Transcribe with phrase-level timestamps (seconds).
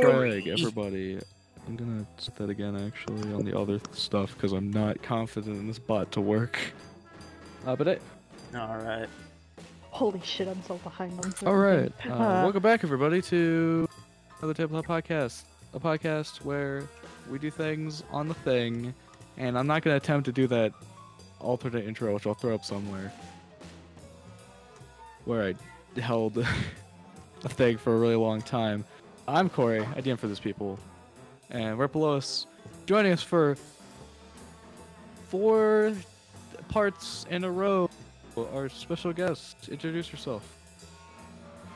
[0.00, 1.18] Craig, everybody.
[1.66, 5.66] I'm gonna set that again actually on the other stuff because I'm not confident in
[5.66, 6.58] this bot to work.
[7.66, 8.02] Uh, but it,
[8.56, 9.08] All right.
[9.90, 11.92] Holy shit, I'm so behind on all right.
[12.02, 12.12] something.
[12.20, 13.86] Uh, welcome back, everybody, to
[14.38, 15.42] another Tabletop Podcast,
[15.74, 16.88] a podcast where
[17.30, 18.94] we do things on the thing,
[19.36, 20.72] and I'm not gonna attempt to do that
[21.38, 23.12] alternate intro, which I'll throw up somewhere,
[25.26, 25.54] where
[25.94, 26.38] I held
[27.44, 28.84] a thing for a really long time.
[29.28, 29.80] I'm Corey.
[29.80, 30.78] I DM for these people,
[31.50, 32.46] and we're below us,
[32.86, 33.56] joining us for
[35.28, 35.92] four
[36.68, 37.88] parts in a row,
[38.52, 39.68] our special guest.
[39.68, 40.42] Introduce yourself.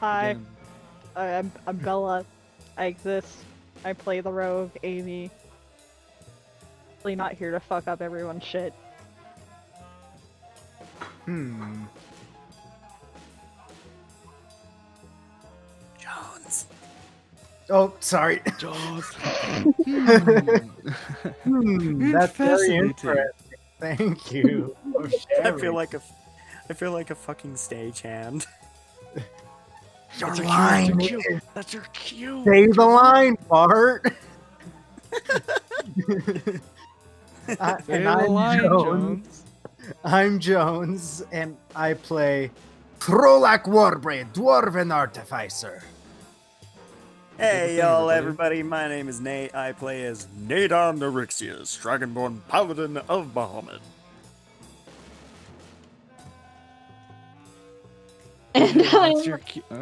[0.01, 0.47] Hi, again.
[1.15, 2.25] I'm, I'm Bella.
[2.77, 3.37] I exist.
[3.85, 5.31] I play the rogue, Amy.
[7.05, 8.75] Really not here to fuck up everyone's shit.
[11.27, 11.85] Hmm.
[17.71, 18.43] Oh, sorry.
[18.59, 19.05] Jaws.
[21.43, 23.25] Hmm, that's very interesting.
[23.81, 24.77] Thank you.
[25.43, 26.01] I feel like a,
[26.71, 28.47] I feel like a fucking stagehand.
[29.15, 29.23] your
[30.29, 30.99] That's your line.
[30.99, 31.41] cue.
[31.55, 32.45] That's your cue.
[32.45, 34.15] Say the line, Bart.
[37.61, 39.27] I, and I'm line, Jones.
[39.27, 39.45] Jones.
[40.05, 42.51] I'm Jones, and I play
[42.99, 45.83] Trolak Warbraid, Dwarven Artificer.
[47.39, 48.61] Hey y'all, everybody.
[48.61, 48.63] everybody.
[48.63, 49.55] My name is Nate.
[49.55, 53.81] I play as Nadon Neryxius, Dragonborn Paladin of Bahamut.
[58.55, 59.63] And That's I'm, your cue.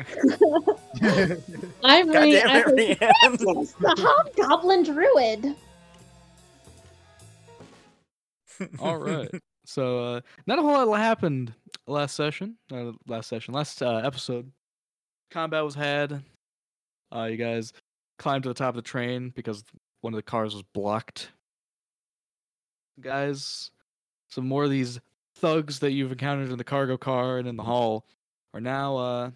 [1.85, 3.13] I'm God Ree damn it, Rianne.
[3.21, 5.55] Francis, the Hobgoblin Druid.
[8.81, 9.31] All right.
[9.65, 11.55] So, uh, not a whole lot happened
[11.87, 12.57] last session.
[12.73, 14.51] Uh, last session, last uh, episode.
[15.31, 16.25] Combat was had.
[17.15, 17.73] Uh, you guys
[18.19, 19.65] climbed to the top of the train because
[20.01, 21.31] one of the cars was blocked.
[23.01, 23.71] Guys,
[24.29, 25.01] some more of these
[25.37, 28.05] thugs that you've encountered in the cargo car and in the hall
[28.53, 29.31] are now uh,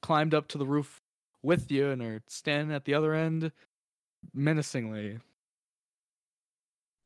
[0.00, 1.02] climbed up to the roof
[1.42, 3.52] with you and are standing at the other end
[4.34, 5.18] menacingly.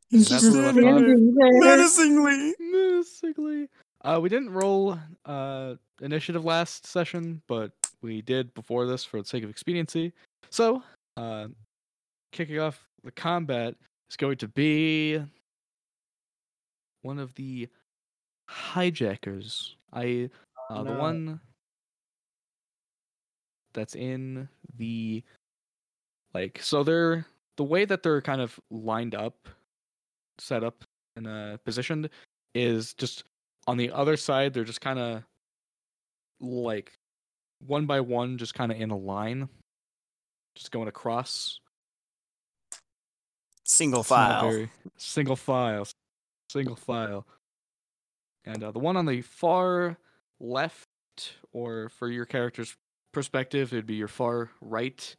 [0.09, 0.81] He's just what I thought.
[0.81, 1.61] standing there.
[1.61, 2.55] menacingly.
[2.61, 3.69] Menacingly.
[4.03, 7.73] Uh, we didn't roll uh, initiative last session, but
[8.05, 10.13] we did before this for the sake of expediency.
[10.51, 10.83] So,
[11.17, 11.49] uh,
[12.33, 13.75] kicking off the combat
[14.11, 15.21] is going to be
[17.03, 17.69] one of the
[18.49, 19.77] hijackers.
[19.93, 20.29] I
[20.71, 21.41] uh, the one
[23.73, 25.23] that's in the
[26.33, 27.27] like so they're
[27.57, 29.49] the way that they're kind of lined up
[30.39, 30.85] set up
[31.17, 32.09] and uh positioned
[32.55, 33.25] is just
[33.67, 35.23] on the other side they're just kind of
[36.41, 36.93] like
[37.61, 39.49] one by one just kind of in a line
[40.55, 41.59] just going across
[43.67, 44.51] Single file.
[44.51, 45.87] very- single file
[46.51, 47.27] single file
[48.45, 49.97] and uh, the one on the far
[50.39, 50.87] left
[51.53, 52.77] or for your character's
[53.13, 55.17] perspective it'd be your far right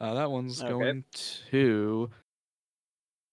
[0.00, 0.70] uh, that one's Okay.
[0.70, 1.04] going
[1.50, 2.08] to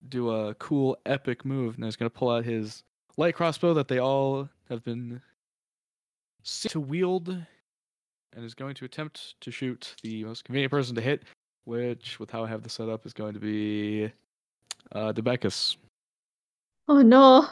[0.10, 2.84] do a cool epic move and he's going to pull out his
[3.18, 5.22] light crossbow that they all have been
[6.44, 7.36] to wield
[8.38, 11.24] and is going to attempt to shoot the most convenient person to hit
[11.66, 14.10] which with how i have the setup, is going to be
[14.94, 15.76] uh debeckus
[16.88, 17.48] Oh no.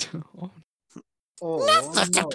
[0.40, 0.50] oh,
[1.40, 2.28] Oh, no.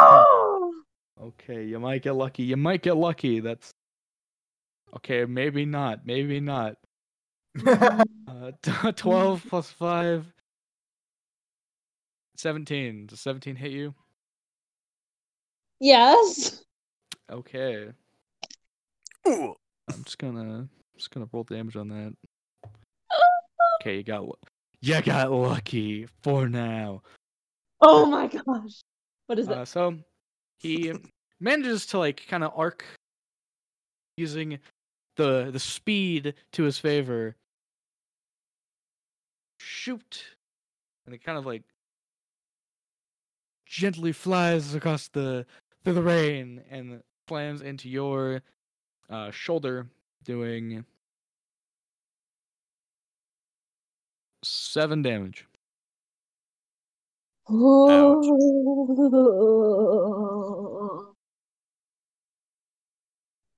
[0.00, 0.72] No!
[1.20, 2.42] okay you might get lucky.
[2.44, 3.40] You might get lucky.
[3.40, 3.70] That's
[4.96, 6.06] okay maybe not.
[6.06, 6.76] Maybe not.
[8.26, 8.50] Uh,
[8.92, 10.26] 12 plus 5
[12.36, 13.94] 17 does 17 hit you
[15.80, 16.62] Yes.
[17.30, 17.88] okay
[19.26, 19.54] Ooh.
[19.92, 22.14] I'm just gonna just gonna roll damage on that.
[23.80, 24.32] Okay, you got lu-
[24.80, 27.02] you got lucky for now.
[27.80, 28.80] Oh my gosh.
[29.26, 29.98] What is Uh, so
[30.58, 30.92] he
[31.40, 32.84] manages to like kind of arc
[34.16, 34.58] using
[35.16, 37.36] the the speed to his favor.
[39.60, 40.24] Shoot,
[41.04, 41.62] and it kind of like
[43.66, 45.44] gently flies across the
[45.84, 48.42] through the rain and slams into your
[49.10, 49.86] uh, shoulder,
[50.24, 50.84] doing
[54.42, 55.46] seven damage.
[57.48, 58.22] Oh.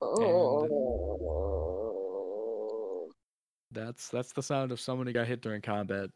[0.03, 0.67] Oh.
[3.71, 6.11] That's that's the sound of someone who got hit during combat.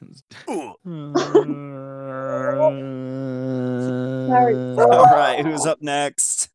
[4.32, 6.50] All right, who's up next?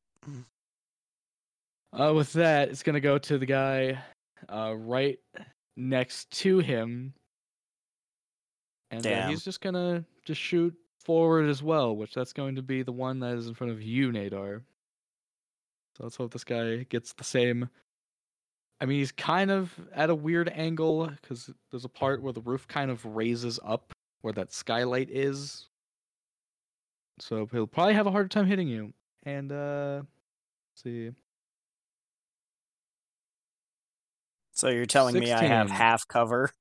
[1.92, 3.98] Uh, with that, it's gonna go to the guy
[4.48, 5.19] uh, right
[5.75, 7.13] next to him,
[8.92, 9.30] and Damn.
[9.30, 10.74] he's just gonna just shoot
[11.04, 13.81] forward as well, which that's going to be the one that is in front of
[13.81, 14.62] you, Nadar.
[15.98, 17.69] So let's hope this guy gets the same.
[18.81, 22.42] I mean, he's kind of at a weird angle because there's a part where the
[22.42, 25.69] roof kind of raises up where that skylight is.
[27.19, 28.94] So he'll probably have a harder time hitting you.
[29.24, 30.01] And uh
[30.71, 31.12] let's see.
[34.54, 36.51] So you're telling me I have half cover?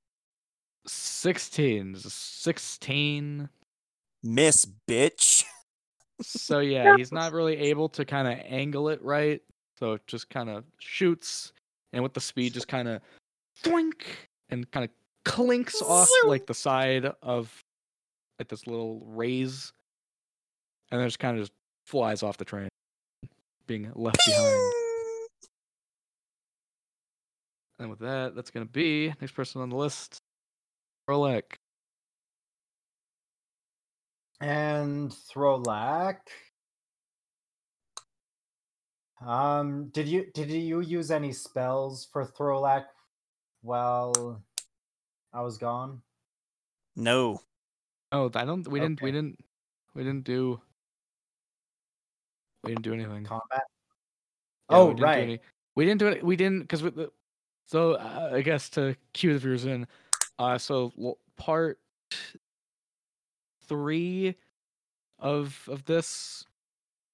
[0.86, 1.96] 16.
[1.96, 3.48] 16.
[4.22, 5.44] Miss bitch.
[6.22, 9.40] So yeah, he's not really able to kind of angle it right.
[9.78, 11.52] So it just kind of shoots
[11.92, 13.00] and with the speed just kind of
[13.62, 14.02] thwink
[14.50, 14.90] and kind of
[15.24, 17.52] clinks off like the side of
[18.38, 19.72] like this little raise
[20.90, 21.52] and then just kind of just
[21.86, 22.68] flies off the train
[23.66, 24.72] being left behind.
[27.78, 30.18] And with that, that's gonna be next person on the list.
[31.08, 31.44] Rolek.
[34.40, 36.18] And Throlak.
[39.24, 42.84] Um, did you did you use any spells for Throlak
[43.62, 44.42] while
[45.32, 46.02] I was gone?
[46.94, 47.40] No.
[48.12, 48.66] Oh, I don't.
[48.68, 49.02] We didn't.
[49.02, 49.38] We didn't.
[49.94, 50.60] We didn't do.
[52.64, 53.24] We didn't do anything.
[53.24, 53.62] Combat.
[54.70, 55.18] Yeah, Oh, we right.
[55.22, 55.40] any-
[55.76, 56.22] we didn't do it.
[56.24, 56.82] We didn't because.
[57.66, 59.86] So uh, I guess to cue the viewers in,
[60.38, 61.78] uh, so part
[63.66, 64.34] three
[65.18, 66.44] of of this,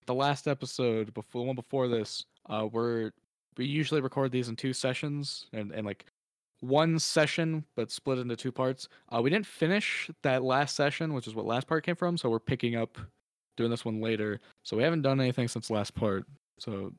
[0.07, 3.11] the last episode before the one before this, uh, we're
[3.57, 6.07] we usually record these in two sessions and and like
[6.61, 8.89] one session but split into two parts.
[9.15, 12.17] Uh, we didn't finish that last session, which is what last part came from.
[12.17, 12.97] So we're picking up
[13.57, 14.41] doing this one later.
[14.65, 16.25] So we haven't done anything since last part.
[16.59, 16.93] So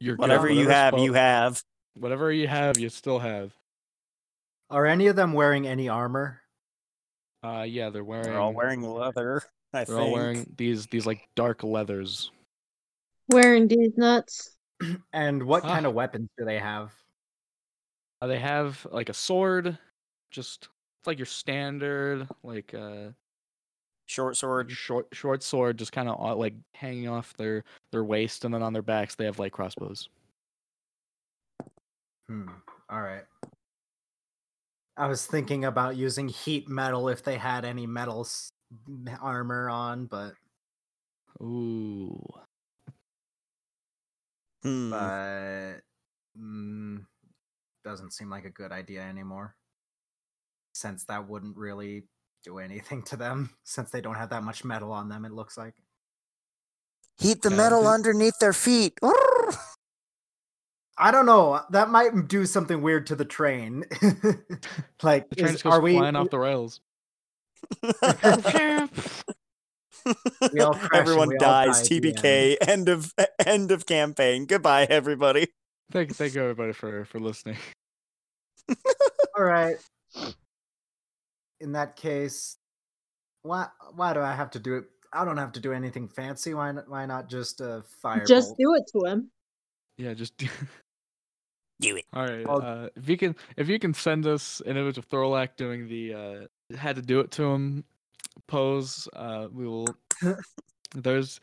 [0.00, 0.20] you're good.
[0.20, 1.62] Whatever you Whatever's have, spo- you have.
[1.94, 3.52] Whatever you have, you still have.
[4.70, 6.40] Are any of them wearing any armor?
[7.42, 8.24] Uh, yeah, they're wearing.
[8.24, 9.42] They're all wearing leather.
[9.72, 10.08] I think They're think.
[10.08, 12.30] all wearing these these like dark leathers.
[13.28, 14.56] Wearing these nuts.
[15.12, 15.88] And what kind Ah.
[15.90, 16.92] of weapons do they have?
[18.22, 19.76] Uh, they have like a sword,
[20.30, 20.68] just
[21.00, 23.10] it's like your standard like uh
[24.10, 24.70] short sword.
[24.70, 27.62] short short sword, just kind of like hanging off their
[27.92, 30.08] their waist, and then on their backs they have light crossbows.
[32.28, 32.48] Hmm.
[32.88, 33.24] All right.
[34.96, 38.52] I was thinking about using heat metal if they had any metal s-
[38.86, 40.34] m- armor on, but
[41.40, 42.22] Ooh,
[44.62, 44.90] Hmm.
[44.90, 45.76] but
[46.38, 47.06] mm,
[47.84, 49.56] doesn't seem like a good idea anymore.
[50.74, 52.04] Since that wouldn't really
[52.44, 55.24] do anything to them, since they don't have that much metal on them.
[55.24, 55.74] It looks like.
[57.18, 58.98] Heat the metal the- underneath their feet.
[61.02, 61.62] I don't know.
[61.70, 63.84] That might do something weird to the train.
[65.02, 65.96] like, the train is, just are we?
[65.96, 66.80] flying off the rails.
[70.04, 71.88] crash Everyone dies.
[71.88, 72.56] die TPK.
[72.66, 73.14] End of
[73.44, 74.46] end of campaign.
[74.46, 75.48] Goodbye, everybody.
[75.90, 77.56] Thank thank you everybody for for listening.
[79.36, 79.76] All right.
[81.60, 82.56] In that case,
[83.42, 84.84] why why do I have to do it?
[85.12, 86.54] I don't have to do anything fancy.
[86.54, 88.24] Why not, why not just a fire?
[88.24, 89.30] Just do it to him.
[89.98, 90.46] Yeah, just Do
[91.82, 92.04] it.
[92.12, 92.46] all right.
[92.46, 96.14] Uh, if you can if you can send us an image of Thorlak doing the
[96.14, 97.84] uh had to do it to him
[98.46, 99.86] pose, uh, we will.
[100.94, 101.40] There's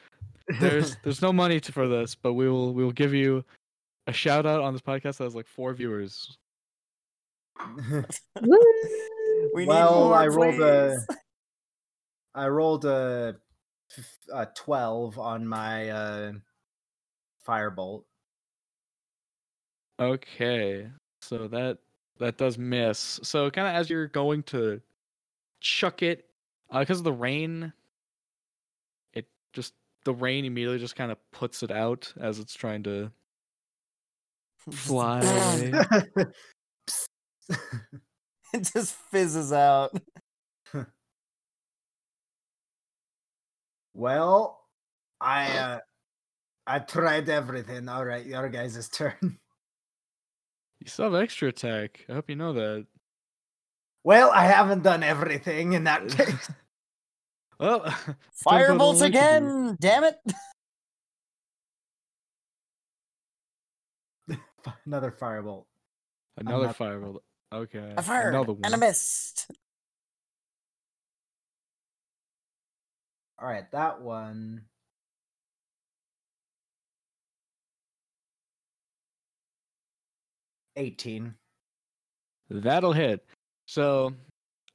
[0.59, 3.43] there's there's no money to, for this, but we will we will give you
[4.07, 6.37] a shout out on this podcast that has like four viewers.
[9.37, 9.51] Woo!
[9.53, 11.17] We need well, more, I rolled a please.
[12.35, 13.35] I rolled a,
[13.97, 16.31] f- a twelve on my uh,
[17.47, 18.03] firebolt.
[19.99, 20.87] Okay,
[21.21, 21.79] so that
[22.19, 23.19] that does miss.
[23.23, 24.81] So kind of as you're going to
[25.59, 26.25] chuck it,
[26.71, 27.73] because of the rain,
[29.13, 33.11] it just the rain immediately just kind of puts it out as it's trying to
[34.71, 36.25] fly away.
[38.57, 39.91] It just fizzes out.
[43.93, 44.59] well,
[45.21, 45.79] I uh,
[46.65, 47.87] I tried everything.
[47.89, 49.37] All right, your guys' turn.
[50.79, 52.05] You still have extra attack.
[52.07, 52.85] I hope you know that.
[54.03, 56.51] Well, I haven't done everything in that case.
[57.59, 59.17] Well, depends how Firebolts light you do.
[59.17, 59.77] again.
[59.81, 60.17] Damn it.
[64.85, 65.65] Another firebolt.
[66.37, 67.23] another not- fireball.
[67.53, 67.93] Okay.
[67.97, 68.61] I've another one.
[68.65, 69.49] and I missed.
[73.39, 74.63] All right, that one.
[80.75, 81.33] Eighteen.
[82.49, 83.25] That'll hit.
[83.65, 84.13] So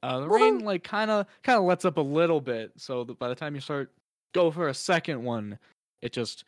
[0.01, 2.71] uh, the rain like kind of kind of lets up a little bit.
[2.77, 3.91] So by the time you start
[4.33, 5.57] go for a second one,
[6.01, 6.45] it just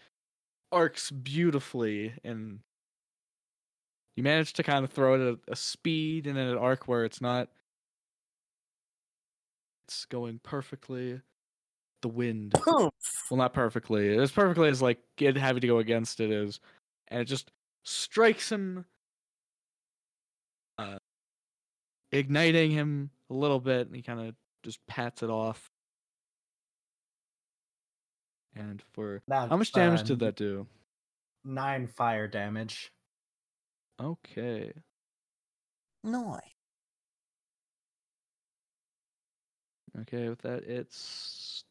[0.71, 2.59] arcs beautifully and
[4.15, 7.05] you manage to kind of throw it at a speed and at an arc where
[7.05, 7.49] it's not.
[9.87, 11.21] It's going perfectly.
[12.01, 12.91] The wind well
[13.31, 16.59] not perfectly as perfectly as like it having to go against it is
[17.07, 17.49] and it just
[17.83, 18.85] strikes him
[20.77, 20.99] uh
[22.11, 25.71] igniting him a little bit and he kind of just pats it off
[28.55, 30.67] and for how much damage did that do
[31.47, 32.91] Nine fire damage.
[33.99, 34.73] Okay
[36.03, 36.55] Nice.
[40.01, 41.63] okay with that it's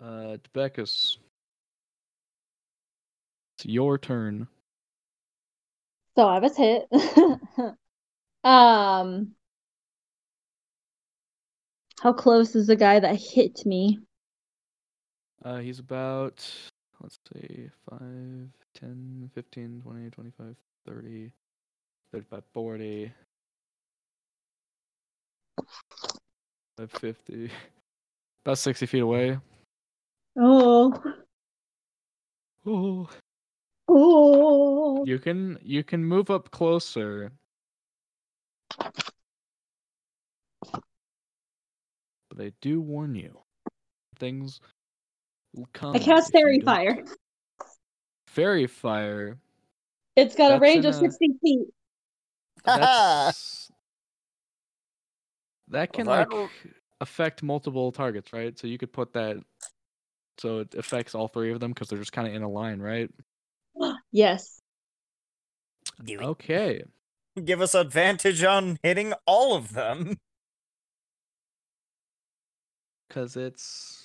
[0.00, 1.18] uh Debeckus.
[3.56, 4.48] it's your turn
[6.16, 6.86] So I was hit.
[8.44, 9.34] um,
[12.00, 13.98] how close is the guy that hit me?
[15.44, 16.44] Uh, he's about,
[17.04, 18.00] let's see, 5,
[18.74, 20.56] 10, 15, 20, 25,
[20.86, 21.30] 30,
[22.12, 23.12] 35, 40,
[26.88, 27.50] 50,
[28.46, 29.38] about 60 feet away.
[30.38, 30.92] Oh,
[32.66, 33.08] Oh.
[33.88, 35.04] oh.
[35.04, 37.30] You can you can move up closer.
[40.72, 43.38] But they do warn you.
[44.18, 44.60] Things.
[45.82, 47.04] I cast faerie fire.
[48.26, 49.38] Faerie fire.
[50.16, 51.66] It's got a range of a- 60 feet.
[52.64, 53.70] That's
[55.68, 56.50] that can Well, like that'll-
[57.00, 58.58] affect multiple targets, right?
[58.58, 59.36] So you could put that
[60.38, 62.80] so it affects all three of them because they're just kind of in a line,
[62.80, 63.10] right?
[64.12, 64.60] Yes.
[66.10, 66.82] Okay.
[67.44, 70.18] give us advantage on hitting all of them.
[73.08, 74.03] because it's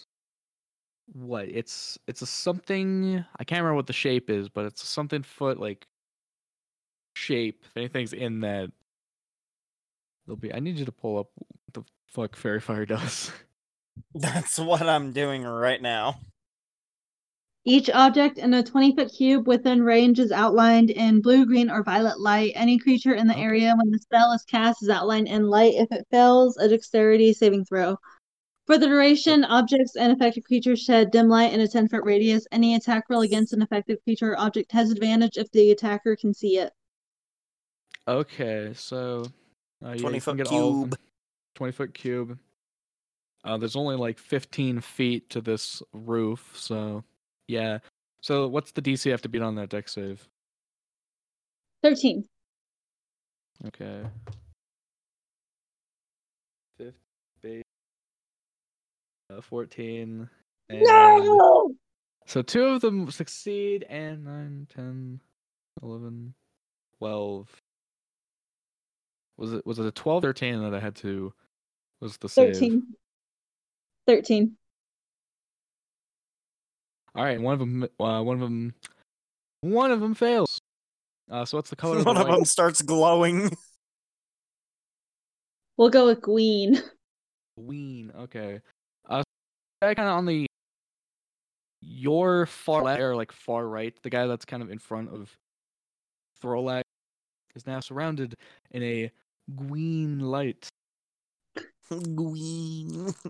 [1.14, 4.86] what it's it's a something I can't remember what the shape is, but it's a
[4.86, 5.88] something foot like
[7.16, 7.64] shape.
[7.66, 8.72] If anything's in that,
[10.26, 10.54] there'll be.
[10.54, 13.32] I need you to pull up what the fuck faerie fire does.
[14.14, 16.20] That's what I'm doing right now.
[17.64, 21.84] Each object in a 20 foot cube within range is outlined in blue, green, or
[21.84, 22.52] violet light.
[22.54, 23.40] Any creature in the Okay.
[23.40, 25.76] area when the spell is cast is outlined in light.
[25.76, 27.98] If it fails, a dexterity saving throw.
[28.70, 32.46] For the duration, objects and affected creatures shed dim light in a 10 foot radius.
[32.52, 36.36] Any attack roll against an affected creature or object has advantage if the attacker can
[36.36, 36.72] see it.
[38.08, 39.26] okay, so
[39.84, 40.90] uh, 20 can foot get all of them.
[40.90, 41.00] cube.
[41.56, 42.38] Twenty foot cube.
[43.44, 47.04] Uh, there's only like 15 feet to this roof, so
[47.48, 47.80] yeah.
[48.22, 50.30] So what's the DC have to beat on that dex save?
[51.82, 52.24] 13.
[53.66, 54.04] Okay.
[56.78, 56.94] Fifth
[57.42, 57.64] base.
[59.30, 60.30] Uh, 14.
[60.70, 61.74] And No!
[62.26, 65.20] So two of them succeed, and 9, 10,
[65.82, 66.34] 11,
[67.00, 67.48] 12.
[69.38, 71.34] Was it was it a 12 or 13 that I had to
[72.02, 72.54] was the save?
[72.56, 72.84] 13.
[74.06, 74.56] 13.
[77.16, 78.74] All right, one of them uh, one of them
[79.62, 80.60] one of them fails.
[81.32, 82.36] Uh, so what's the color of the One of light?
[82.36, 83.50] them starts glowing.
[85.78, 86.78] We'll go with green.
[87.58, 88.12] Green.
[88.14, 88.60] Okay.
[89.82, 90.46] Guy kind of on the
[91.82, 95.30] your far left or like far right, the guy that's kind of in front of
[96.44, 96.82] Throlak
[97.56, 98.36] is now surrounded
[98.72, 99.12] in a
[99.56, 100.68] green light.
[102.16, 103.14] Green.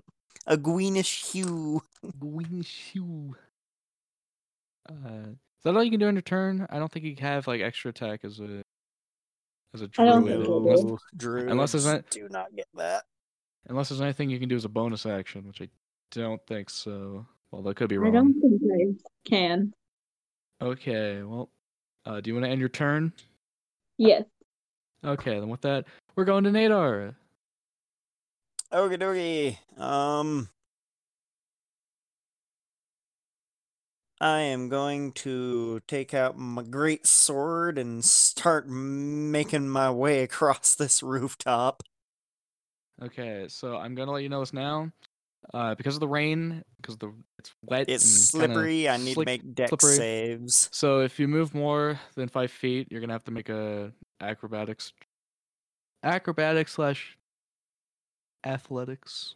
[0.48, 1.82] A greenish hue.
[2.20, 3.36] Green hue.
[4.90, 6.66] Uh, is that all you can do in your turn?
[6.72, 8.64] I don't think you have like extra attack as a
[9.76, 10.46] as a I don't druid.
[10.46, 11.02] think unless.
[11.16, 13.04] Druids Unless there's not- do not get that.
[13.68, 15.70] unless there's anything you can do as a bonus action, which I
[16.12, 17.26] don't think so.
[17.52, 18.16] Well, that could be wrong.
[18.16, 19.74] I don't think I can.
[20.62, 21.50] Okay, well,
[22.06, 23.14] uh, do you want to end your turn?
[23.98, 24.24] Yes.
[25.04, 25.86] Okay, then with that,
[26.16, 27.16] we're going to Nadar.
[28.72, 29.82] Okie dokie.
[29.82, 30.50] Um.
[34.22, 40.76] I am going to take out my great sword and start making my way across
[40.76, 41.84] this rooftop.
[43.02, 44.92] Okay, so I'm gonna let you know this now.
[45.54, 48.88] Uh, because of the rain, because the it's wet, It's and slippery.
[48.90, 49.96] I need to make deck slippery.
[49.96, 50.70] saves.
[50.72, 53.92] So if you move more than five feet, you're gonna have to make a
[54.22, 54.94] acrobatics,
[56.04, 57.18] acrobatics slash
[58.46, 59.36] athletics.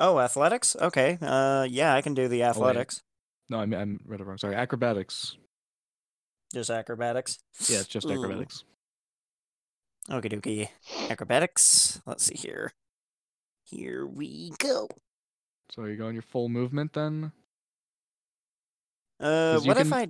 [0.00, 0.76] Oh, athletics?
[0.80, 1.18] Okay.
[1.20, 3.02] Uh, yeah, I can do the athletics.
[3.50, 4.38] No, I mean, I'm read it wrong.
[4.38, 5.36] Sorry, acrobatics.
[6.52, 7.38] Just acrobatics.
[7.68, 8.12] Yeah, it's just Ooh.
[8.12, 8.64] acrobatics.
[10.08, 10.68] Okie dokie.
[11.10, 12.00] Acrobatics.
[12.06, 12.72] Let's see here.
[13.64, 14.88] Here we go.
[15.70, 17.32] So you're going your full movement then?
[19.20, 20.08] Uh, you what if I,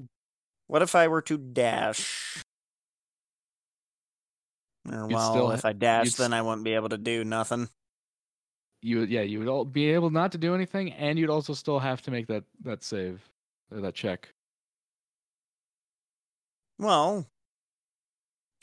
[0.66, 2.44] what if I were to dash?
[4.90, 7.68] Or, well, still if I dash, then I wouldn't be able to do nothing.
[8.80, 11.78] You yeah, you would all be able not to do anything, and you'd also still
[11.78, 13.20] have to make that that save
[13.72, 14.28] or that check.
[16.78, 17.26] Well,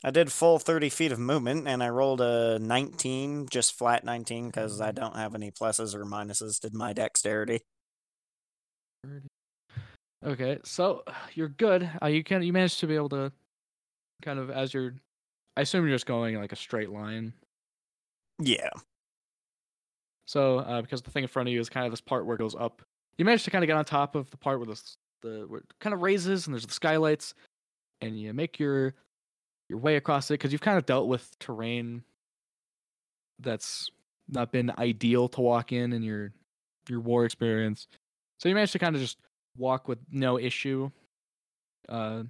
[0.05, 4.45] I did full 30 feet of movement, and I rolled a 19, just flat 19,
[4.45, 7.61] because I don't have any pluses or minuses to my dexterity.
[10.23, 11.01] Okay, so
[11.33, 11.89] you're good.
[12.03, 13.31] Uh, you can you managed to be able to
[14.21, 14.93] kind of as you're.
[15.57, 17.33] I assume you're just going in like a straight line.
[18.39, 18.69] Yeah.
[20.27, 22.35] So uh, because the thing in front of you is kind of this part where
[22.35, 22.83] it goes up,
[23.17, 24.81] you managed to kind of get on top of the part where the
[25.23, 27.33] the where it kind of raises and there's the skylights,
[28.01, 28.93] and you make your
[29.69, 32.03] your way across it because you've kind of dealt with terrain
[33.39, 33.89] that's
[34.29, 36.31] not been ideal to walk in in your
[36.87, 37.87] your war experience.
[38.39, 39.17] So you managed to kind of just
[39.57, 40.91] walk with no issue.
[41.89, 42.23] Uh,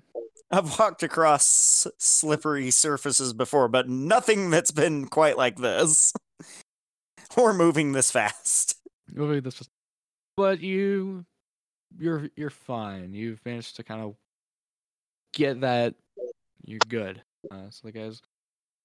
[0.51, 6.13] I've walked across slippery surfaces before, but nothing that's been quite like this.
[7.37, 8.77] or moving this fast.
[9.11, 9.69] moving this, was-
[10.37, 11.25] but you,
[11.97, 13.13] you're you're fine.
[13.13, 14.15] You've managed to kind of
[15.33, 15.95] get that.
[16.65, 17.21] You're good.
[17.51, 18.21] Uh, so the guys,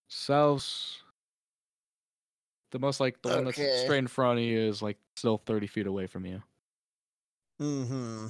[0.09, 1.02] South,
[2.71, 3.69] the most like the one that's Okay.
[3.73, 6.43] straight in front of you is like still thirty feet away from you.
[7.61, 8.29] Mm-hmm.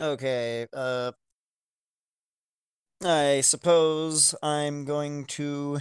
[0.00, 1.12] Okay, uh
[3.04, 5.80] I suppose I'm going to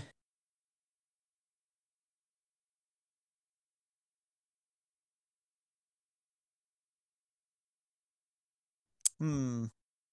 [9.23, 9.67] Hmm.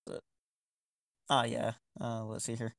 [0.09, 0.21] Uh,
[1.29, 1.75] Ah, yeah.
[2.01, 2.75] Uh, let's see here.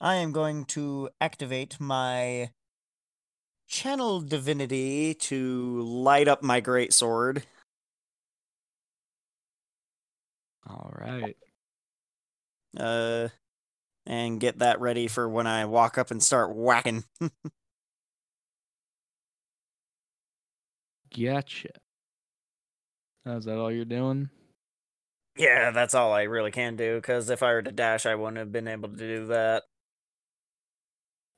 [0.00, 2.50] I am going to activate my
[3.68, 7.44] channel divinity to light up my great sword.
[10.66, 11.36] All right.
[12.76, 13.28] Uh,
[14.06, 17.04] and get that ready for when I walk up and start whacking.
[21.14, 21.70] Gotcha.
[23.36, 24.30] Is that all you're doing?
[25.38, 26.96] yeah, that's all I really can do.
[26.96, 29.64] Because if I were to dash, I wouldn't have been able to do that.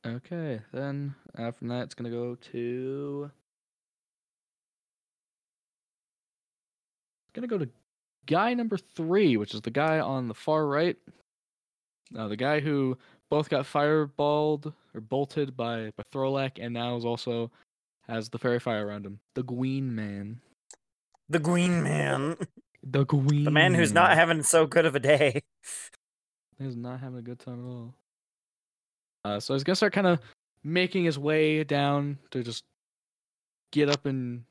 [0.06, 3.30] Okay, then after that, it's gonna go to.
[7.26, 7.68] It's gonna go to
[8.26, 10.96] guy number three, which is the guy on the far right.
[12.16, 12.96] Uh, the guy who
[13.28, 17.50] both got fireballed or bolted by by Throlak, and now is also
[18.08, 19.20] has the faerie fire around him.
[19.34, 20.40] The Gween Man.
[21.30, 22.36] The Green Man,
[22.82, 23.44] The Gween.
[23.44, 25.42] the man who's not having so good of a day.
[26.58, 27.94] He's not having a good time at all.
[29.24, 30.18] Uh, so he's gonna start kind of
[30.64, 32.64] making his way down to just
[33.72, 34.44] get up in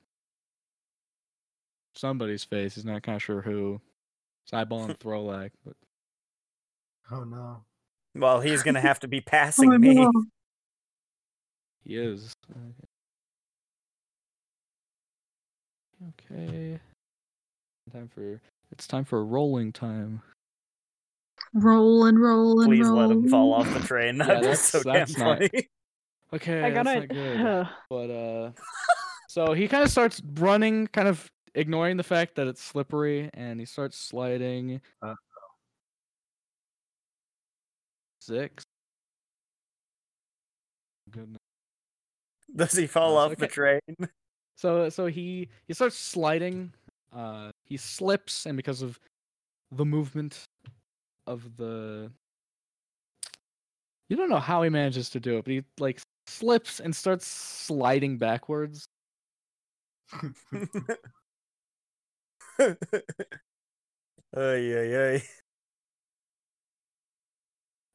[1.95, 2.75] somebody's face.
[2.75, 3.81] He's not kind of sure who.
[4.45, 5.75] He's eyeballing Throlak, but
[7.11, 7.63] Oh no.
[8.15, 9.95] Well, he's gonna have to be Oh, passing me.
[9.95, 10.11] no.
[11.83, 12.33] he is.
[16.07, 16.43] Okay.
[16.47, 16.79] Okay.
[17.91, 18.39] Time for
[18.71, 20.21] it's time for rolling time.
[21.53, 22.97] Roll and roll and Please roll.
[22.97, 24.17] let him fall off the train.
[24.19, 25.67] Yeah, That'd be that's- so damn that's not- funny.
[26.31, 26.99] Okay, I gotta.
[26.99, 27.67] not good.
[27.89, 28.51] But uh
[29.29, 33.59] so he kind of starts running, kind of ignoring the fact that it's slippery, and
[33.59, 34.81] he starts sliding.
[35.01, 35.15] Uh-oh.
[38.21, 38.63] Six.
[41.09, 41.39] Goodness.
[42.55, 43.79] Does he fall Uh, off it's the train?
[44.59, 46.73] So so he he starts sliding.
[47.15, 48.99] Uh, he slips, and because of
[49.71, 50.43] the movement
[51.25, 52.11] of the,
[54.09, 57.25] you don't know how he manages to do it, but he like slips and starts
[57.25, 58.85] sliding backwards.
[64.35, 65.23] Ay, ay, ay.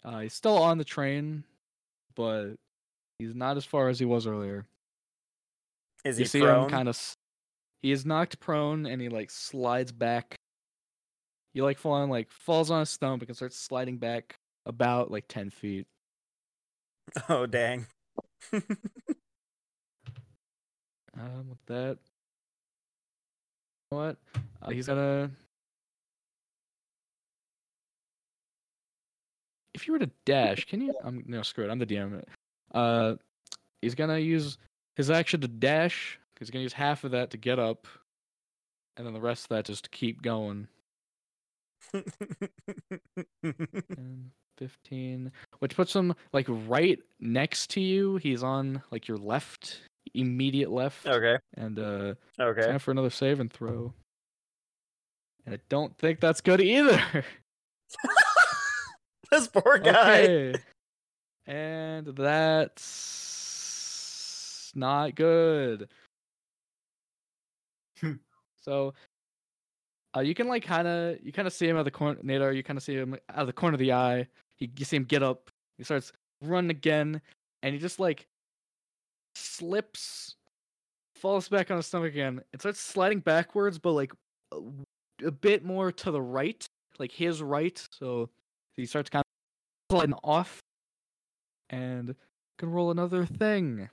[0.03, 1.44] Uh, he's still on the train,
[2.14, 2.55] but
[3.18, 4.66] he's not as far as he was earlier.
[6.04, 6.64] Is you he see prone?
[6.64, 7.16] him kind of.
[7.82, 10.36] He is knocked prone, and he like slides back.
[11.52, 14.36] He like falling like falls on his stomach and starts sliding back
[14.66, 15.86] about like ten feet.
[17.28, 17.86] Oh dang.
[21.16, 21.98] Um, with that,
[23.92, 24.16] you know what?
[24.60, 25.30] Uh, he's gonna.
[29.74, 30.94] If you were to dash, can you?
[31.04, 31.70] I'm no screw it.
[31.70, 32.22] I'm the DM.
[32.72, 33.14] Uh,
[33.80, 34.58] he's gonna use
[34.96, 37.87] his action to dash Because he's gonna use half of that to get up,
[38.96, 40.68] and then the rest of that just to keep going.
[43.42, 48.16] 10, 15, which puts him like right next to you.
[48.16, 49.80] He's on like your left,
[50.14, 51.07] immediate left.
[51.07, 51.37] okay.
[51.57, 52.66] And uh, Okay.
[52.66, 53.92] time for another save and throw.
[55.46, 57.02] And I don't think that's good either.
[59.30, 60.22] this poor guy.
[60.22, 60.54] okay.
[61.46, 63.53] And that's
[64.76, 65.88] not good.
[68.00, 68.14] Hmm.
[68.60, 68.92] so
[70.16, 72.54] uh, you can like kind of you kind of see him at the corner Nadar,
[72.54, 74.26] you kind of see him out of the corner of the eye.
[74.56, 75.50] He, you see him get up.
[75.78, 77.20] He starts running again,
[77.62, 78.26] and he just like
[79.34, 80.37] slips,
[81.16, 84.12] falls back on his stomach again, and starts sliding backwards, but like
[84.52, 84.58] a,
[85.26, 86.64] a bit more to the right,
[86.98, 87.84] like his right.
[87.90, 88.30] So
[88.74, 90.60] he starts kind of sliding off,
[91.70, 92.14] and
[92.58, 93.88] can roll another thing.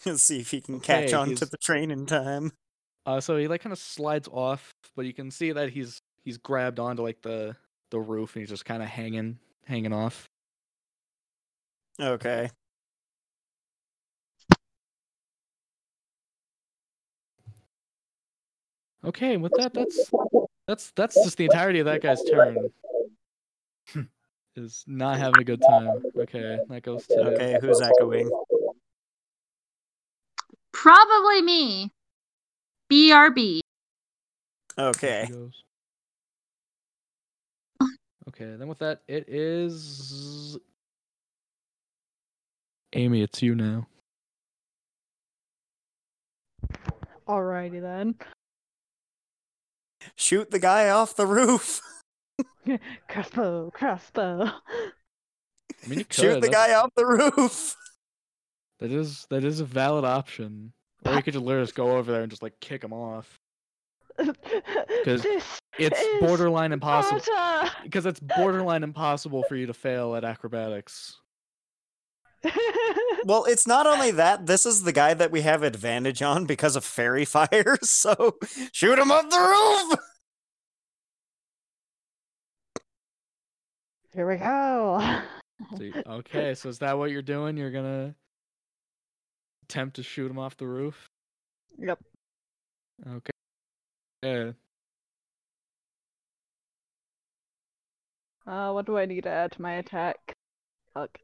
[0.16, 2.52] See if he can catch Okay, on to the train in time.
[3.06, 6.36] Uh, so he like kind of slides off, but you can see that he's he's
[6.38, 7.56] grabbed onto like the
[7.90, 10.28] the roof, and he's just kind of hanging hanging off.
[12.00, 12.50] Okay.
[19.04, 20.10] Okay, with that, that's
[20.66, 22.70] that's that's just the entirety of that guy's turn.
[24.56, 26.02] Is not having a good time.
[26.18, 28.28] Okay, that goes to Okay, who's echoing?
[30.82, 31.90] Probably me.
[32.90, 33.58] BRB.
[34.78, 35.28] Okay.
[38.28, 40.56] Okay, then with that, it is
[42.92, 43.22] Amy.
[43.22, 43.88] It's you now.
[47.26, 48.14] Alrighty then.
[50.14, 51.80] Shoot the guy off the roof.
[53.08, 54.44] Crossbow, crossbow.
[54.44, 56.14] I mean, you could.
[56.14, 57.74] Shoot the that's- guy off the roof.
[58.80, 60.72] That is that is a valid option.
[61.04, 63.38] Or you could just literally just go over there and just like kick him off.
[64.18, 65.24] Because
[65.78, 67.20] It's borderline impossible
[67.84, 71.16] because it's borderline impossible for you to fail at acrobatics.
[73.24, 76.76] Well, it's not only that, this is the guy that we have advantage on because
[76.76, 78.36] of fairy fire, so
[78.72, 79.98] shoot him off the roof!
[84.14, 85.20] Here we go.
[85.76, 87.56] So you- okay, so is that what you're doing?
[87.56, 88.14] You're gonna
[89.68, 91.10] attempt to shoot him off the roof?
[91.78, 91.98] Yep.
[93.06, 93.30] Okay.
[94.22, 94.52] Yeah.
[98.46, 100.16] Uh, what do I need to add to my attack?
[100.94, 101.18] Fuck.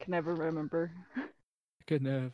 [0.00, 0.90] Can never remember.
[1.86, 2.32] Good enough.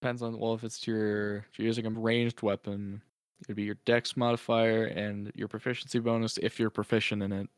[0.00, 3.00] Depends on well if it's your if you're using a ranged weapon,
[3.44, 7.48] it'd be your dex modifier and your proficiency bonus if you're proficient in it.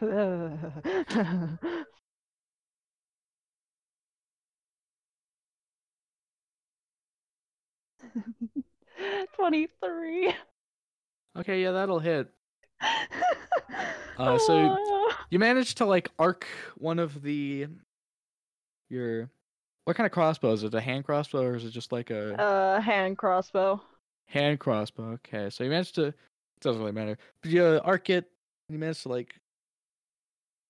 [9.36, 10.34] Twenty-three.
[11.38, 12.28] Okay, yeah, that'll hit.
[14.18, 14.76] Uh, so
[15.30, 17.66] You managed to like arc one of the
[18.90, 19.30] your
[19.84, 20.74] what kind of crossbow is it?
[20.74, 23.80] A hand crossbow or is it just like a uh, hand crossbow.
[24.26, 25.12] hand crossbow?
[25.12, 26.08] Okay, so you managed to.
[26.08, 26.14] It
[26.60, 27.18] doesn't really matter.
[27.42, 28.30] But you arc it.
[28.68, 29.34] You managed to like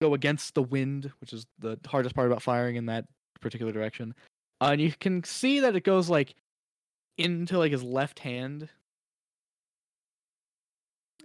[0.01, 3.05] go against the wind, which is the hardest part about firing in that
[3.40, 4.14] particular direction.
[4.61, 6.35] Uh, and you can see that it goes like
[7.18, 8.68] into like his left hand.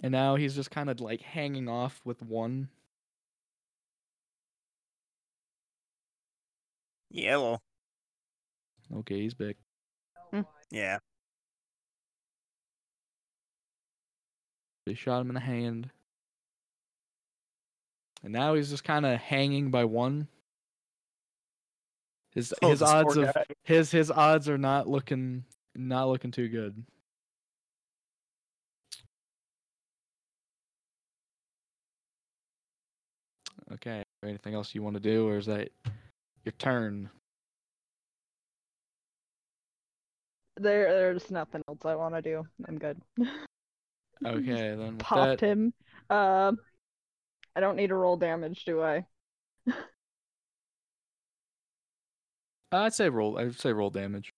[0.04, 2.69] And now he's just kind of like hanging off with one.
[7.10, 7.60] Yellow.
[8.95, 9.56] Okay, he's big.
[10.32, 10.41] Hmm.
[10.69, 11.00] Yeah.
[14.86, 15.89] They shot him in the hand.
[18.23, 20.28] And now he's just kind of hanging by one.
[22.34, 23.45] His Oh, his odds of guy.
[23.63, 25.43] his his odds are not looking
[25.77, 26.83] not looking too good.
[33.73, 34.03] Okay.
[34.23, 35.69] Anything else you want to do, or is that
[36.43, 37.09] your turn?
[40.59, 42.43] There, there's nothing else I want to do.
[42.67, 42.99] I'm good.
[44.25, 45.71] Okay, then Popped that, him.
[46.09, 46.57] Um,
[47.55, 49.05] I don't need to roll damage, do I?
[52.71, 53.37] I'd say roll.
[53.37, 54.31] I'd say roll damage.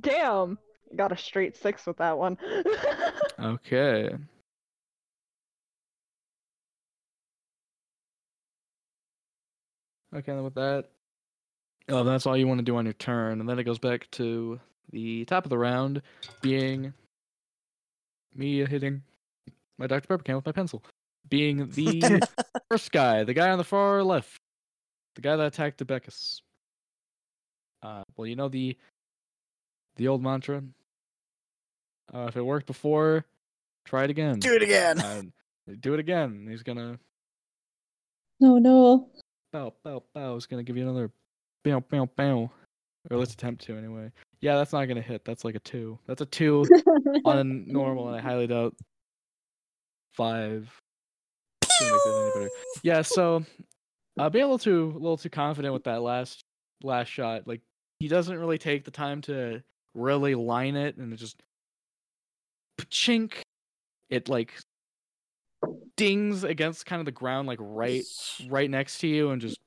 [0.00, 0.58] Damn,
[0.96, 2.38] got a straight six with that one.
[3.36, 4.10] Okay.
[10.14, 10.84] Okay, then with that,
[11.88, 14.08] oh, that's all you want to do on your turn, and then it goes back
[14.12, 14.60] to
[14.92, 16.00] the top of the round,
[16.40, 16.94] being
[18.34, 19.02] me hitting
[19.78, 20.82] my Dr Pepper can with my pencil,
[21.28, 22.22] being the
[22.70, 24.38] first guy, the guy on the far left,
[25.16, 26.40] the guy that attacked Debeckus.
[27.82, 28.76] Uh, well, you know the
[29.96, 30.62] the old mantra.
[32.12, 33.24] Uh, if it worked before,
[33.84, 34.38] try it again.
[34.38, 34.98] Do it again.
[35.00, 35.22] Uh,
[35.80, 36.46] do it again.
[36.48, 36.98] He's gonna
[38.40, 39.08] No, no.
[39.52, 40.34] bow, bow, bow.
[40.34, 41.10] He's gonna give you another
[41.64, 42.50] bow, bow, bow.
[43.10, 44.10] Or let's attempt to anyway.
[44.40, 45.24] Yeah, that's not gonna hit.
[45.24, 45.98] That's like a two.
[46.06, 46.64] That's a two
[47.24, 48.74] on a normal, and I highly doubt
[50.12, 50.70] five.
[51.62, 52.50] It's gonna make that any better.
[52.82, 53.44] Yeah, so
[54.18, 56.44] uh, be a little too, a little too confident with that last,
[56.82, 57.46] last shot.
[57.46, 57.60] Like
[57.98, 59.62] he doesn't really take the time to
[59.94, 61.42] really line it, and it just,
[62.90, 63.34] chink.
[64.10, 64.52] It like
[65.96, 68.04] dings against kind of the ground, like right,
[68.48, 69.58] right next to you, and just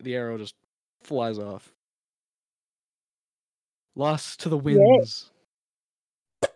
[0.00, 0.54] the arrow just
[1.02, 1.72] flies off.
[3.94, 5.30] Lost to the winds.
[6.42, 6.50] With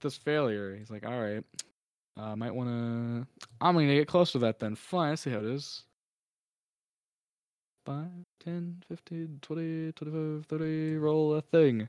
[0.00, 1.42] this failure, he's like, all right,
[2.16, 3.46] uh, might want to.
[3.60, 4.74] I'm gonna get close to that then.
[4.76, 5.84] Fine, I see how it is.
[7.86, 8.06] 5,
[8.44, 11.88] 10, 15, 20, 25, 30, roll a thing.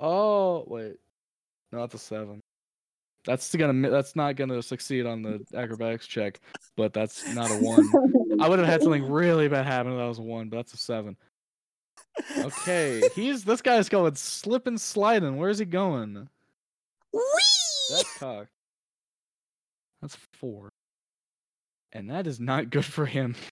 [0.00, 0.96] Oh, wait.
[1.70, 2.40] No, that's a 7.
[3.24, 6.40] That's gonna that's not gonna succeed on the acrobatics check,
[6.76, 8.40] but that's not a 1.
[8.40, 10.74] I would have had something really bad happen if that was a 1, but that's
[10.74, 11.16] a 7.
[12.38, 15.36] Okay, he's this guy's going slip and sliding.
[15.36, 16.28] Where's he going?
[17.12, 17.20] Whee!
[17.90, 18.50] That's cocked.
[20.00, 20.72] That's four.
[21.92, 23.34] And that is not good for him.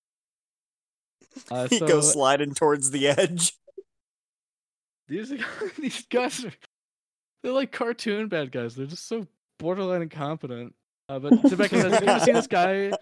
[1.48, 3.53] Uh, he so goes sliding towards the edge.
[5.07, 5.33] these
[5.79, 6.53] these guys are
[7.42, 8.74] they're like cartoon bad guys.
[8.74, 9.29] They're just so
[9.61, 10.74] borderline incompetent.
[11.09, 12.92] Uh, but Rebecca, have you ever seen this guy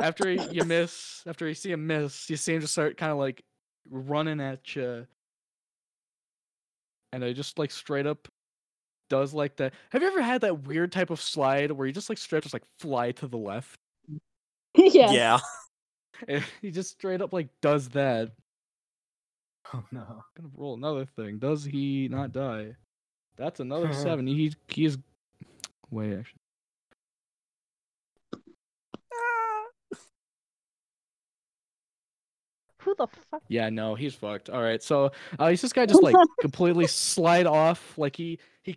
[0.00, 3.12] after he, you miss, after you see him miss, you see him just start kind
[3.12, 3.42] of like
[3.90, 5.06] running at you,
[7.12, 8.28] and I just like straight up
[9.08, 9.74] does like that.
[9.90, 12.42] Have you ever had that weird type of slide where you just like straight up
[12.44, 13.78] just like fly to the left?
[14.92, 15.10] yeah.
[15.10, 15.38] Yeah.
[16.62, 18.30] He just straight up like does that.
[19.72, 20.24] Oh no.
[20.36, 21.38] Gonna roll another thing.
[21.38, 22.76] Does he not die?
[23.36, 24.26] That's another seven.
[24.26, 24.96] He he's
[25.90, 26.40] wait actually.
[32.84, 33.42] Who the fuck?
[33.48, 34.50] Yeah, no, he's fucked.
[34.50, 38.76] All right, so uh, he's this guy just like completely slide off, like he he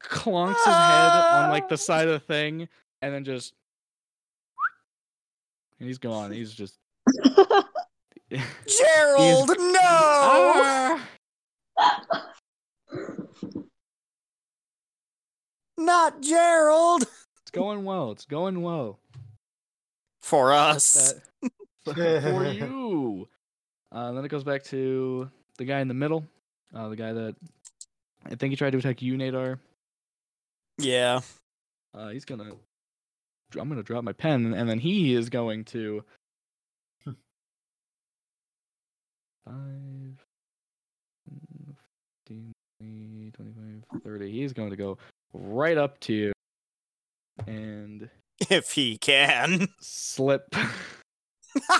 [0.00, 2.68] clunks his head on like the side of the thing,
[3.02, 3.52] and then just and
[5.86, 6.32] he's gone.
[6.32, 6.78] He's just
[8.30, 9.80] Gerald, no!
[9.80, 11.08] Ah!
[15.76, 17.04] Not Gerald!
[17.42, 18.12] It's going well.
[18.12, 18.98] It's going well.
[20.20, 21.14] For us.
[21.84, 23.28] For you.
[23.90, 26.26] Uh, then it goes back to the guy in the middle,
[26.74, 27.34] uh, the guy that
[28.26, 29.58] I think he tried to attack you, Nadar.
[30.76, 31.20] Yeah.
[31.94, 32.52] Uh, he's gonna.
[33.56, 36.04] I'm gonna drop my pen, and then he is going to.
[39.46, 39.54] Five,
[41.30, 41.74] mm,
[42.26, 44.30] 15, 20, 25, 30.
[44.30, 44.98] He's going to go
[45.32, 46.32] right up to you
[47.46, 48.10] and
[48.50, 49.68] If he can.
[49.80, 50.54] slip.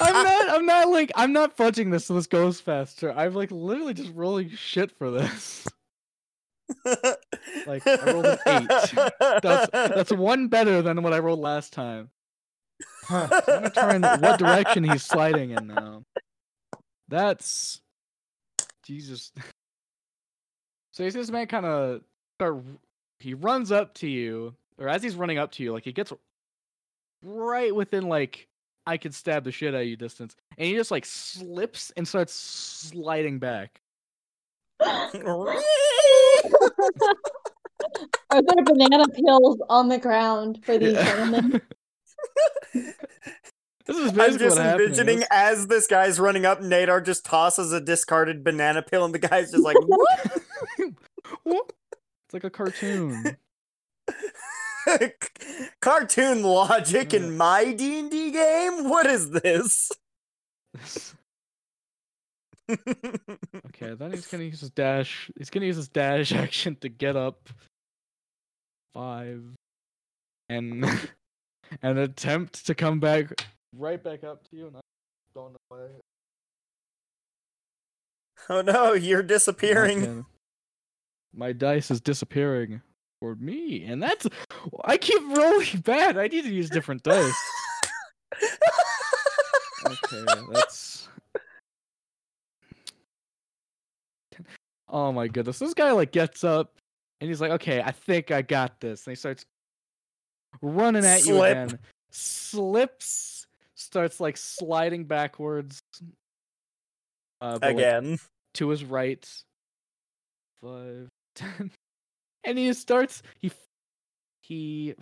[0.00, 0.50] I'm not.
[0.50, 1.10] I'm not like.
[1.16, 3.12] I'm not fudging this so this goes faster.
[3.12, 5.66] I'm like literally just rolling shit for this.
[7.66, 8.68] Like, I rolled an eight.
[9.42, 12.10] That's that's one better than what I rolled last time.
[13.08, 16.04] I'm gonna turn what direction he's sliding in now.
[17.08, 17.80] That's
[18.84, 19.32] Jesus.
[20.92, 22.02] So you see this man kind of
[22.36, 22.62] start.
[23.20, 26.12] He runs up to you, or as he's running up to you, like he gets
[27.22, 28.48] right within like
[28.86, 32.06] I could stab the shit out of you distance, and he just like slips and
[32.06, 33.80] starts sliding back.
[38.30, 41.04] Are there banana peels on the ground for these Yeah.
[41.04, 41.60] gentlemen?
[43.86, 44.82] This is I'm basically just what happened.
[44.82, 49.18] envisioning as this guy's running up, Nadar just tosses a discarded banana peel, and the
[49.18, 50.42] guy's just like, "What?"
[51.42, 51.72] What?
[52.26, 53.36] It's like a cartoon.
[55.80, 57.18] Cartoon logic Yeah.
[57.20, 58.88] in my D and D game.
[58.88, 59.90] What is this?
[63.66, 65.30] Okay, then he's gonna use his dash.
[65.38, 67.48] He's gonna use his dash action to get up
[68.94, 69.42] five
[70.48, 70.84] and
[71.82, 74.66] an attempt to come back right back up to you.
[74.66, 74.80] And I
[75.34, 75.78] don't know why.
[78.48, 80.26] oh no, you're disappearing.
[81.34, 82.82] My dice is disappearing
[83.20, 84.26] for me, and that's
[84.84, 86.18] I keep rolling bad.
[86.18, 87.34] I need to use different dice.
[89.86, 91.08] Okay, that's.
[94.90, 95.58] Oh my goodness.
[95.58, 96.76] This guy like gets up
[97.20, 99.06] and he's like, okay, I think I got this.
[99.06, 99.44] And he starts
[100.62, 101.50] running at you Slip.
[101.56, 101.78] again.
[102.10, 105.80] Slips, starts like sliding backwards.
[107.40, 108.18] Uh, but, like, Again.
[108.54, 109.26] to his right.
[110.62, 111.70] Five, ten.
[112.44, 113.50] And he starts he
[114.42, 114.94] he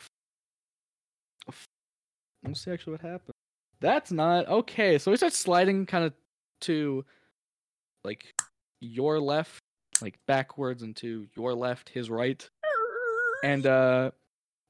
[2.45, 3.35] let's see actually what happened.
[3.81, 4.99] That's not okay.
[4.99, 6.13] So he starts sliding kind of
[6.63, 7.05] to
[8.05, 8.27] like
[8.81, 9.58] your left,
[10.03, 12.49] like backwards into your left, his right.
[13.43, 14.11] And uh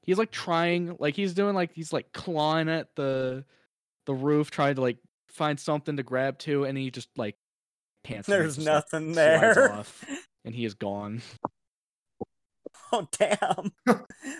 [0.03, 3.45] he's like trying like he's doing like he's like clawing at the
[4.05, 7.35] the roof, trying to like find something to grab to, and he just like
[8.03, 8.27] pants.
[8.27, 9.71] There's just, nothing slides there.
[9.71, 10.03] off,
[10.45, 11.21] and he is gone.
[12.91, 13.71] Oh damn.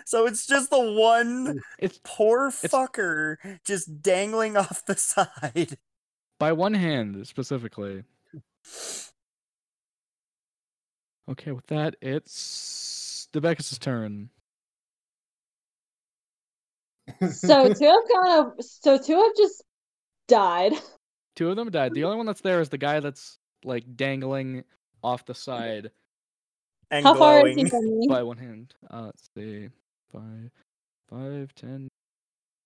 [0.06, 5.78] so it's just the one It's poor fucker just dangling off the side.
[6.40, 8.02] by one hand specifically.
[11.30, 14.30] Okay, with that, it's Debeckus' turn.
[17.30, 19.62] So two have kind of so two have just
[20.28, 20.72] died.
[21.36, 21.94] Two of them died.
[21.94, 24.64] The only one that's there is the guy that's like dangling
[25.02, 25.90] off the side
[26.90, 28.08] And How far is he from me?
[28.08, 28.74] by one hand.
[28.90, 29.68] Uh, let's see.
[30.12, 30.22] 5,
[31.08, 31.88] 5, 10,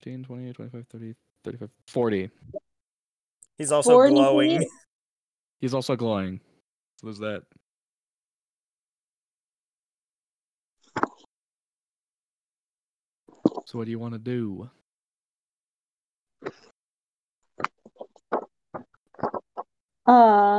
[0.02, 2.30] 15, 20, 25, 30, 35, 40.
[3.58, 4.68] He's also 40 glowing.
[5.60, 6.40] He's also glowing.
[7.00, 7.42] So there's that.
[13.66, 14.70] So what do you want to do?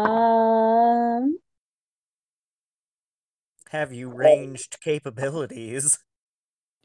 [0.06, 1.38] Um,
[3.70, 5.98] Have you ranged capabilities?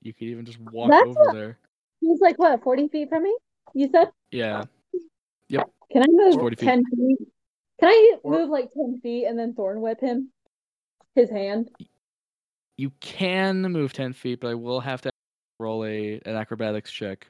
[0.03, 1.59] You could even just walk That's over there.
[2.01, 3.37] he's like what, forty feet from me?
[3.75, 4.09] You said?
[4.31, 4.65] Yeah.
[5.49, 5.69] Yep.
[5.93, 6.67] Can I move 40 feet.
[6.67, 7.19] ten feet?
[7.81, 10.31] Can I Or- move like ten feet and then thorn whip him?
[11.15, 11.71] His hand.
[12.77, 15.10] You can move 10 feet, but I will have to
[15.61, 17.29] roll a an acrobatics check.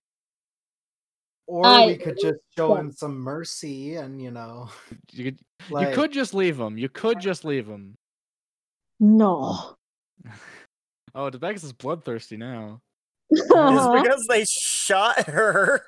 [1.46, 4.70] Or I- we could just show him some mercy and you know,
[5.12, 5.38] You could
[5.68, 6.78] like, you could just leave him.
[6.78, 7.96] You could just leave him.
[9.00, 9.74] No.
[11.12, 12.80] Oh, Debeckus is bloodthirsty now.
[13.30, 15.82] It's because they shot her.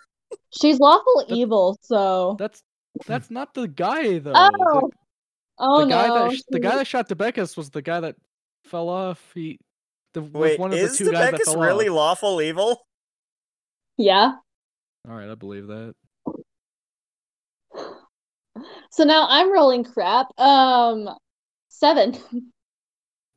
[0.61, 2.61] She's lawful That- evil, so That's
[3.07, 4.33] that's not the guy though.
[4.35, 4.50] Oh,
[4.81, 4.90] The-
[5.61, 6.14] oh the guy no.
[6.28, 8.16] that sh- the she- guy that shot Debeckus was the guy that
[8.64, 9.22] fell off.
[9.33, 9.61] He
[10.14, 11.96] the Wait, one of is the two guys that Debeckus fell really off.
[12.22, 12.87] lawful evil?
[13.96, 14.33] Yeah.
[15.09, 15.94] All right, I believe that.
[18.90, 20.27] So now I'm rolling crap.
[20.38, 21.09] Um
[21.70, 22.18] seven.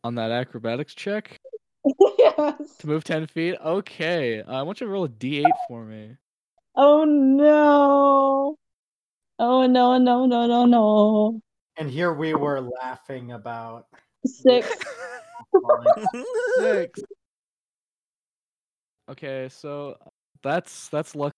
[0.04, 1.40] On that acrobatics check
[2.20, 2.56] yes.
[2.80, 3.56] to move ten feet.
[3.64, 6.18] Okay, uh, I want you to roll a d8 for me.
[6.76, 8.58] Oh no.
[9.40, 11.40] Oh no no no no no.
[11.78, 13.86] and here we were laughing about
[14.26, 14.70] Six.
[16.60, 17.02] Six.
[19.10, 19.98] Okay, so
[20.44, 21.34] that's that's luckily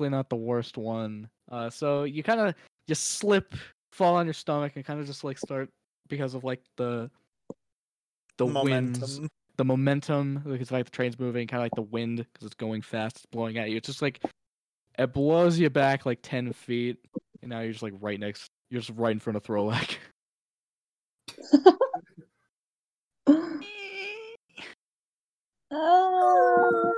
[0.00, 1.28] not the worst one.
[1.50, 2.54] Uh, so you kind of
[2.86, 3.54] just slip,
[3.92, 5.70] fall on your stomach, and kind of just like start
[6.08, 7.10] because of like the
[8.36, 9.28] the winds, Momentum.
[9.56, 12.82] the momentum, because like the train's moving, kind of like the wind because it's going
[12.82, 13.76] fast, it's blowing at you.
[13.76, 14.22] It's just like
[14.98, 16.98] it blows you back like ten feet,
[17.40, 19.96] and now you're just like right next, you're just right in front of Throlak.
[25.70, 26.94] Oh.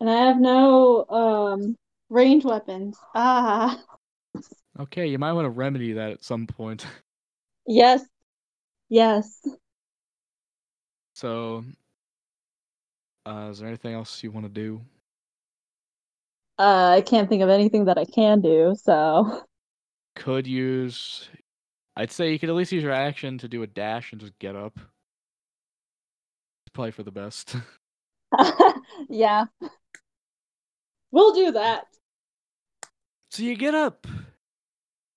[0.00, 1.76] And I have no um
[2.10, 2.98] range weapons.
[3.14, 3.80] Ah.
[4.78, 6.86] Okay, you might want to remedy that at some point.
[7.66, 8.02] Yes.
[8.90, 9.40] Yes.
[11.14, 11.64] So,
[13.24, 14.82] uh, is there anything else you want to do?
[16.58, 19.40] Uh, I can't think of anything that I can do, so
[20.16, 21.28] Could use.
[21.96, 24.38] I'd say you could at least use your action to do a dash and just
[24.38, 24.76] get up.
[24.76, 27.56] It's probably for the best.
[29.08, 29.44] yeah.
[31.10, 31.84] We'll do that.
[33.30, 34.06] so you get up.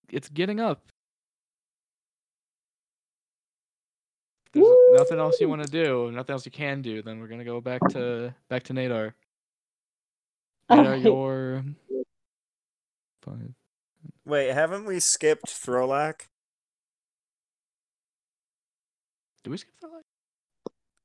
[0.09, 0.81] It's getting up.
[4.53, 6.11] There's nothing else you want to do.
[6.11, 7.01] Nothing else you can do.
[7.01, 9.13] Then we're gonna go back to back to Nadar.
[10.69, 11.01] Nadar, Alright.
[11.01, 11.63] your
[13.21, 13.53] five.
[14.27, 16.23] Wait, haven't we skipped Throlak?
[19.43, 19.87] Did we skip that?
[19.87, 20.01] line?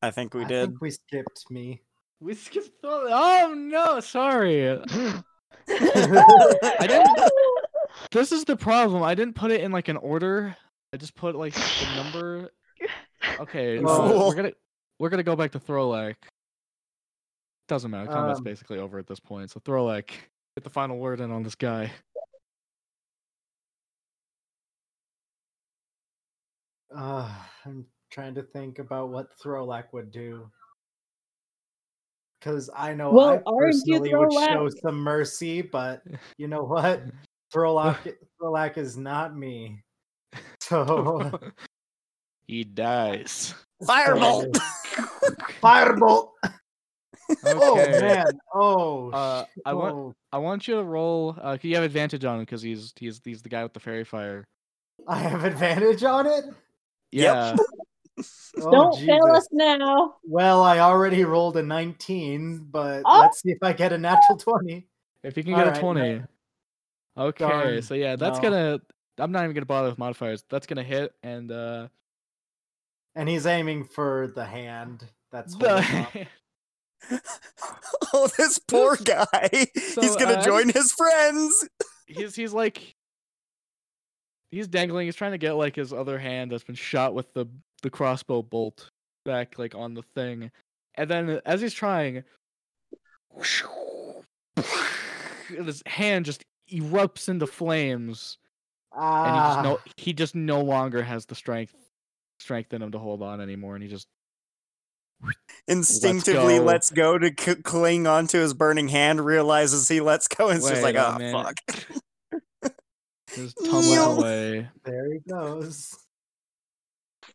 [0.03, 0.69] I think we I did.
[0.71, 1.83] think we skipped me.
[2.19, 2.83] We skipped.
[2.83, 2.89] The...
[2.89, 4.01] Oh no!
[4.01, 4.69] Sorry.
[4.71, 5.23] I
[6.81, 7.31] didn't-
[8.11, 9.03] This is the problem.
[9.05, 10.57] I didn't put it in like an order.
[10.93, 12.51] I just put like the number.
[13.39, 14.53] Okay, You we're gonna
[14.99, 16.17] we're gonna go back to Throlak.
[17.69, 18.11] Doesn't matter.
[18.11, 19.51] Combat's Um, basically over at this point.
[19.51, 20.09] So Throlak,
[20.57, 21.93] get the final word in on this guy.
[26.95, 27.31] Uh,
[27.65, 30.51] I'm trying to think about what Throlak would do.
[32.39, 36.03] Because I know Well, I personally would show some mercy, but
[36.39, 37.03] you know what?
[37.55, 39.83] Throlak, Throlak is not me.
[40.61, 41.31] So,
[42.47, 43.55] he dies.
[43.85, 44.57] Firebolt.
[45.61, 46.31] firebolt!
[47.45, 48.27] Oh man!
[48.55, 51.37] Oh, Uh, I want oh, I want you to roll.
[51.39, 53.81] Uh, 'cause you have advantage on him because he's he's he's the guy with the
[53.81, 54.47] faerie fire.
[55.09, 56.45] I have advantage on it.
[57.13, 57.57] Yeah.
[58.59, 60.17] Oh, Don't fail us now.
[60.23, 63.21] Well, I already rolled a 19, but Oh!
[63.21, 64.87] let's see if I get a natural 20.
[65.25, 66.19] If you can get a Alright, twenty.
[66.19, 67.25] no.
[67.25, 68.43] Okay, Darn, so yeah, that's no.
[68.43, 68.81] gonna.
[69.19, 70.45] I'm not even gonna bother with modifiers.
[70.51, 71.89] That's gonna hit and uh.
[73.15, 76.23] And he's aiming for the hand that's the- holding
[77.11, 77.21] up.
[78.13, 79.49] oh, this poor This- guy.
[79.75, 81.69] He's gonna uh, join his friends.
[82.07, 82.95] he's he's like.
[84.53, 85.07] He's dangling.
[85.07, 87.47] He's trying to get like his other hand that's been shot with the
[87.83, 88.91] the crossbow bolt
[89.25, 90.53] back like on the thing,
[90.95, 92.23] and then as he's trying,
[95.49, 98.39] his hand just erupts into flames.
[98.95, 101.75] Ah, and he just no he just no longer has the strength
[102.39, 104.07] strength in him to hold on anymore and he just
[105.69, 106.65] Instinctively go.
[106.65, 110.69] lets go to c- cling onto his burning hand, realizes he lets go, and it's
[110.69, 111.57] just like, oh, minute." fuck.
[113.35, 114.09] just tumbles Yep.
[114.19, 115.97] away there he goes.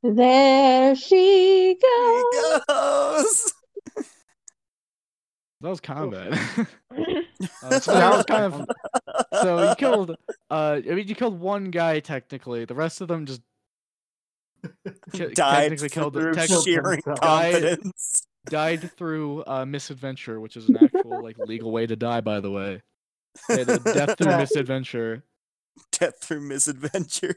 [0.04, 2.64] There she He goes.
[2.68, 3.54] goes.
[5.62, 6.34] that was combat.
[7.64, 8.68] Uh, so that was kind of
[9.42, 10.12] so you killed
[10.50, 13.42] uh i mean you killed one guy technically the rest of them just
[15.14, 17.20] ki- Died technically killed through tech- killed sheer himself.
[17.22, 18.24] incompetence.
[18.50, 22.52] died through uh misadventure which is an actual like legal way to die by the
[22.52, 22.82] way
[23.50, 25.24] They had a death through misadventure
[26.00, 27.36] Death through misadventure.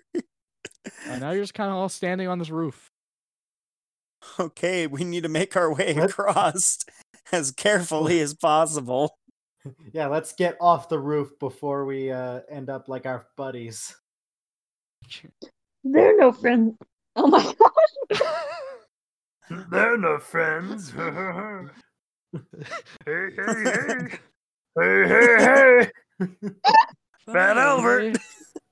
[1.07, 2.91] and now you're just kind of all standing on this roof
[4.39, 6.11] Okay, we need to make our way What?
[6.11, 6.79] across
[7.33, 9.17] as carefully as possible.
[9.93, 13.95] Yeah, let's get off the roof before we uh, end up like our buddies.
[15.85, 16.77] They're no friends.
[17.15, 17.43] Oh my
[18.11, 18.21] gosh.
[19.71, 20.91] They're no friends.
[20.93, 21.05] hey,
[23.05, 24.19] hey, hey.
[24.79, 25.37] Hey, hey,
[26.19, 26.31] hey.
[27.31, 28.17] Fat Albert.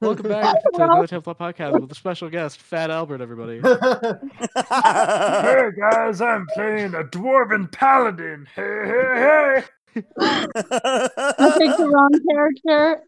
[0.00, 3.60] Hey, Welcome back to the No Template Podcast with a special guest, Fat Albert, everybody.
[4.70, 8.46] Hey, guys, I'm playing a dwarven paladin.
[8.54, 9.62] Hey, hey,
[9.94, 9.96] hey.
[10.20, 13.02] I picked the wrong character.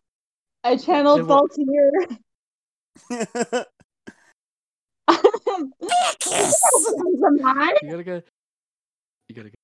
[0.65, 2.17] I channeled Yeah, well- Baltier.
[5.09, 5.17] Am
[7.45, 7.75] I?
[7.83, 8.23] You gotta go.
[9.29, 9.55] You gotta go.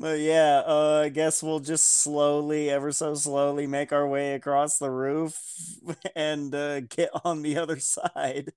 [0.00, 4.78] But yeah, uh, I guess we'll just slowly, ever so slowly, make our way across
[4.78, 5.38] the roof
[6.16, 8.54] and uh, get on the other side.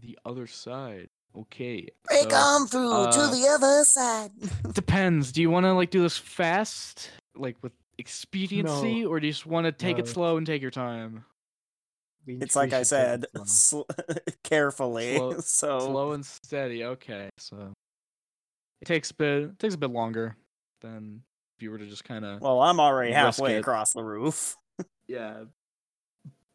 [0.00, 1.08] The other side.
[1.34, 1.88] Okay.
[2.04, 4.32] Break so, on through uh, to the other side.
[4.74, 5.32] Depends.
[5.32, 9.46] Do you want to like do this fast, like with expediency, or do you just
[9.46, 11.24] want to take it slow and take your time?
[12.26, 13.88] We- It's like I said, sl-
[14.44, 15.16] carefully.
[15.16, 16.84] Slow- so Slow and steady.
[16.84, 17.30] Okay.
[17.38, 17.72] So
[18.82, 19.42] it takes a bit.
[19.44, 20.36] It takes a bit longer
[20.80, 21.22] than
[21.56, 22.40] if you were to just kind of.
[22.40, 23.60] well, I'm already halfway it.
[23.60, 24.56] across the roof.
[25.08, 25.44] Yeah.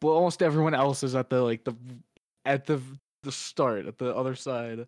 [0.00, 1.74] But almost everyone else is at the like the
[2.44, 2.80] at the
[3.22, 4.86] the start at the other side.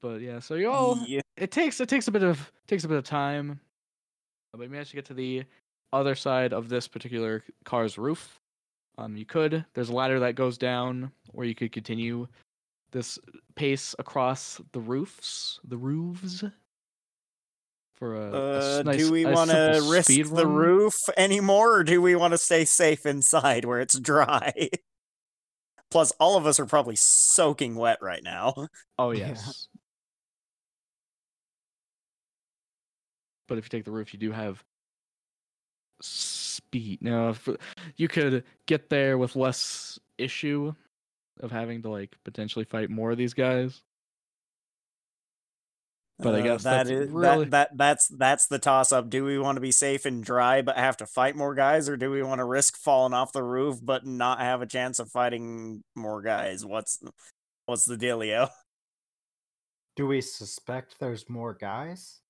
[0.00, 1.20] But yeah, so you all Yeah.
[1.36, 3.60] it takes it takes a bit of takes a bit of time.
[4.52, 5.44] But you managed to get to the
[5.92, 8.40] other side of this particular car's roof.
[8.98, 9.64] Um, you could.
[9.74, 12.26] There's a ladder that goes down, or you could continue
[12.90, 13.18] this
[13.54, 16.42] pace across the roofs, the roofs.
[18.02, 20.44] For a, a s- Uh, nice- do we a want to simple risk speed the
[20.44, 20.54] run.
[20.56, 24.52] roof anymore, or do we want to stay safe inside where it's dry?
[25.92, 28.66] Plus, all of us are probably soaking wet right now.
[28.98, 29.28] Oh Yeah.
[29.28, 29.68] yes.
[33.46, 34.64] But if you take the roof, you do have
[36.00, 37.02] speed.
[37.02, 37.48] Now, if
[37.96, 40.74] you could get there with less issue
[41.40, 43.80] of having to like potentially fight more of these guys.
[46.22, 49.10] But I Uh, guess that that's is really- that, that that's that's the toss up.
[49.10, 51.96] Do we want to be safe and dry but have to fight more guys, or
[51.96, 55.10] do we want to risk falling off the roof but not have a chance of
[55.10, 56.64] fighting more guys?
[56.64, 57.02] What's
[57.66, 58.50] what's the dealio?
[59.96, 62.20] Do we suspect there's more guys?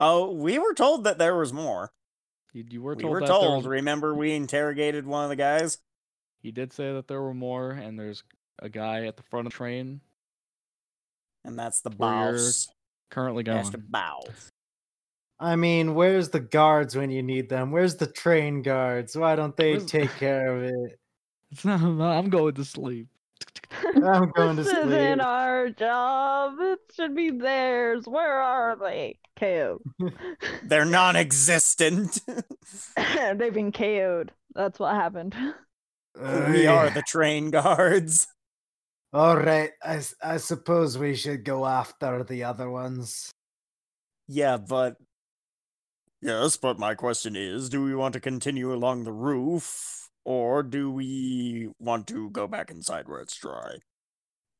[0.00, 1.92] Oh, we were told that there was more.
[2.52, 3.56] You, you were We told were that there told.
[3.58, 5.78] was- Remember, we interrogated one of the guys.
[6.42, 8.22] he did say that there were more, and there's
[8.60, 10.00] a guy at the front of the train
[11.44, 12.68] And that's the boss.
[13.14, 13.70] Currently going.
[13.70, 14.20] to bow.
[15.40, 17.70] I mean, where's the guards when you need them?
[17.70, 19.16] Where's the train guards?
[19.16, 20.98] Why don't they Where's- take care of it?
[21.52, 21.80] It's not.
[21.82, 23.08] I'm going to sleep.
[23.94, 26.54] I'm going to this isn't our job.
[26.60, 28.06] It should be theirs.
[28.06, 29.18] Where are they?
[29.38, 29.80] KO.
[30.64, 32.20] They're non-existent.
[32.96, 34.32] They've been KO'd.
[34.54, 35.34] That's what happened.
[36.16, 38.28] we are the train guards.
[39.14, 43.30] All right, I, I suppose we should go after the other ones.
[44.26, 44.96] Yeah, but
[46.20, 50.90] yes, but my question is, do we want to continue along the roof or do
[50.90, 53.76] we want to go back inside where it's dry?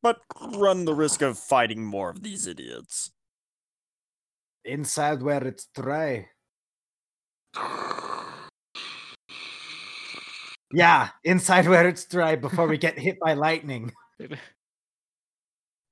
[0.02, 0.18] But
[0.54, 3.10] run the risk of fighting more of these idiots.
[4.64, 6.28] Inside where it's dry.
[10.72, 13.90] Yeah, inside where it's dry before we get hit by lightning.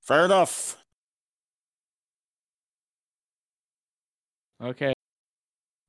[0.02, 0.76] Fair enough.
[4.62, 4.92] okay.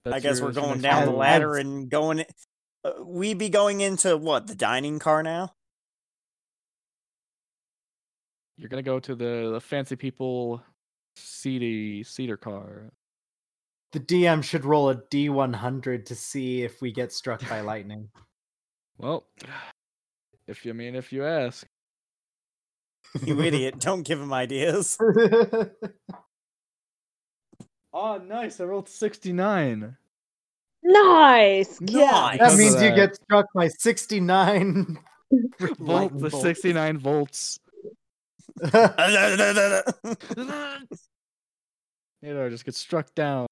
[0.06, 1.20] I guess your- we're going down the move.
[1.20, 2.26] ladder and going.
[2.84, 5.54] Uh, we be going into what the dining car now?
[8.58, 10.62] You're gonna go to the, the fancy people
[11.16, 12.92] seedy cedar car.
[13.94, 18.10] The DM should roll a D100 to see if we get struck by lightning.
[19.00, 19.26] Well,
[20.48, 21.66] if you I mean if you ask.
[23.26, 23.80] You idiot!
[23.80, 24.98] Don't give him ideas.
[27.94, 28.60] Oh, nice!
[28.60, 29.96] I rolled sixty nine.
[30.84, 31.80] Nice.
[31.80, 31.80] Nice.
[31.80, 34.98] that Because of means you get struck by 69
[35.80, 36.42] Volt the bolts.
[36.42, 37.58] sixty nine volts.
[42.22, 43.48] Nadar just gets struck down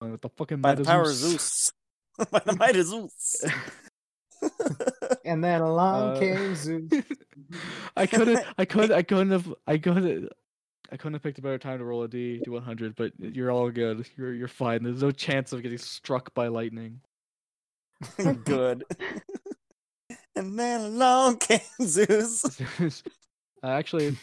[0.00, 1.72] with the fucking By might the of power of Zeus.
[2.18, 2.28] Zeus.
[2.30, 3.44] By the might of Zeus.
[5.24, 6.92] And then along Uh, came Zeus.
[7.96, 8.44] I couldn't.
[8.58, 8.90] I could.
[8.92, 9.54] I couldn't have.
[9.66, 10.28] I couldn't.
[10.92, 13.50] I couldn't have picked a better time to roll a D to 100, but you're
[13.50, 14.06] all good.
[14.16, 14.82] You're you're fine.
[14.82, 17.00] There's no chance of getting struck by lightning.
[18.44, 18.82] Good.
[20.34, 22.44] and then along came Zeus.
[23.62, 24.16] uh, actually,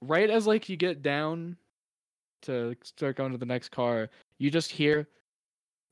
[0.00, 1.56] right as like you get down
[2.42, 4.08] to start going to the next car,
[4.38, 5.08] you just hear,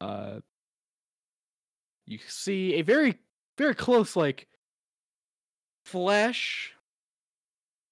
[0.00, 0.40] uh,
[2.08, 3.18] you see a very
[3.56, 4.48] very close like
[5.84, 6.72] flash,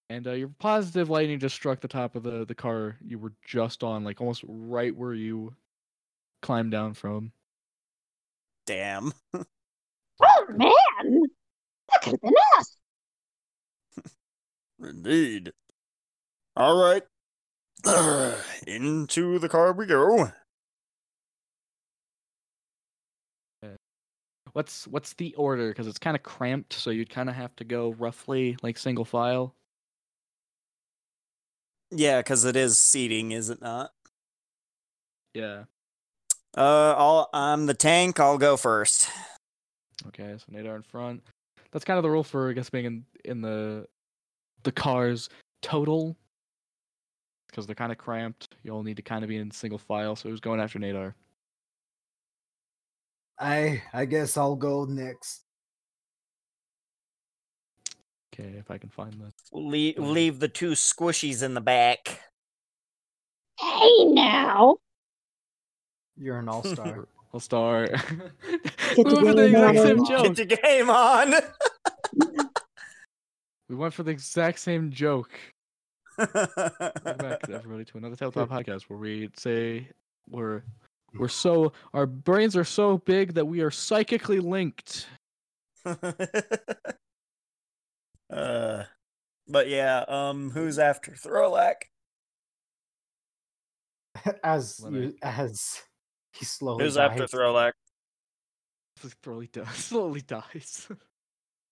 [0.08, 3.32] and uh, you're positive lightning just struck the top of the the car you were
[3.44, 5.54] just on, like almost right where you
[6.42, 7.32] climbed down from.
[8.66, 9.12] Damn.
[10.22, 11.22] Oh man,
[11.90, 12.76] that could have been us.
[14.82, 15.52] Indeed.
[16.56, 17.02] All right.
[18.66, 20.32] Into the car we go.
[24.56, 25.68] What's what's the order?
[25.68, 29.04] Because it's kind of cramped, so you'd kind of have to go roughly like single
[29.04, 29.54] file.
[31.90, 33.92] Yeah, because it is seating, is it not?
[35.34, 35.64] Yeah.
[36.56, 38.18] Uh, I'll, I'm the tank.
[38.18, 39.10] I'll go first.
[40.06, 41.22] Okay, so Nadar in front.
[41.70, 43.86] That's kind of the rule for I guess being in in the
[44.62, 45.28] the cars
[45.60, 46.16] total.
[47.48, 48.54] Because they're kind of cramped.
[48.62, 50.16] You all need to kind of be in single file.
[50.16, 51.12] So who's going after Nadar?
[53.38, 55.42] I I guess I'll go next.
[58.34, 59.32] Okay, if I can find the.
[59.52, 62.20] Leave, leave the two squishies in the back.
[63.58, 64.76] Hey now.
[66.18, 67.08] You're an all-star.
[67.34, 67.90] I'll start.
[67.92, 70.06] Get we the went for the game exact same on.
[70.06, 70.36] joke.
[70.36, 71.34] Get your game on.
[73.68, 75.32] We went for the exact same joke.
[76.18, 76.38] Welcome
[77.04, 79.88] back everybody to another Tabletop podcast where we say
[80.30, 80.62] we're
[81.18, 85.06] we're so our brains are so big that we are psychically linked.
[85.84, 86.02] uh,
[89.48, 91.74] but yeah, um, who's after Throlak?
[94.44, 95.82] as you, as
[96.32, 97.30] he slowly Who's after dies.
[97.30, 97.72] Throlak?
[99.20, 99.74] Slowly dies.
[99.74, 100.88] Slowly dies.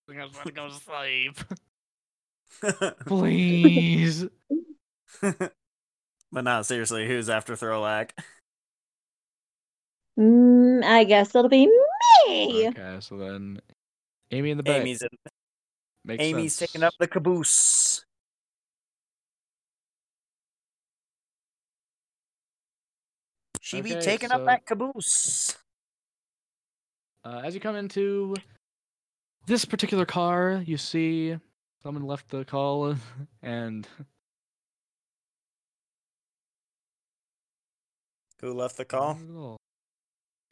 [0.08, 1.38] I just want to go to sleep.
[3.06, 4.26] Please.
[5.22, 8.10] but no, seriously, who's after Throlak?
[10.18, 12.68] Mm, I guess it'll be me.
[12.68, 13.60] Okay, so then
[14.30, 14.80] Amy in the back.
[14.80, 15.08] Amy's in,
[16.04, 16.70] Makes Amy's sense.
[16.70, 18.04] taking up the caboose.
[23.60, 25.56] She be taking so- up that caboose.
[27.24, 28.34] Uh, as you come into
[29.46, 31.38] this particular car, you see
[31.82, 32.94] someone left the call
[33.42, 33.88] and
[38.42, 39.56] Who left the call?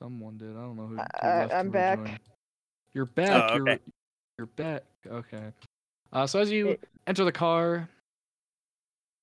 [0.03, 0.11] Not at all.
[0.11, 0.51] Someone did.
[0.51, 0.95] I don't know who.
[0.97, 1.99] who I- left I'm to back.
[1.99, 2.19] rejoin.
[2.95, 3.51] You're back.
[3.51, 3.79] Oh, You're okay.
[4.39, 4.83] you're back.
[5.07, 5.53] Okay.
[6.13, 6.81] Uh, so as you Wait.
[7.07, 7.89] enter the car,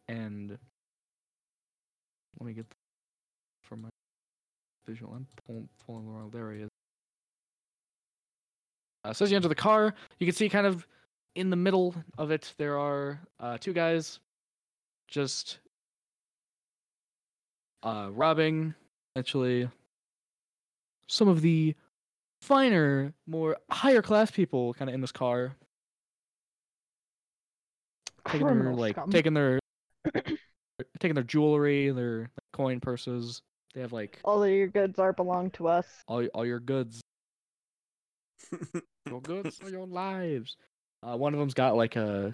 [0.08, 0.58] and
[2.40, 2.66] let me get
[3.64, 3.90] from my
[4.88, 5.14] visual.
[5.14, 6.30] I'm pulling, pulling the wrong.
[6.32, 6.70] There he is.
[9.04, 10.88] Uh, so as you enter the car, you can see kind of
[11.36, 14.20] in the middle of it there are uh, two guys
[15.08, 15.60] just
[17.84, 18.74] uh, robbing
[19.16, 19.70] actually
[21.10, 21.76] some of the
[22.42, 25.56] finer, more higher class people kind of in this car.
[28.28, 29.10] Taking their like scum.
[29.10, 29.60] taking their
[31.00, 33.42] taking their jewelry, their coin purses.
[33.74, 35.86] They have like All of your goods are belong to us.
[36.08, 37.02] all all your goods.
[39.10, 40.56] Your goods are your lives.
[41.02, 42.34] Uh, one of them's got like a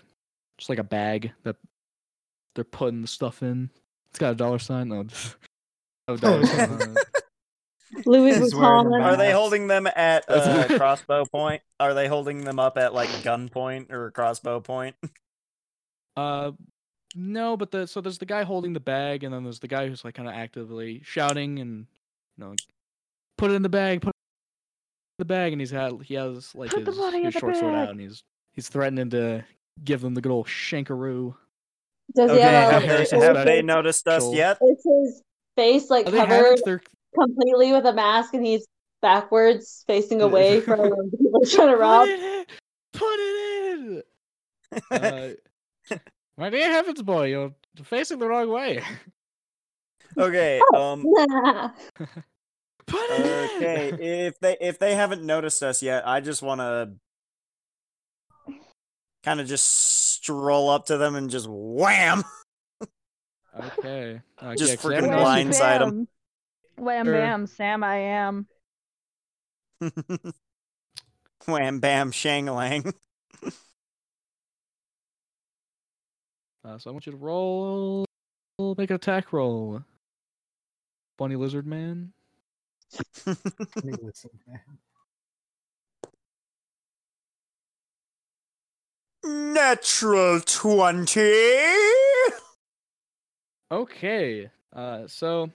[0.57, 1.55] just like a bag that
[2.53, 3.69] they're putting the stuff in.
[4.09, 4.89] It's got a dollar sign.
[4.89, 5.03] No,
[6.07, 6.69] no dollar sign.
[6.71, 6.97] on it.
[8.05, 9.03] Louis He's wearing a Vuitton.
[9.03, 11.61] Are they holding them at uh, crossbow point?
[11.79, 14.95] Are they holding them up at like gunpoint or crossbow point?
[16.17, 16.53] Uh,
[17.13, 19.89] no, but the so there's the guy holding the bag, and then there's the guy
[19.89, 21.87] who's like kind of actively shouting and
[22.37, 22.55] you know,
[23.37, 24.15] put it in the bag, put it
[25.19, 27.75] in the bag, and he's had he has like Put his, his the short sword
[27.75, 28.23] out, and he's
[28.53, 29.43] he's threatening to
[29.83, 31.35] give them the good old shankaroo.
[32.15, 34.57] Does he Okay, have, have a, they, have they noticed us yet?
[34.61, 35.21] is his
[35.57, 36.87] face like Oh, they covered haven't.
[37.17, 38.65] They're completely with a mask and he's
[39.01, 40.79] backwards facing away from
[41.17, 42.07] people trying to rob?
[42.07, 44.03] put it in.
[44.71, 45.37] Put it in.
[45.91, 45.97] Uh,
[46.37, 47.53] my dear heavens, boy, you're
[47.83, 48.81] facing the wrong way.
[50.17, 51.03] okay, um,
[52.87, 53.57] Put it in.
[53.57, 54.27] okay.
[54.27, 56.91] If they if they haven't noticed us yet, I just want to
[59.23, 59.65] kind of just
[60.13, 62.23] stroll up to them and just wham.
[63.79, 64.21] Okay.
[64.43, 65.17] okay Just 'cause they freaking blindside them.
[65.21, 66.07] Wham noticed- blindside 'em.
[66.75, 66.85] Bam.
[66.85, 67.13] Wham Sure.
[67.13, 68.47] bam, Sam I am.
[71.45, 72.93] wham bam shangling.
[76.63, 78.05] Uh, so I want you to roll.
[78.75, 79.83] Make an attack roll.
[81.15, 82.11] Bunny lizard man.
[83.83, 84.59] Listen, man.
[89.53, 91.43] Natural twenty.
[93.71, 94.49] Okay.
[94.73, 95.51] Uh, so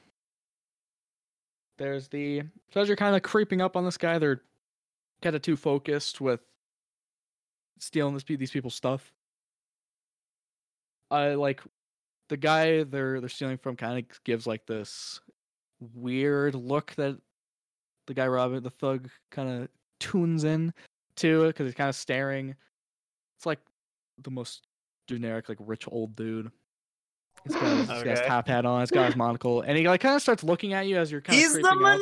[1.81, 4.43] there's the so as you're kind of creeping up on this guy, they're
[5.23, 6.41] kind of too focused with
[7.79, 9.13] stealing this these people's stuff.
[11.11, 11.63] I like
[12.29, 15.21] the guy they're they're stealing from kind of gives like this
[15.95, 17.17] weird look that
[18.07, 19.69] the guy robbing the thug kind of
[20.01, 20.75] tunes in
[21.17, 22.55] to because he's kind of staring.
[23.39, 23.61] It's like
[24.23, 24.67] the most
[25.09, 26.53] generic like rich old dude.
[27.45, 28.81] He's got, his- he's got his top hat on.
[28.81, 31.21] He's got his monocle, and he like kind of starts looking at you as you're
[31.21, 32.01] kind of He's the creeping up.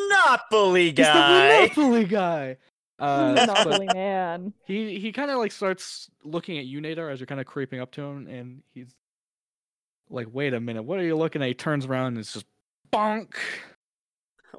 [0.50, 1.66] Monopoly He's guy.
[1.66, 2.56] He's the Monopoly guy.
[3.00, 4.52] Uh, but Monopoly man.
[4.64, 7.78] he he kind of like starts looking at you, Nadar, as you're kind of creeping
[7.78, 8.92] up to him, and he's
[10.10, 12.46] like, "Wait a minute, what are you looking at?" He turns around and it's just
[12.92, 13.34] bonk.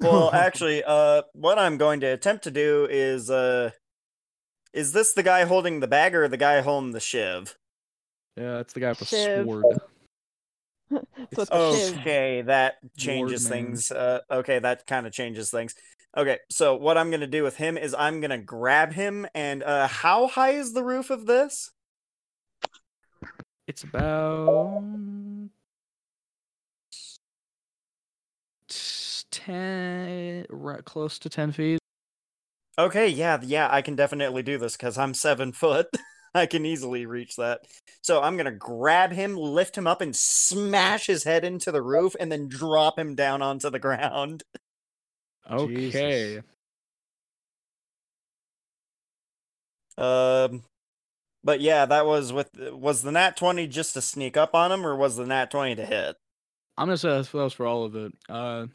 [0.00, 3.72] well, actually, uh, what I'm going to attempt to do is, uh,
[4.72, 7.58] is this the guy holding the bag or the guy holding the shiv?
[8.38, 9.44] Yeah, that's the guy with the Shiv.
[9.44, 9.64] sword.
[10.90, 12.00] So it's a.
[12.00, 13.50] Okay, that changes man.
[13.50, 13.90] things.
[13.90, 15.74] Uh, okay, that kind of changes things.
[16.16, 19.86] Okay, so what I'm gonna do with him is I'm gonna grab him, and uh,
[19.86, 21.70] how high is the roof of this?
[23.68, 24.80] It's about
[29.30, 31.78] ten, right, close to ten feet.
[32.78, 35.86] Okay, yeah, yeah, I can definitely do this because I'm seven foot.
[36.34, 37.66] I can easily reach that.
[38.02, 42.14] So I'm gonna grab him, lift him up, and smash his head into the roof,
[42.20, 44.42] and then drop him down onto the ground.
[45.50, 46.34] Okay.
[46.34, 46.44] Jesus.
[49.98, 50.62] Um,
[51.42, 54.86] but yeah, that was with was the nat twenty just to sneak up on him,
[54.86, 56.16] or was the nat twenty to hit?
[56.78, 58.12] I'm gonna say that's that was for all of it.
[58.28, 58.66] Uh,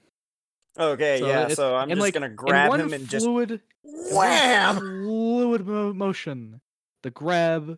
[0.78, 1.48] Okay, So yeah.
[1.50, 4.78] So I'm just like, gonna in grab one him and just fluid, in one wham.
[4.78, 6.60] fluid mo- motion.
[7.06, 7.78] The grab,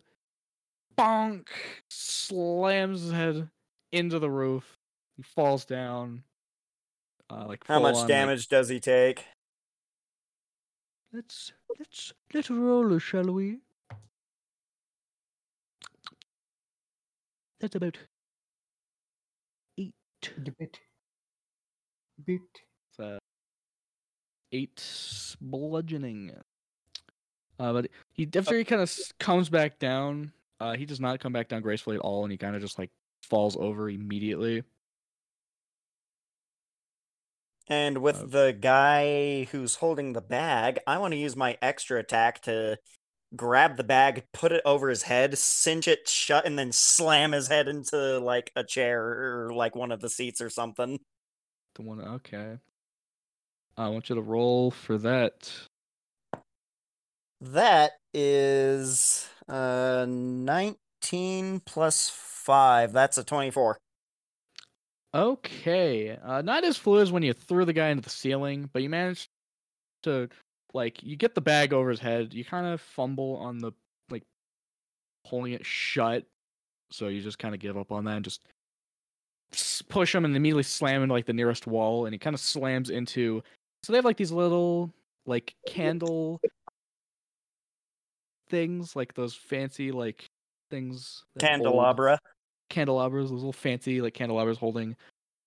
[0.96, 1.48] bonk,
[1.90, 3.50] slams his head
[3.92, 4.78] into the roof.
[5.18, 6.22] He falls down.
[7.30, 9.26] Uh, like How much on, like- damage does he take?
[11.12, 13.58] let's let's let's roll, shall we?
[17.60, 17.98] That's about
[19.76, 19.92] eight.
[20.58, 20.80] Bit.
[22.24, 22.40] Bit.
[22.88, 23.18] It's, uh,
[24.52, 26.32] eight bludgeoning.
[27.58, 31.32] Uh, but he after he kind of comes back down, uh, he does not come
[31.32, 32.90] back down gracefully at all, and he kind of just like
[33.22, 34.62] falls over immediately.
[37.68, 41.98] And with Uh, the guy who's holding the bag, I want to use my extra
[42.00, 42.78] attack to
[43.36, 47.48] grab the bag, put it over his head, cinch it shut, and then slam his
[47.48, 51.00] head into like a chair or like one of the seats or something.
[51.76, 52.00] The one.
[52.00, 52.58] Okay.
[53.78, 55.67] I want you to roll for that.
[57.40, 62.92] That is uh 19 plus 5.
[62.92, 63.78] That's a 24.
[65.14, 66.16] Okay.
[66.16, 68.90] Uh, not as fluid as when you threw the guy into the ceiling, but you
[68.90, 69.28] managed
[70.02, 70.28] to
[70.74, 72.34] like you get the bag over his head.
[72.34, 73.72] You kind of fumble on the
[74.10, 74.24] like
[75.26, 76.24] pulling it shut,
[76.90, 78.42] so you just kind of give up on that and just
[79.88, 82.90] push him and immediately slam into like the nearest wall, and he kind of slams
[82.90, 83.42] into.
[83.82, 84.92] So they have like these little
[85.26, 86.40] like candle
[88.48, 90.26] things, like those fancy like
[90.70, 91.24] things.
[91.34, 92.18] that hold- Candelabra.
[92.70, 94.96] candelabras, those little fancy like candelabras holding,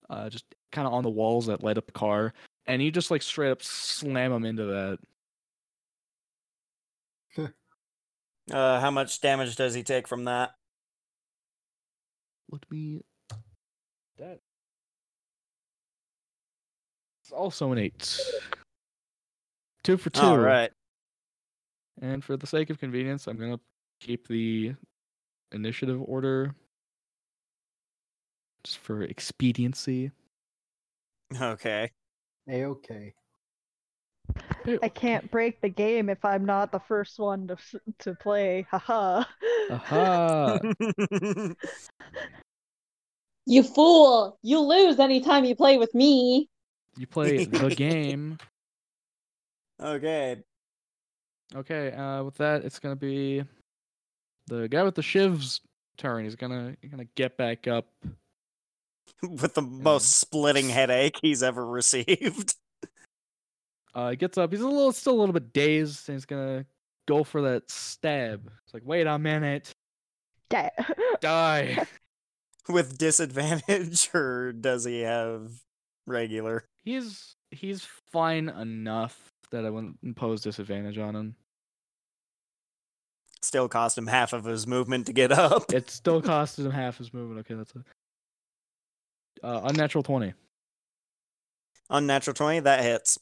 [0.10, 2.34] uh, just kind of on the walls that light up the car,
[2.66, 4.99] and you just like straight up slam them into that.
[8.52, 10.56] Uh how much damage does he take from that?
[12.52, 13.02] Let me.
[14.18, 14.39] That.
[17.24, 18.20] It's also an eight.
[19.84, 20.22] Two for two.
[20.22, 20.72] All right.
[22.02, 23.60] And for the sake of convenience, I'm gonna
[23.99, 24.74] keep the
[25.52, 26.56] initiative order.
[28.64, 30.12] Just for expediency.
[31.39, 31.91] Okay.
[32.49, 33.14] A okay.
[34.82, 37.58] I can't break the game if I'm not the first one to
[37.99, 38.66] to play.
[38.70, 39.24] Haha.
[39.72, 40.60] Aha!
[43.47, 44.38] You fool!
[44.43, 46.47] You lose anytime you play with me.
[46.95, 48.38] you play the game.
[49.82, 50.38] okay.
[51.56, 53.43] Okay, uh, with that, it's gonna be
[54.47, 55.62] the guy with the shiv's
[55.97, 56.24] turn.
[56.24, 57.88] He's gonna he's gonna get back up.
[59.24, 62.56] With the most splitting headache he's ever received.
[63.93, 64.49] Uh, he gets up.
[64.54, 66.66] He's a little still a little bit dazed, and he's gonna
[67.10, 68.49] go for that stab.
[68.64, 69.70] It's like, wait a minute,
[70.49, 70.70] Da-
[71.20, 71.86] die.
[72.70, 75.52] With disadvantage, or does he have
[76.08, 76.64] regular?
[76.86, 81.36] he's he's fine enough that I wouldn't impose disadvantage on him.
[83.42, 85.72] Still cost him half of his movement to get up.
[85.74, 87.39] It still cost him half his movement.
[87.39, 87.74] Okay, that's
[89.44, 90.34] a uh, unnatural twenty.
[91.89, 93.20] Unnatural 20, that hits.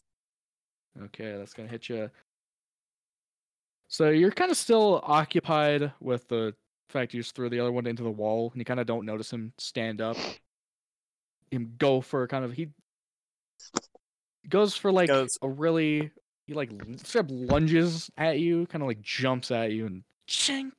[1.05, 2.09] Okay, that's gonna hit you.
[3.87, 6.53] So you're kind of still occupied with the
[6.89, 9.05] fact you just threw the other one into the wall, and you kind of don't
[9.05, 10.17] notice him stand up.
[11.49, 12.69] Him go for kind of he
[14.47, 16.11] goes for like Goes- a really
[16.49, 16.71] he like
[17.05, 20.71] straight up lunges at you, kind of like jumps at you and ching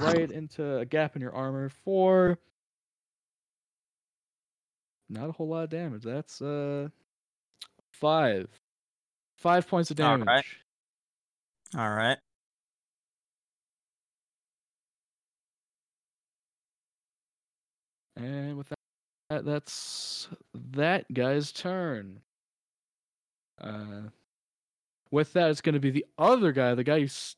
[0.00, 2.38] right into a gap in your armor for
[5.08, 6.04] not a whole lot of damage.
[6.04, 6.88] That's uh
[7.90, 8.48] five.
[9.38, 10.28] Five points of damage.
[10.28, 10.44] right.
[11.76, 12.18] All right.
[18.16, 18.72] And with
[19.30, 22.20] that, that's that guy's turn.
[23.60, 24.08] Uh,
[25.10, 27.36] with that, it's going to be the other guy, the guy who s-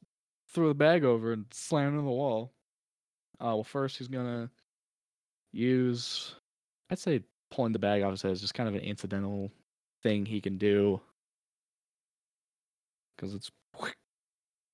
[0.49, 2.53] threw the bag over and slammed into the wall.
[3.41, 4.51] Uh, well, first he's going to
[5.53, 6.35] use,
[6.91, 9.51] I'd say, pulling the bag off his head is just kind of an incidental
[10.03, 11.01] thing he can do.
[13.17, 13.51] Because it's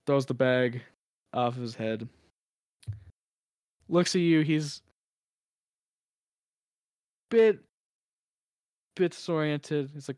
[0.06, 0.82] throws the bag
[1.32, 2.08] off his head.
[3.88, 4.40] Looks at you.
[4.40, 4.82] He's
[7.30, 7.60] bit
[8.96, 9.90] bit disoriented.
[9.94, 10.16] He's like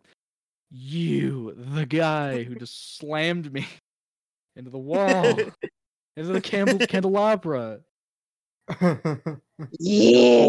[0.71, 3.67] you, the guy who just slammed me
[4.57, 5.25] into the wall,
[6.17, 7.81] into the candle- candelabra.
[8.69, 9.41] Pull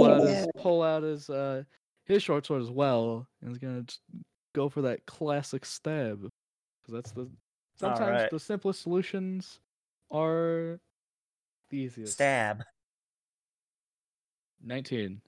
[0.06, 1.64] out his pull out his uh
[2.06, 3.86] his short sword as well, and he's gonna
[4.54, 6.20] go for that classic stab.
[6.22, 7.30] Because that's the
[7.80, 8.32] sometimes Alright.
[8.32, 9.60] the simplest solutions
[10.12, 10.80] are
[11.70, 12.14] the easiest.
[12.14, 12.64] Stab.
[14.62, 15.22] Nineteen.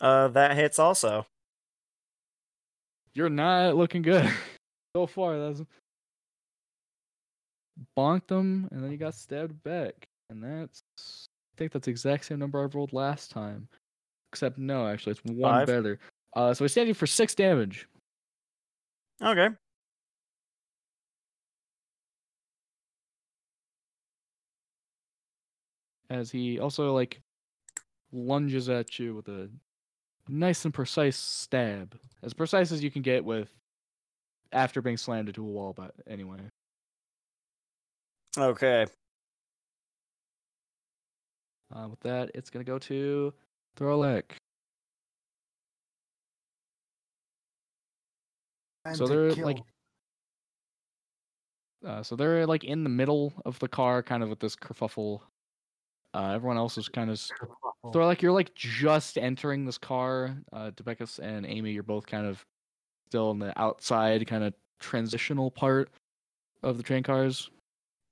[0.00, 1.26] Uh, that hits also.
[3.14, 4.30] You're not looking good
[4.96, 5.38] so far.
[5.38, 5.62] That's
[7.96, 10.82] bonked them, and then he got stabbed back, and that's
[11.54, 13.68] I think that's the exact same number I rolled last time,
[14.32, 15.66] except no, actually it's one Five.
[15.66, 15.98] better.
[16.34, 17.88] Uh, so he's standing for six damage.
[19.22, 19.48] Okay.
[26.10, 27.22] as he also like
[28.12, 29.48] lunges at you with a
[30.28, 33.48] nice and precise stab, as precise as you can get with
[34.52, 35.72] after being slammed into a wall.
[35.72, 36.40] But anyway,
[38.36, 38.86] Okay.
[41.74, 43.32] uh, with that, it's gonna go to
[43.76, 44.36] Throlak.
[48.84, 49.58] And So they're, like.
[51.84, 55.22] Uh, so they're like in the middle of the car, kind of with this kerfuffle.
[56.12, 57.20] Uh, everyone else is kind of
[57.92, 60.36] So like you're like just entering this car.
[60.52, 62.44] Uh, Debeckus and Amy, you're both kind of
[63.08, 65.90] still in the outside, kind of transitional part
[66.62, 67.50] of the train cars.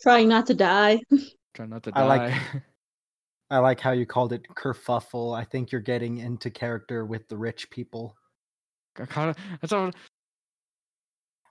[0.00, 1.00] Trying not to die.
[1.54, 2.06] Trying not to I die.
[2.06, 2.62] like-
[3.50, 5.34] I like how you called it kerfuffle.
[5.34, 8.14] I think you're getting into character with the rich people.
[8.98, 9.36] I kind of.
[9.62, 9.90] That's all.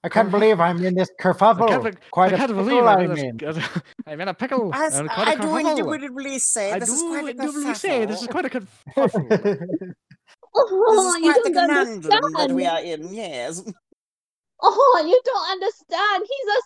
[0.07, 1.67] I can't believe I'm in this I kerfuffle.
[1.67, 3.37] can't, be- Quite I a can't pickle believe I'm I'm in, in.
[3.37, 3.57] this,
[4.07, 4.73] I'm in a pickle.
[4.73, 7.73] As and quite a I do indubitably say, I this is do quite a indubitably
[7.75, 9.93] say this is quite a kerfuffle.
[10.59, 13.61] Oh, This is oh, you quite the don't conundrum that we are in, yes.
[14.63, 16.25] Oh, you don't understand.
[16.27, 16.61] He's a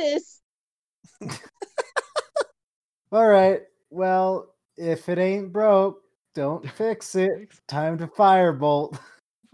[0.00, 0.40] scientist.
[3.12, 3.60] All right.
[3.90, 6.00] Well, if it ain't broke,
[6.34, 7.52] don't fix it.
[7.68, 8.98] Time to firebolt.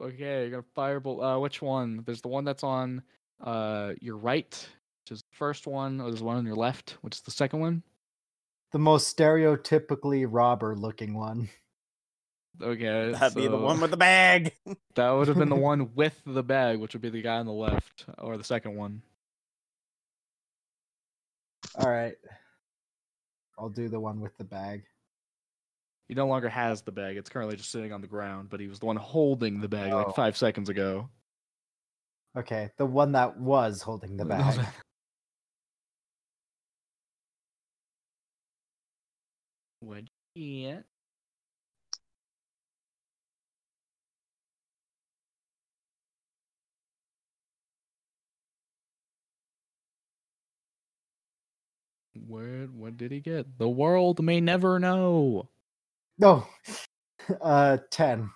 [0.00, 1.36] Okay, you're gonna firebolt.
[1.36, 2.02] Uh, which one?
[2.06, 3.02] There's the one that's on
[3.42, 4.68] uh your right,
[5.02, 7.60] which is the first one, or there's one on your left, which is the second
[7.60, 7.82] one.
[8.72, 11.48] The most stereotypically robber looking one.
[12.62, 14.52] Okay, That'd be the one with the bag.
[14.94, 17.46] that would have been the one with the bag, which would be the guy on
[17.46, 19.02] the left, or the second one.
[21.76, 22.16] All right.
[23.58, 24.84] I'll do the one with the bag.
[26.10, 27.16] He no longer has the bag.
[27.16, 29.92] It's currently just sitting on the ground, but he was the one holding the bag
[29.92, 30.10] like Oh.
[30.10, 31.08] five seconds ago.
[32.36, 34.58] Okay, the one that was holding the bag.
[39.80, 40.04] What?
[40.34, 40.82] Yeah.
[52.14, 52.66] Where?
[52.66, 53.58] What did he get?
[53.58, 55.49] The world may never know.
[56.20, 56.46] No.
[57.40, 58.28] Uh 10.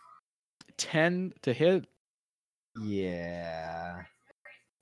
[0.77, 1.85] Ten to hit.
[2.81, 4.03] Yeah.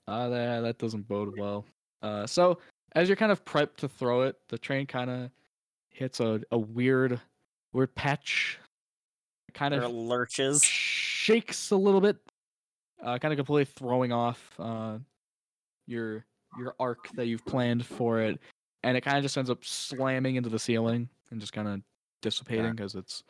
[0.07, 1.65] Uh, that that doesn't bode well.
[2.03, 2.59] Uh, so
[2.93, 5.31] as you're kind of prepped to throw it, the train kind of
[5.89, 7.19] hits a, a weird,
[7.71, 8.59] weird patch.
[9.55, 10.63] Kind of lurches.
[10.63, 12.17] shakes a little bit,
[13.03, 14.97] uh, kind of completely throwing off uh,
[15.87, 16.23] your
[16.59, 18.39] your arc that you've planned for it,
[18.83, 21.81] and it kind of just ends up slamming into the ceiling and just kind of
[22.23, 23.23] dissipating because it's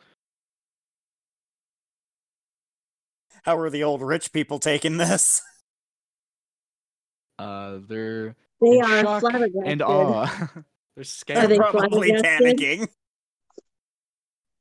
[3.42, 5.42] How are the old rich people taking this?
[7.38, 9.62] uh they're They are shock flabbergasted.
[9.66, 10.26] and awe.
[10.96, 12.88] they're They're they probably panicking.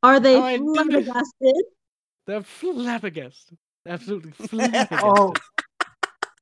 [0.02, 1.56] Are they Oh, I flabbergasted?
[2.28, 3.58] They're flabbergasted.
[3.88, 5.00] Absolutely flabbergasted.
[5.02, 5.34] Oh.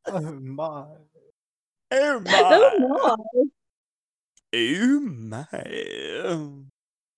[0.07, 0.85] Oh my.
[1.91, 2.31] Oh my.
[2.33, 3.17] Oh no.
[4.53, 5.47] Oh my.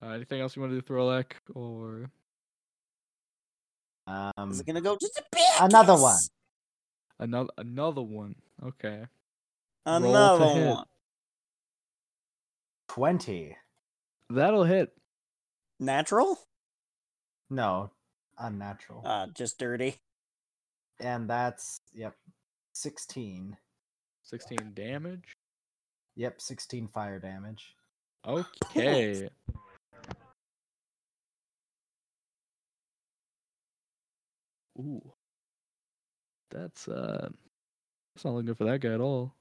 [0.04, 1.32] Uh, anything else you want to do, Throlak?
[1.54, 2.10] Or
[4.06, 5.24] Um Is it gonna go to the
[5.60, 6.18] Another one.
[7.18, 8.34] Another another one?
[8.62, 9.04] Okay.
[9.86, 10.66] Roll to Another hit.
[10.68, 10.84] one.
[12.88, 13.56] 20.
[14.30, 14.90] That'll hit.
[15.80, 16.38] Natural?
[17.50, 17.90] No,
[18.38, 19.02] unnatural.
[19.04, 19.96] Uh, just dirty.
[21.00, 22.14] and that's yep.
[22.74, 23.56] 16.
[24.22, 25.34] 16 damage.
[26.16, 27.74] Yep, 16 fire damage.
[28.26, 29.28] Okay.
[34.78, 35.02] Ooh.
[36.50, 37.28] That's uh
[38.14, 39.34] that's not looking good for that guy at all.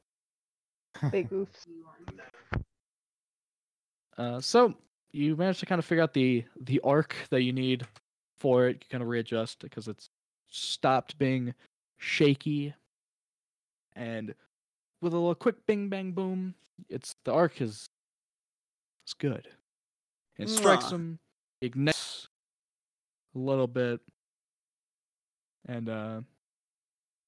[1.12, 1.68] Big oofs.
[4.16, 4.76] Uh so
[5.12, 7.84] you managed to kind of figure out the the arc that you need
[8.38, 8.74] for it.
[8.74, 10.10] You kind of readjust because it's
[10.50, 11.54] stopped being
[11.98, 12.76] shaky.
[13.96, 14.36] And
[15.02, 16.54] with a little quick bing bang boom,
[16.90, 17.90] it's the arc is
[19.06, 19.48] it's good.
[20.38, 21.20] It strikes him,
[21.62, 22.28] ignites
[23.36, 24.00] a little bit,
[25.68, 26.22] and uh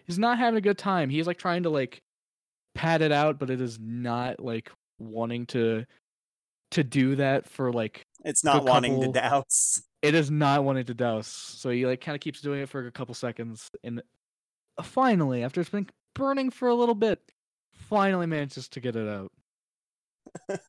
[0.05, 1.09] he's not having a good time.
[1.09, 2.01] He's like trying to like
[2.73, 5.85] pat it out, but it is not like wanting to
[6.71, 9.81] to do that for like It's not wanting to douse.
[10.01, 11.27] it is not wanting to douse.
[11.27, 14.01] So he like kind of keeps doing it for a couple seconds, and
[14.77, 17.19] uh, finally, after it's been burning for a little bit,
[17.71, 19.31] finally manages to get it out.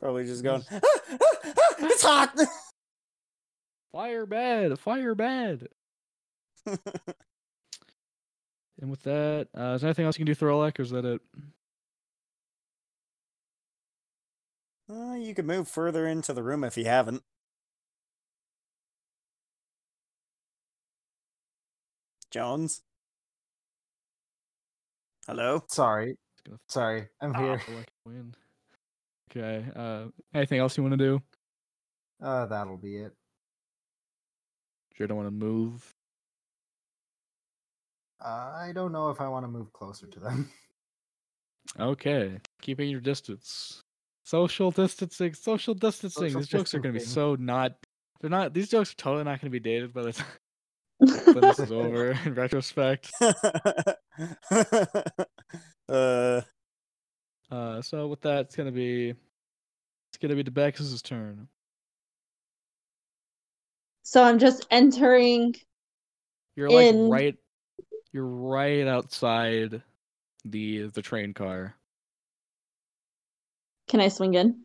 [0.00, 2.34] Probably just going, "Ah, ah, ah, it's hot.
[3.92, 5.68] Fire bad, fire bad.
[8.80, 11.04] And with that, uh, is there anything else you can do, Throlak, or is that
[11.04, 11.20] it?
[14.90, 17.22] Uh, you could move further into the room if you haven't.
[22.30, 22.82] Jones?
[25.26, 25.62] Hello?
[25.68, 26.16] Sorry.
[26.68, 27.08] Sorry.
[27.20, 27.58] I'm Ah, here.
[27.58, 28.34] Throlak.
[29.30, 29.64] Okay.
[29.76, 31.22] Uh, anything else you want to do?
[32.22, 33.12] Uh that'll be it.
[35.00, 35.94] Sure, don't want to move.
[38.20, 40.50] I don't know if I want to move closer to them.
[41.78, 43.80] Okay, keeping your distance.
[44.24, 46.24] social distancing, social distancing.
[46.28, 47.76] Social these jokes are gonna be so not.
[48.20, 48.52] They're not.
[48.54, 50.26] These jokes are totally not gonna be dated by the time
[50.98, 52.10] when this is over.
[52.24, 53.12] In retrospect.
[55.88, 56.40] uh,
[57.50, 59.10] Uh, so with that, it's gonna be.
[59.10, 61.46] It's gonna be Debex's turn.
[64.10, 65.54] So I'm just entering.
[66.56, 67.36] You're like In- right.
[68.12, 69.84] You're right outside
[70.44, 71.76] the the train car.
[73.86, 74.64] Can I swing in?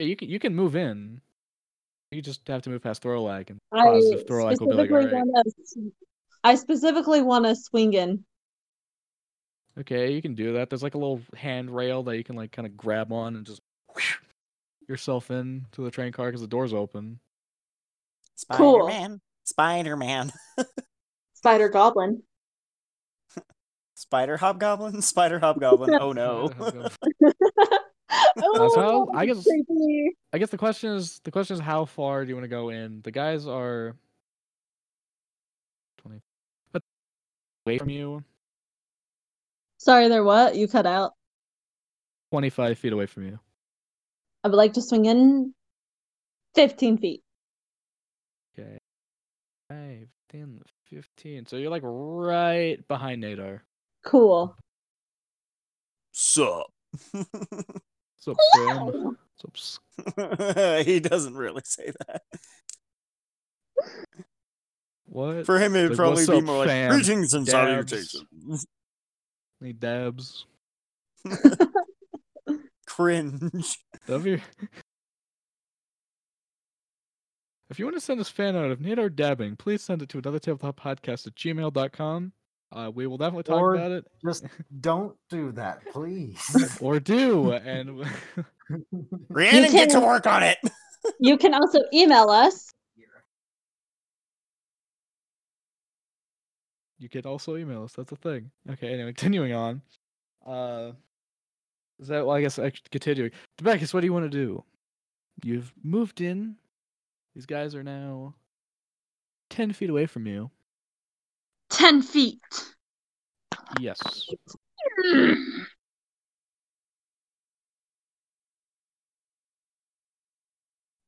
[0.00, 1.20] Yeah, you can you can move in.
[2.10, 5.44] You just have to move past Throlak and I positive Throlak will be like, wanna,
[6.42, 8.24] I specifically want to swing in.
[9.78, 10.70] okay, you can do that.
[10.70, 13.60] There's like a little handrail that you can like kind of grab on and just
[13.94, 14.16] whoosh
[14.88, 17.20] yourself in to the train car because the door's open.
[18.42, 18.86] Spider Cool.
[18.88, 20.32] Man, Spider Man,
[21.34, 22.22] Spider Goblin.
[23.94, 25.94] Spider Hobgoblin, Spider Hobgoblin.
[26.00, 26.50] Oh no.
[28.36, 30.16] oh, so I guess- creepy.
[30.32, 32.68] I guess the question is the question is how far do you want to go
[32.70, 33.00] in?
[33.02, 33.94] The guys are
[35.98, 36.20] twenty
[36.72, 36.82] but
[37.64, 38.24] away from you,
[39.78, 40.56] Sorry, they're what?
[40.56, 41.12] You cut out.
[42.32, 43.38] twenty five feet away from you.
[44.42, 45.54] I would like to swing in
[46.56, 47.21] 15 feet.
[48.58, 48.78] Okay.
[49.68, 51.46] 5, 10, 15.
[51.46, 53.60] So you're like right behind Nadar.
[54.04, 54.54] Cool.
[56.12, 56.66] Sup.
[57.12, 58.86] What's up, Sam?
[58.86, 62.22] What's up, s- he doesn't really say that.
[65.06, 65.46] What?
[65.46, 66.90] For him, it'd Like, probably be up, more like fam?
[66.92, 68.66] greetings and Dabs." salutations.
[69.62, 70.46] Any dabs?
[72.86, 73.78] Cringe.
[74.06, 74.42] That'd be...
[77.72, 80.18] If you want to send us fan art of Nadar dabbing, please send it to
[80.18, 82.32] another tabletop podcast at gmail.com.
[82.70, 84.06] Uh, we will definitely talk Or- about it.
[84.22, 84.44] Just
[84.82, 86.78] don't do that, please.
[86.82, 87.52] Or do.
[87.52, 88.04] And
[89.30, 90.58] Rhiannon, get to work on it.
[91.18, 92.70] You can also email us.
[96.98, 97.94] you could also email us.
[97.94, 98.50] That's a thing.
[98.70, 99.80] Okay, anyway, continuing on.
[100.46, 100.92] Uh,
[101.98, 103.30] is that, well, I guess, act- continuing.
[103.56, 104.62] Debeckus, what do you want to do?
[105.42, 106.56] You've moved in.
[107.34, 108.34] These guys are now
[109.50, 110.50] 10 feet away from you.
[111.70, 112.40] 10 feet.
[113.80, 113.98] Yes.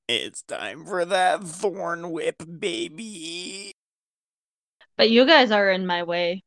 [0.09, 3.73] It's time for that thorn whip, baby.
[4.97, 6.43] But you guys are in my way.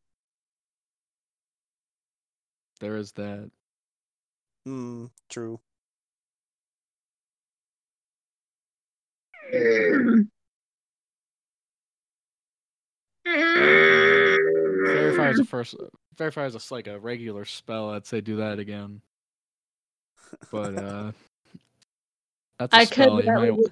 [2.79, 3.49] There is that.
[4.65, 5.59] Hmm, true.
[13.25, 15.75] Faerie Fire is a first.
[16.17, 17.91] Faerie Fire is a, like a regular spell.
[17.91, 19.01] I'd say do that again.
[20.51, 21.11] But uh,
[22.59, 23.19] that's a I spell.
[23.19, 23.71] You That might, would,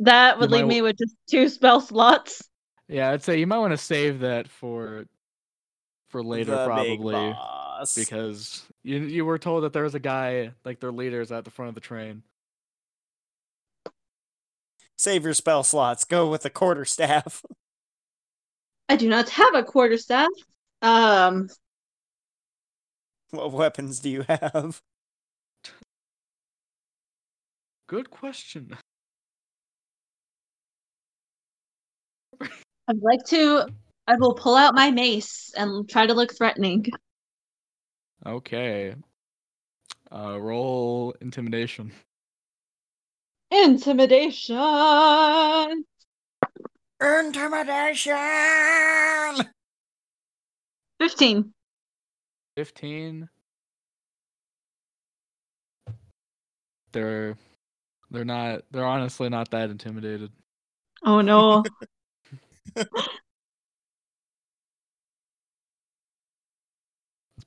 [0.00, 2.42] that would leave wa- me with just two spell slots.
[2.88, 5.04] yeah, I'd say you might want to save that for
[6.10, 6.66] for later, The big
[6.98, 7.94] probably boss.
[7.94, 11.50] because you you were told that there was a guy like their leaders at the
[11.50, 12.22] front of the train.
[15.02, 16.04] Save your spell slots.
[16.04, 17.42] Go with the quarter staff.
[18.88, 20.28] I do not have a quarterstaff.
[20.80, 21.48] Um,
[23.32, 24.80] What weapons do you have?
[27.88, 28.76] Good question.
[32.40, 33.66] I'd like to.
[34.06, 36.86] I will pull out my mace and try to look threatening.
[38.24, 38.94] Okay.
[40.12, 41.90] Uh, roll intimidation.
[43.52, 44.56] Intimidation.
[47.00, 48.16] Intimidation.
[50.98, 51.52] Fifteen.
[52.56, 53.28] Fifteen.
[56.92, 57.36] They're
[58.10, 60.30] they're not they're honestly not that intimidated.
[61.04, 61.62] Oh no.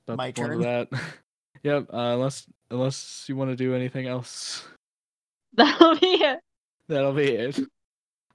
[0.06, 0.60] My turn.
[0.60, 0.88] that.
[1.64, 1.88] yep.
[1.92, 4.68] Uh, unless unless you want to do anything else,
[5.64, 6.40] That'll be it.
[6.88, 7.58] that'll be it.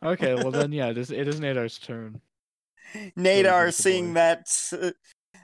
[0.03, 0.34] Okay.
[0.36, 0.88] Well then, yeah.
[0.89, 2.19] It is it is Nadar's turn.
[3.15, 4.91] Nadar seeing that uh,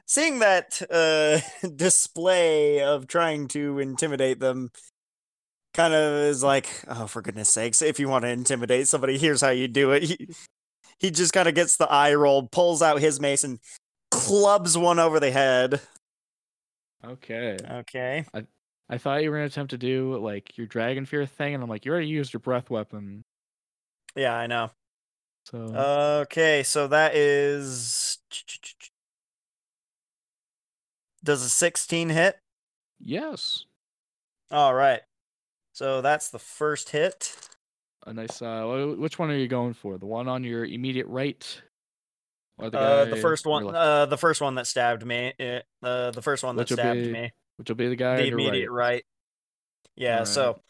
[0.05, 1.39] seeing that uh
[1.75, 4.71] display of trying to intimidate them
[5.73, 9.41] kind of is like oh for goodness sakes if you want to intimidate somebody here's
[9.41, 10.28] how you do it he,
[10.99, 13.59] he just kind of gets the eye roll pulls out his mace and
[14.09, 15.80] clubs one over the head
[17.05, 17.57] Okay.
[17.69, 18.43] okay I
[18.97, 21.83] thought you were gonna attempt to do like your dragon fear thing, and I'm like,
[21.83, 23.25] you already used your breath weapon.
[24.15, 24.71] yeah i know
[25.45, 25.57] So
[26.21, 28.19] okay so that is
[31.23, 32.38] does a 16 hit
[33.03, 33.65] yes.
[34.49, 35.01] All right.
[35.73, 37.35] So that's the first hit.
[38.05, 38.41] A nice.
[38.41, 39.97] Uh, which one are you going for?
[39.97, 41.61] The one on your immediate right,
[42.57, 45.33] or the Uh, the first one, uh, the first one that stabbed me.
[45.39, 47.31] Uh, uh, the first one that stabbed be me.
[47.58, 48.93] Which will be the guy The immediate right.
[48.93, 49.05] right.
[49.95, 50.12] Yeah.
[50.20, 50.28] Alright.
[50.28, 50.62] So,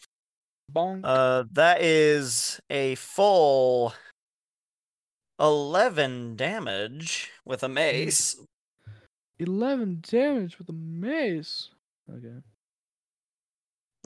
[0.74, 1.02] Bonk.
[1.04, 3.94] uh, that is a full
[5.40, 8.36] eleven damage with a mace.
[9.40, 11.70] Eleven damage with a mace.
[12.12, 12.42] Okay.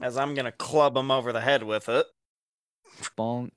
[0.02, 2.06] As I'm gonna club him over the head with it,
[3.18, 3.52] Bonk.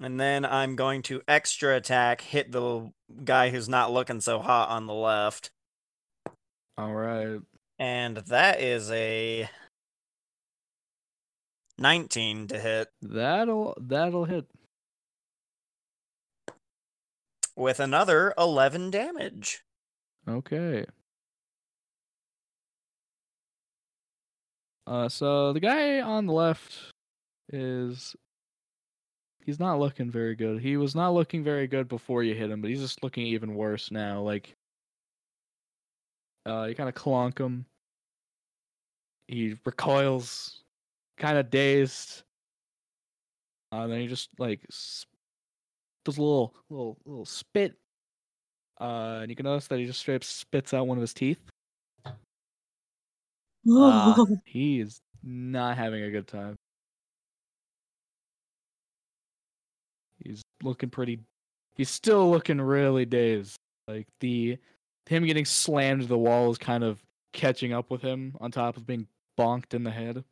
[0.00, 2.90] and then I'm going to extra attack, hit the
[3.24, 5.50] guy who's not looking so hot on the left,
[6.78, 7.40] All right.
[7.78, 9.48] and that is a
[11.78, 12.88] nineteen to hit.
[13.02, 14.46] That'll that'll hit.
[17.56, 19.62] with another 11 damage.
[20.28, 20.84] Okay.
[24.86, 26.92] Uh, so the guy on the left
[27.52, 28.14] is
[29.44, 30.60] he's not looking very good.
[30.60, 33.54] He was not looking very good before you hit him, but he's just looking even
[33.54, 34.20] worse now.
[34.20, 34.54] Like,
[36.46, 37.66] uh, you kind of clonk him.
[39.28, 40.62] He recoils,
[41.18, 42.22] kind of dazed.
[43.72, 45.04] Uh, then he just like s-
[46.04, 47.74] does a little, little, little spit.
[48.80, 51.14] Uh, and you can notice that he just straight up spits out one of his
[51.14, 51.40] teeth.
[53.68, 54.14] Ah.
[54.44, 56.54] He is not having a good time.
[60.22, 61.20] He's looking pretty.
[61.74, 63.56] He's still looking really dazed.
[63.88, 64.58] Like the
[65.08, 67.02] him getting slammed to the wall is kind of
[67.32, 68.36] catching up with him.
[68.40, 69.06] On top of being
[69.38, 70.24] bonked in the head.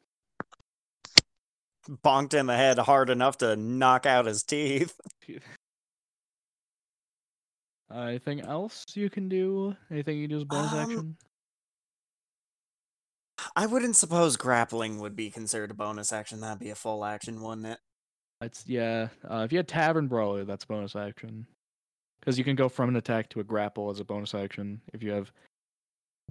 [1.89, 4.99] Bonked in the head hard enough to knock out his teeth.
[7.91, 9.77] Uh, anything else you can do?
[9.91, 11.17] Anything you can do as bonus Um, action?
[13.55, 16.41] I wouldn't suppose grappling would be considered a bonus action.
[16.41, 17.79] That'd be a full action, wouldn't it?
[18.41, 19.09] It's yeah.
[19.29, 21.47] Uh, if you had Tavern Brawler, that's bonus action.
[22.25, 25.03] Because you can go from an attack to a grapple as a bonus action if
[25.03, 25.31] you have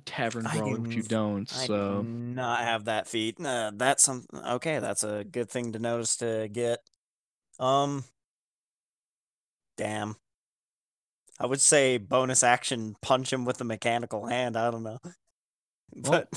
[0.06, 1.54] Tavern I Brawler, which you do- don't.
[1.54, 3.40] I so do not have that feat.
[3.40, 4.80] Uh, that's some okay.
[4.80, 6.80] That's a good thing to notice to get.
[7.60, 8.04] Um,
[9.78, 10.16] damn.
[11.40, 14.56] I would say bonus action, punch him with a mechanical hand.
[14.56, 15.00] I don't know,
[15.96, 16.30] Well, but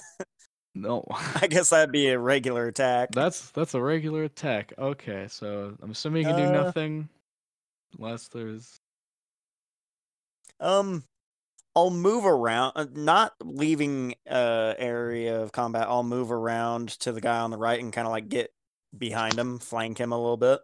[0.74, 1.04] no,
[1.40, 3.10] I guess that'd be a regular attack.
[3.12, 4.72] that's that's a regular attack.
[4.78, 7.08] Okay, so I'm assuming you can do Uh, nothing
[7.98, 8.75] unless there's
[10.60, 11.04] Um,
[11.74, 15.86] I'll move around, uh, not leaving uh area of combat.
[15.88, 18.52] I'll move around to the guy on the right and kind of like get
[18.96, 20.60] behind him, flank him a little bit.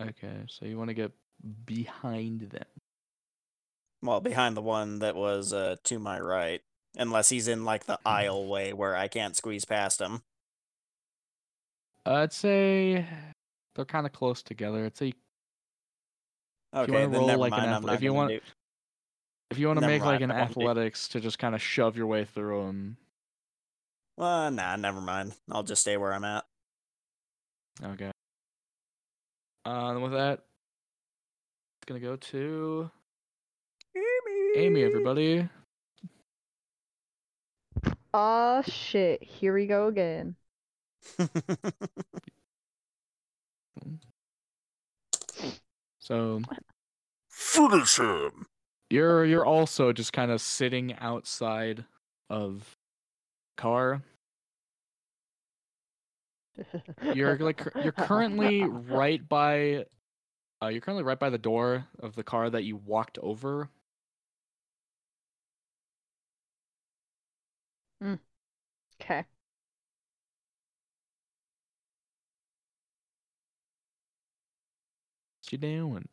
[0.00, 0.44] okay.
[0.48, 1.12] So you want to get
[1.64, 2.66] behind them.
[4.02, 6.60] Well, behind the one that was uh to my right,
[6.96, 10.22] unless he's in like the aisle way where I can't squeeze past him.
[12.04, 13.04] I'd say
[13.74, 14.84] they're kind of close together.
[14.84, 15.12] I'd say
[16.76, 17.86] Okay, wanna roll like an mind.
[17.86, 18.40] I'm if you want- do-
[19.50, 21.54] if you want to Never make like an I won't do- athletics to just kind
[21.54, 22.96] of shove your way through them.
[24.16, 25.34] Well, nah, never mind.
[25.50, 26.44] I'll just stay where I'm at.
[27.82, 28.10] Okay.
[29.64, 30.40] Uh, and with that,
[31.78, 32.90] it's gonna go to
[33.94, 34.56] Amy.
[34.56, 35.48] Amy, everybody.
[38.14, 39.22] Aw, shit.
[39.22, 40.36] Here we go again.
[46.06, 46.42] So
[47.28, 48.46] Finish him.
[48.90, 51.84] you're you're also just kind of sitting outside
[52.30, 52.76] of
[53.56, 54.02] car.
[57.12, 59.86] You're like you're currently right by
[60.62, 63.68] uh you're currently right by the door of the car that you walked over.
[69.00, 69.26] Okay.
[75.46, 76.08] What you doing?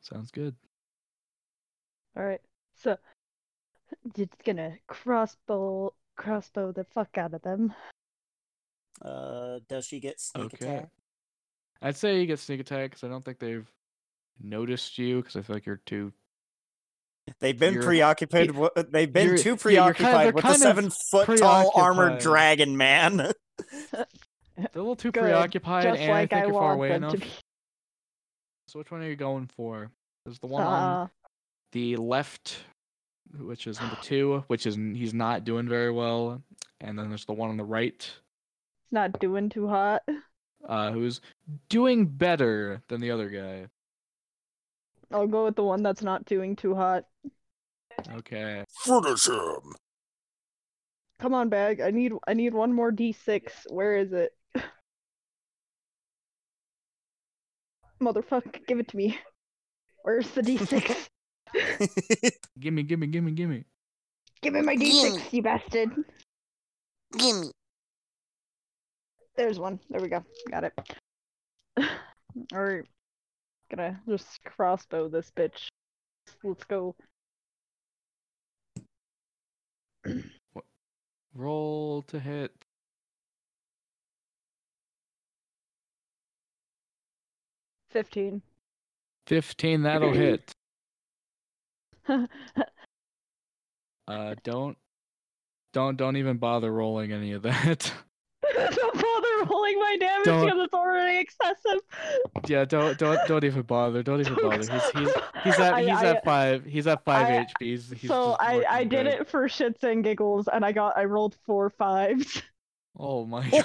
[0.00, 0.54] Sounds good.
[2.16, 2.40] Alright.
[2.76, 2.96] So,
[4.16, 7.74] just gonna crossbow crossbow the fuck out of them.
[9.02, 10.66] uh, does she get sneak Okay.
[10.66, 10.88] attack?
[11.82, 13.68] I'd say you get sneak attack because I don't think they've
[14.40, 16.12] noticed you because I feel like you're too.
[17.38, 18.48] They've been You're- preoccupied.
[18.48, 22.18] wi- They've been you're- too yeah, kind of- preoccupied with the seven foot tall armored
[22.18, 23.16] dragon man.
[23.92, 24.04] They're
[24.74, 27.04] a little too Good, preoccupied, Just and like I think I you're far away them
[27.04, 27.20] enough.
[27.20, 27.26] be.
[28.68, 29.90] So which one are you going for?
[30.24, 31.08] There's the one on Uh,
[31.72, 32.58] the left,
[33.36, 36.40] which is number two, which is he's not doing very well,
[36.80, 37.94] and then there's the one on the right.
[37.94, 40.02] it's not doing too hot.
[40.68, 41.20] uh, who's
[41.68, 43.66] doing better than the other guy.
[45.12, 47.04] I'll go with the one that's not doing too hot.
[48.12, 48.64] Okay.
[48.84, 49.74] Finish him.
[51.18, 51.80] Come on, bag.
[51.80, 53.42] I need I need one more D6.
[53.68, 54.32] Where is it?
[58.02, 59.18] Motherfucker, give it to me.
[60.02, 61.08] Where's the D6?
[62.60, 63.64] Gimme, gimme, gimme, gimme.
[64.40, 65.90] give me my D6, you bastard.
[67.18, 67.50] Gimme.
[69.36, 69.80] There's one.
[69.90, 70.24] There we go.
[70.50, 70.72] Got it.
[72.54, 72.84] Alright.
[73.70, 75.68] Gonna just crossbow this bitch.
[76.42, 76.94] Let's go.
[81.34, 82.52] Roll to hit.
[87.90, 88.42] Fifteen.
[89.26, 90.52] 15, that'll hit.
[94.08, 94.76] Uh, don't,
[95.72, 97.92] don't, don't even bother rolling any of that.
[98.74, 101.80] Don't bother rolling my damage Don't- because it's already excessive.
[102.48, 104.02] yeah, don't, don't, don't even bother.
[104.02, 104.56] Don't even bother.
[104.58, 105.08] He's, he's,
[105.44, 106.64] he's at, I- he's I- at five.
[106.64, 107.48] He's at five I- HP.
[107.60, 109.06] He's, he's so I, I did good.
[109.06, 112.42] it for shits and giggles, and I got I rolled four fives.
[112.98, 113.64] Oh my god.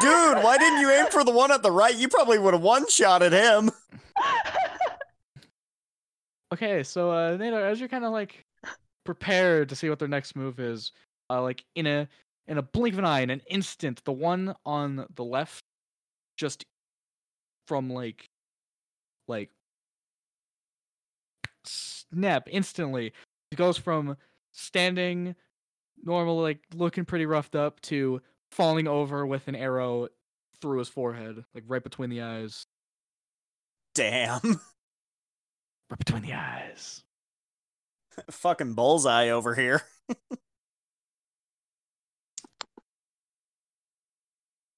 [0.00, 1.94] Dude, why didn't you aim for the one at the right?
[1.94, 3.70] You probably would have one shot at him.
[6.52, 8.46] Okay, so uh, Nadar, as you're kind of like
[9.08, 10.92] prepared to see what their next move is,
[11.30, 12.06] uh, like in a
[12.46, 15.64] in a blink of an eye, in an instant, the one on the left,
[16.36, 16.66] just
[17.66, 18.28] from like,
[19.26, 19.48] like
[21.64, 23.14] snap instantly,
[23.50, 24.14] it goes from
[24.52, 25.34] standing
[26.04, 28.20] normal, like looking pretty roughed up, to
[28.52, 30.08] falling over with an arrow
[30.60, 32.66] through his forehead, like right between the eyes,
[33.94, 34.40] Damn.
[35.90, 37.04] right between the eyes.
[38.30, 39.82] Fucking bullseye over here.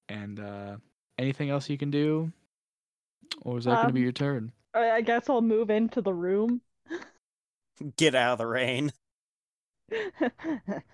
[0.09, 0.75] And uh
[1.17, 2.33] anything else you can do?
[3.43, 4.51] Or is that gonna be Um, your turn?
[4.73, 6.59] I, I guess I'll move into the room.
[7.95, 8.91] Get out of the rain.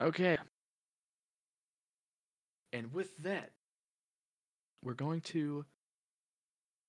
[0.00, 0.38] Okay.
[2.72, 3.50] And with that,
[4.82, 5.66] we're going to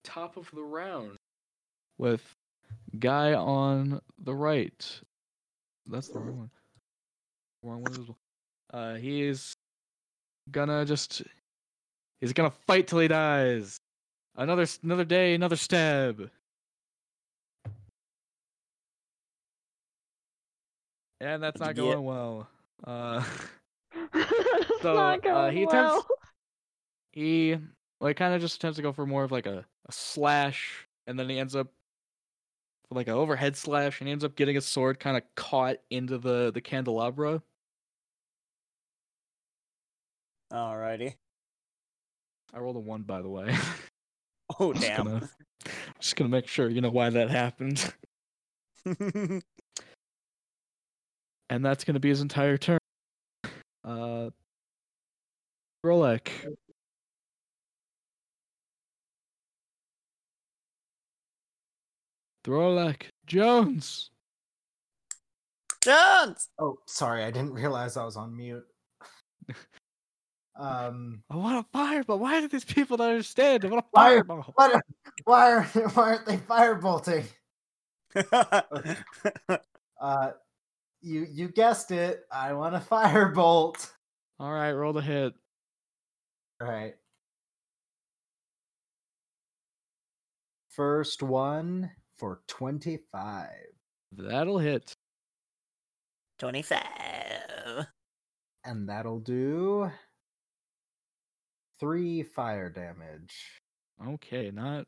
[0.04, 1.18] top of the round
[1.98, 2.36] with
[3.00, 5.02] guy on the right.
[5.88, 6.52] That's the wrong one.
[7.64, 8.16] Wrong one.
[8.74, 9.54] Uh, he is
[10.52, 11.22] gonna just
[12.20, 13.78] he's gonna fight till he dies.
[14.36, 16.30] Another another day, another stab.
[21.20, 21.84] And that's not Yeah.
[21.84, 22.48] going well.
[22.84, 23.24] Uh,
[24.82, 26.08] So, not uh, going he attempts- well.
[27.12, 27.58] he
[28.00, 31.20] like kind of just attempts to go for more of like a, a slash, and
[31.20, 31.68] then he ends up
[32.90, 36.18] like an overhead slash, and he ends up getting his sword kind of caught into
[36.18, 37.42] the the candelabra.
[40.52, 41.16] Alrighty.
[42.54, 43.56] I rolled a one, by the way.
[44.60, 45.06] Oh, Just damn.
[45.06, 45.30] gonna-
[46.02, 47.94] just gonna make sure you know why that happened,
[48.86, 49.42] and
[51.64, 52.78] that's gonna be his entire turn.
[53.86, 54.30] Uh,
[55.86, 56.28] Rolek.
[62.44, 64.10] Throlak Jones.
[65.84, 66.50] Jones!
[66.60, 68.64] Oh, sorry, I didn't realize I was on mute.
[70.56, 72.20] um, I want a fireball.
[72.20, 73.66] Why do these people not understand?
[73.66, 74.52] I want a Fire- fireball.
[74.56, 74.74] what?
[74.76, 74.84] are-
[75.26, 75.64] Why are
[75.94, 77.26] why aren't they firebolting?
[80.02, 80.32] Uh,
[81.02, 82.22] you you guessed it.
[82.32, 83.92] I want a firebolt.
[84.40, 85.34] All right, roll the hit.
[86.60, 86.96] All right.
[90.70, 91.92] First one
[92.22, 93.50] for twenty-five.
[94.14, 94.94] That'll hit.
[96.40, 96.80] 25.
[98.66, 99.92] And that'll do
[101.80, 103.60] three fire damage.
[104.06, 104.86] Okay, not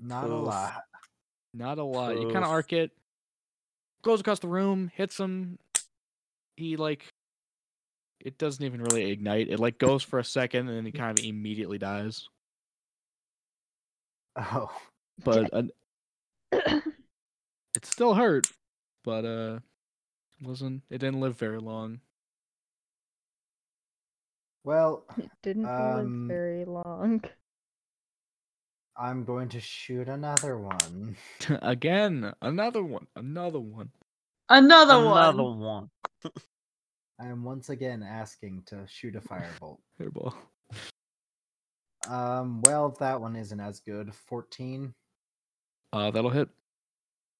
[0.00, 0.82] Not a lot.
[1.54, 2.18] not a lot.
[2.20, 2.90] You kind of arc it.
[4.02, 5.58] Goes across the room, hits him.
[6.56, 7.06] He like.
[8.20, 9.48] It doesn't even really ignite.
[9.48, 12.26] It like goes for a second and then he kind of immediately dies.
[14.36, 14.70] Oh,
[15.24, 15.62] But uh,
[16.52, 18.46] it still hurt.
[19.04, 19.58] But uh,
[20.42, 22.00] wasn't it didn't live very long.
[24.64, 27.22] well, It didn't Um, live very long.
[28.96, 31.16] I'm going to shoot another one.
[31.62, 33.90] Again, another one, another one.
[34.50, 35.58] Another, Another one.
[35.60, 35.88] one.
[37.20, 39.78] I am once again asking to shoot a firebolt.
[39.98, 40.34] Fireball.
[42.08, 44.12] Um, well, that one isn't as good.
[44.14, 44.92] 14.
[45.92, 46.48] Uh, that'll hit.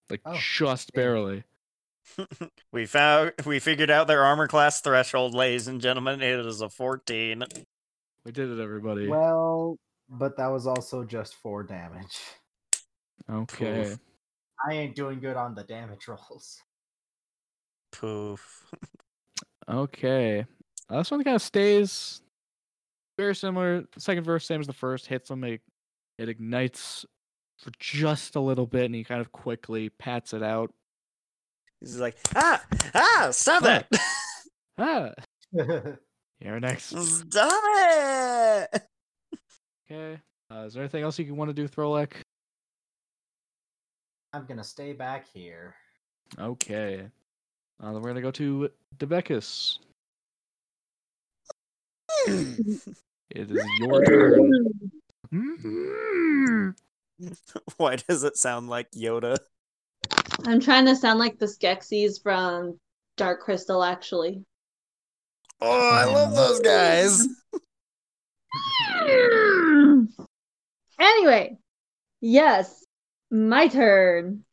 [0.08, 1.02] like Oh, just damn.
[1.02, 1.44] barely.
[2.72, 6.20] we found we figured out their armor class threshold, ladies and gentlemen.
[6.20, 7.44] It is a 14.
[8.24, 9.06] We did it, everybody.
[9.08, 9.78] Well,
[10.08, 12.18] but that was also just four damage.
[13.30, 13.84] okay.
[13.84, 13.98] Poof.
[14.68, 16.60] I ain't doing good on the damage rolls.
[17.92, 18.64] Poof.
[19.68, 20.44] Okay.
[20.88, 22.22] Uh, this one kind of stays
[23.16, 23.84] very similar.
[23.98, 25.06] Second verse, same as the first.
[25.06, 25.44] Hits him.
[25.44, 25.60] It,
[26.18, 27.06] it ignites
[27.60, 30.72] for just a little bit, and he kind of quickly pats it out.
[31.80, 32.62] He's like, ah,
[32.94, 33.88] ah, stop that.
[34.78, 35.12] Ah,
[35.52, 36.96] you're next.
[36.96, 38.82] stop it.
[39.90, 40.20] Okay.
[40.50, 42.12] Uh, is there anything else you want to do, Throlak?
[44.32, 45.74] I'm gonna stay back here.
[46.38, 47.08] Okay.
[47.82, 49.78] Uh, then we're gonna go to Debeckus.
[53.32, 54.50] It is your turn.
[57.76, 59.36] Why does it sound like Yoda?
[60.44, 62.78] I'm trying to sound like the Skeksis from
[63.16, 64.44] Dark Crystal, actually.
[65.60, 67.26] Oh, I love those guys.
[71.00, 71.58] anyway,
[72.20, 72.84] yes,
[73.30, 74.44] my turn.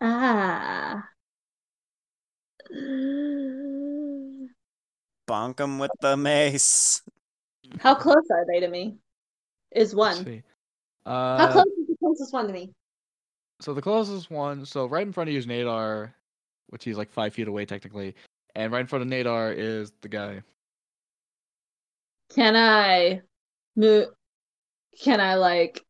[0.00, 1.04] Ah.
[5.28, 7.02] Bonk 'em with the mace.
[7.78, 8.96] How close are they to me?
[9.70, 10.42] Is Let's one.
[11.08, 11.14] See.
[11.42, 12.70] How Uh, close is the closest one to me?
[13.60, 16.14] so the closest one, so right in front of you is Nadar,
[16.68, 18.14] which he's like five feet away technically,
[18.54, 20.42] and right in front of Nadar is the guy.
[22.34, 23.22] Can I
[23.74, 24.08] move?
[25.02, 25.84] Can I like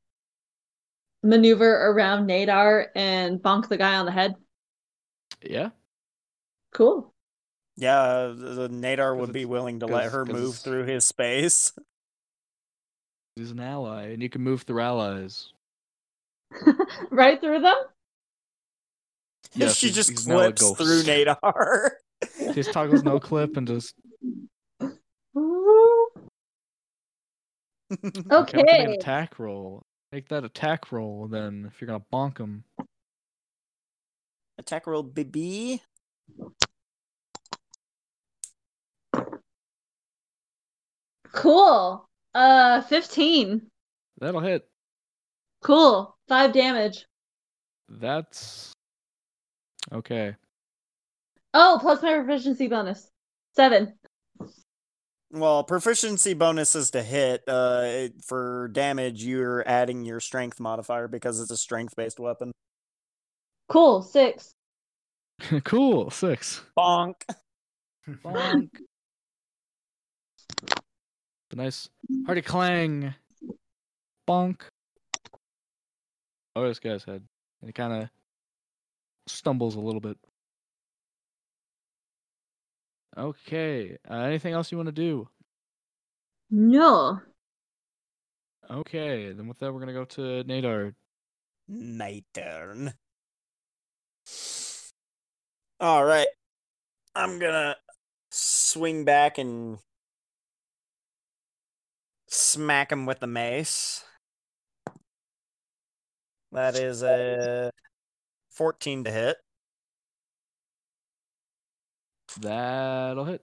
[1.23, 4.35] maneuver around Nadar and bonk the guy on the head?
[5.43, 5.71] Yeah.
[6.73, 7.13] Cool.
[7.77, 11.73] Yeah, the Nadar 'Cause would be willing to let her move through his space.
[13.39, 15.53] He's an ally, and you can move through allies.
[17.11, 17.77] right through them?
[19.55, 21.07] Yes, she he's- just he's clips through ghost.
[21.07, 21.91] Nadar.
[22.55, 23.95] Just toggles no clip and just
[24.83, 24.91] okay.
[28.31, 28.95] I'll have to make Okay.
[28.95, 29.83] attack roll.
[30.13, 32.65] Make that attack roll, then if you're gonna bonk him.
[34.59, 35.83] Attack roll, baby.
[41.33, 42.08] Cool.
[42.39, 43.63] Uh, 15.
[44.21, 44.63] That'll hit.
[45.61, 46.17] Cool.
[46.29, 47.05] Five damage.
[47.89, 48.73] That's
[49.93, 50.37] okay.
[51.53, 53.11] Oh, plus my proficiency bonus.
[53.57, 53.95] Seven.
[55.33, 57.43] Well, proficiency bonuses to hit.
[57.49, 62.53] Uh, for damage, you're adding your strength modifier because it's a strength-based weapon.
[63.69, 64.03] Cool.
[64.03, 64.53] Six.
[65.65, 66.11] cool.
[66.11, 66.63] Six.
[66.79, 67.15] Bonk.
[68.25, 68.71] Bonk.
[71.51, 71.89] The nice
[72.27, 73.15] hearty clang.
[74.29, 74.61] Bonk.
[76.55, 77.23] Oh, this guy's head.
[77.61, 78.11] And he kind of
[79.27, 80.19] stumbles a little bit.
[83.17, 83.97] Okay.
[84.09, 85.29] Uh, anything else you want to do?
[86.51, 87.21] No.
[88.71, 89.33] Okay.
[89.33, 90.95] Then with that, we're gonna go to Nadar.
[91.69, 92.93] My turn.
[95.81, 96.29] All right.
[97.15, 97.77] I'm gonna
[98.31, 99.79] swing back and
[102.29, 104.05] smack him with the mace.
[106.53, 107.71] That is a
[108.51, 109.37] 14 to hit.
[112.41, 113.43] That'll hit.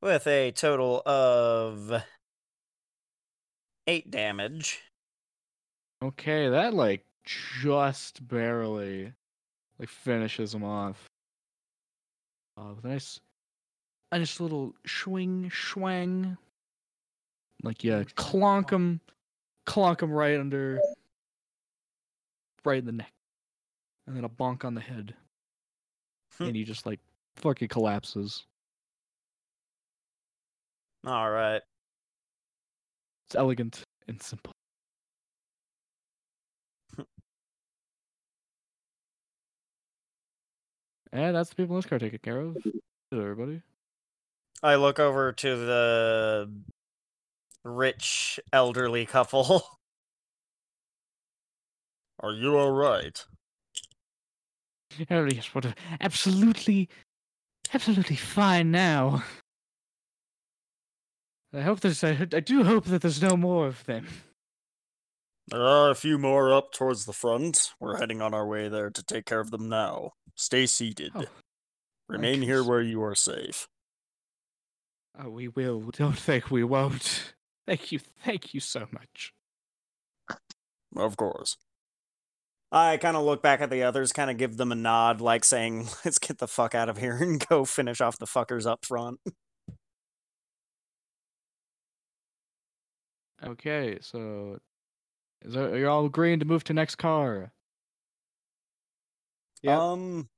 [0.00, 2.02] with a total of
[3.86, 4.80] 8 damage.
[6.02, 9.12] Okay, that like just barely
[9.78, 11.06] like finishes him off.
[12.56, 13.20] Uh, with a nice,
[14.12, 16.36] a nice little swing, swang.
[17.62, 19.00] Like yeah, clonk him,
[19.66, 20.80] clonk him right under,
[22.64, 23.12] right in the neck,
[24.06, 25.14] and then a bonk on the head,
[26.36, 26.44] hmm.
[26.44, 27.00] and he just like
[27.36, 28.46] fucking collapses.
[31.06, 31.62] All right.
[33.26, 34.52] It's elegant and simple.
[41.12, 42.56] and that's the people in this car taken care of.
[43.10, 43.62] Hello, everybody.
[44.62, 46.52] I look over to the
[47.64, 49.62] rich elderly couple.
[52.20, 53.24] Are you all right?
[55.10, 56.88] Oh yes, what a, absolutely,
[57.72, 59.22] absolutely fine now.
[61.54, 62.02] I hope there's.
[62.02, 64.08] I, I do hope that there's no more of them.
[65.46, 67.72] There are a few more up towards the front.
[67.80, 70.12] We're heading on our way there to take care of them now.
[70.34, 71.12] Stay seated.
[71.14, 71.24] Oh,
[72.08, 73.68] Remain here where you are safe.
[75.18, 75.80] Oh, we will.
[75.92, 77.34] Don't think we won't.
[77.66, 78.00] Thank you.
[78.24, 79.32] Thank you so much.
[80.96, 81.56] Of course.
[82.70, 85.44] I kind of look back at the others, kind of give them a nod, like
[85.44, 88.84] saying, let's get the fuck out of here and go finish off the fuckers up
[88.84, 89.20] front.
[93.44, 94.58] Okay, so
[95.44, 97.52] is that, are you all agreeing to move to next car?
[99.62, 99.78] Yep.
[99.78, 100.28] Um.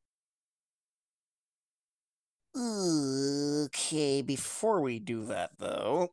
[2.56, 6.10] Okay, before we do that, though,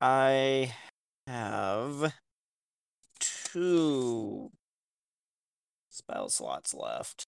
[0.00, 0.72] I
[1.26, 2.12] have
[3.18, 4.50] two
[5.90, 7.26] spell slots left.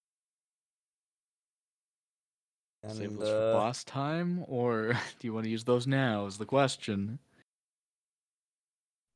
[2.86, 6.26] Save And, those for uh, boss time, or do you want to use those now?
[6.26, 7.18] Is the question.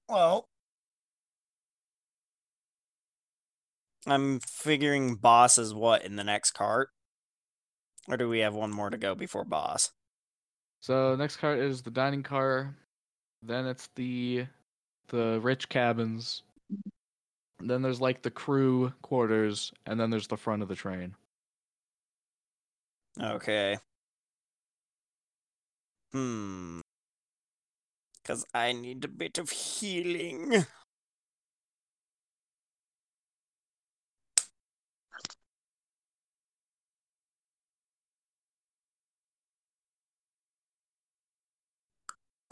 [0.08, 0.48] Well,
[4.06, 6.90] I'm figuring boss is what in the next cart?
[8.08, 9.92] Or do we have one more to go before boss?
[10.80, 12.74] So next car is the dining car,
[13.42, 14.46] then it's the
[15.08, 16.42] the rich cabins.
[17.60, 21.14] Then there's like the crew quarters, and then there's the front of the train.
[23.20, 23.78] Okay.
[26.12, 26.80] Hmm.
[28.22, 30.66] Because I need a bit of healing.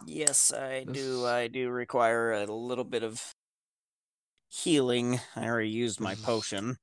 [0.07, 1.27] Yes, I do.
[1.27, 3.35] I do require a little bit of
[4.49, 5.21] healing.
[5.37, 6.77] I already used my potion.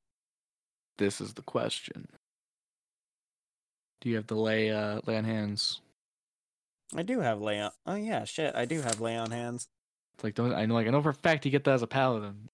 [0.97, 2.07] This is the question.
[4.01, 5.81] Do you have the lay uh, lay on hands?
[6.95, 7.71] I do have lay on.
[7.85, 8.55] Oh yeah, shit.
[8.55, 9.67] I do have lay on hands.
[10.15, 11.81] It's like don't I know like I know for a fact you get that as
[11.81, 12.49] a paladin.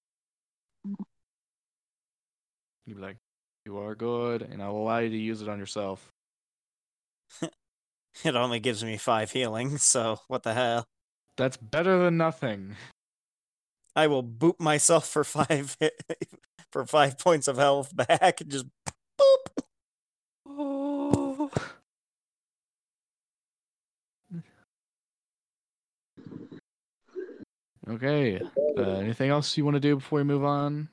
[2.86, 3.18] You'd be like,
[3.66, 6.12] you are good, and I will allow you to use it on yourself.
[8.24, 10.86] It only gives me five healing, so what the hell?
[11.38, 12.76] That's better than nothing.
[13.96, 15.78] I will boop myself for five
[16.72, 18.66] for five points of health back and just
[19.20, 19.64] boop.
[20.46, 21.52] Oh.
[27.90, 28.42] Okay.
[28.78, 30.88] Uh, anything else you want to do before we move on?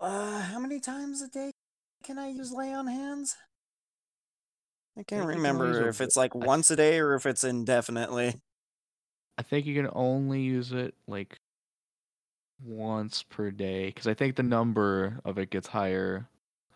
[0.00, 1.50] Uh, how many times a day
[2.04, 3.36] can I use lay on hands?
[4.98, 7.24] I can't think you can remember if it's like I once a day or if
[7.24, 8.34] it's indefinitely.
[9.38, 11.38] I think you can only use it like
[12.64, 16.26] once per day because I think the number of it gets higher.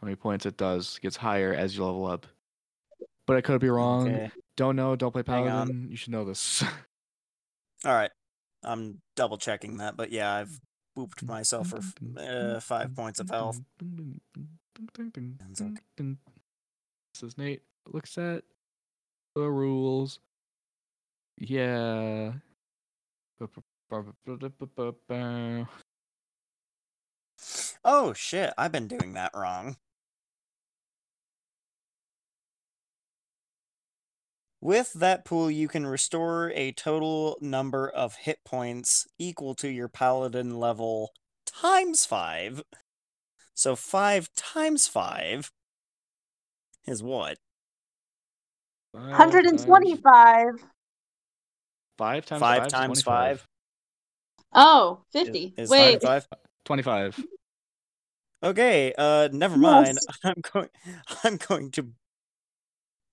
[0.01, 2.27] How many points it does gets higher as you level up.
[3.27, 4.09] But I could be wrong.
[4.09, 4.31] Okay.
[4.57, 4.95] Don't know.
[4.95, 5.89] Don't play paladin.
[5.91, 6.63] You should know this.
[7.85, 8.11] All right.
[8.63, 10.61] I'm double checking that, but yeah, I've
[10.97, 11.81] booped myself for
[12.17, 13.61] uh, five points of health.
[17.15, 17.63] This is Nate.
[17.87, 18.45] Looks at
[19.35, 20.21] the rules.
[21.39, 22.33] Yeah.
[27.85, 29.77] Oh shit, I've been doing that wrong.
[34.61, 39.89] With that pool, you can restore a total number of hit points equal to your
[39.89, 41.11] paladin level
[41.45, 42.63] times five.
[43.55, 45.51] So five times five
[46.87, 47.39] is what?
[48.95, 50.47] Five times- 125.
[51.99, 53.41] Five times Five five, times 25.
[53.41, 53.49] five?
[54.55, 55.55] Oh, 50.
[55.57, 56.03] Is Wait.
[56.03, 56.39] five five?
[56.65, 57.25] 25.
[58.45, 59.99] Okay, uh never mind.
[60.03, 60.07] Yes.
[60.25, 60.69] I'm going
[61.25, 61.93] I'm going to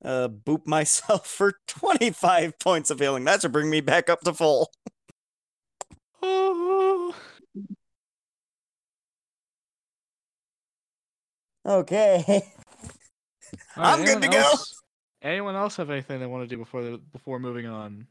[0.04, 3.26] uh boop myself for 25 points of healing.
[3.26, 4.72] That should bring me back up to full.
[6.22, 7.16] Oh.
[11.66, 12.24] Okay.
[13.78, 14.54] Alright, I'm good to anyone go.
[15.22, 18.08] Else- Anyone else have anything they want to do before the, before moving on?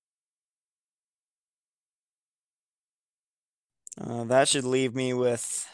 [4.00, 5.66] Uh, that should leave me with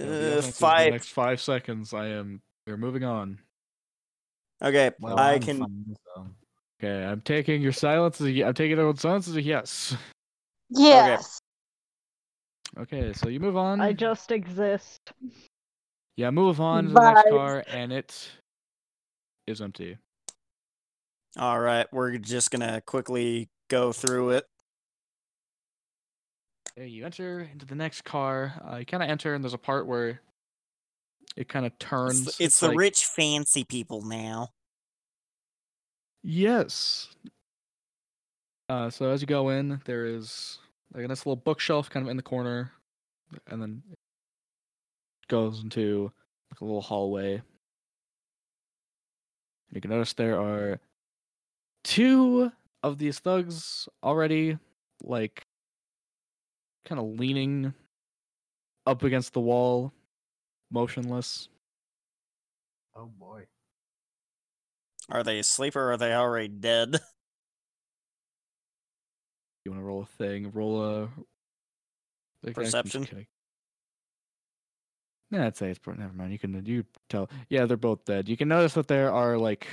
[0.00, 0.92] uh, offense the five.
[0.92, 1.92] next five seconds.
[1.92, 2.40] I am.
[2.66, 3.38] We're moving on.
[4.62, 6.26] Okay, Well, I I'm can fine, so.
[6.82, 9.96] Okay, I'm taking your silence as a, ye- I'm taking everyone's silence as a yes.
[10.70, 11.38] Yes.
[12.78, 13.80] Okay, so you move on.
[13.80, 15.00] I just exist.
[16.16, 18.30] Yeah, move on to the next car, and it
[19.46, 19.98] is empty.
[21.38, 24.46] All right, we're just going to quickly go through it.
[26.76, 28.54] You enter into the next car.
[28.70, 30.20] Uh, you kind of enter, and there's a part where
[31.36, 32.24] it kind of It's, turns.
[32.36, 34.48] the- it's the like- rich fancy people now.
[36.22, 37.08] Yes.
[38.68, 40.58] Uh, so as you go in, there is
[40.94, 42.72] like a nice little bookshelf kind of in the corner,
[43.46, 43.98] and then it
[45.28, 46.12] goes into
[46.50, 47.42] like a little hallway.
[49.72, 50.80] You can notice there are
[51.84, 52.50] two
[52.82, 54.58] of these thugs already
[55.02, 55.46] like
[56.84, 57.72] kind of leaning
[58.86, 59.92] up against the wall,
[60.70, 61.48] motionless.
[62.96, 63.44] Oh boy.
[65.08, 67.00] Are they asleep or are they already dead?
[69.66, 70.50] You want to roll a thing?
[70.52, 71.08] Roll a
[72.42, 73.04] like, Perception?
[73.04, 73.26] check.
[75.30, 76.32] Nah, I'd say it's pro- never mind.
[76.32, 77.30] You can you tell.
[77.48, 78.28] Yeah, they're both dead.
[78.28, 79.66] You can notice that there are like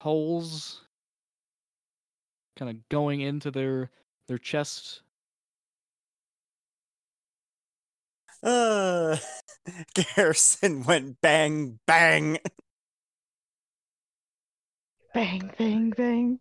[0.00, 0.82] holes,
[2.56, 3.90] kind of going into their
[4.28, 5.02] their chest.
[8.42, 9.16] Uh,
[9.94, 12.38] Garrison went bang, bang.
[15.14, 16.40] Bang, bang, bang.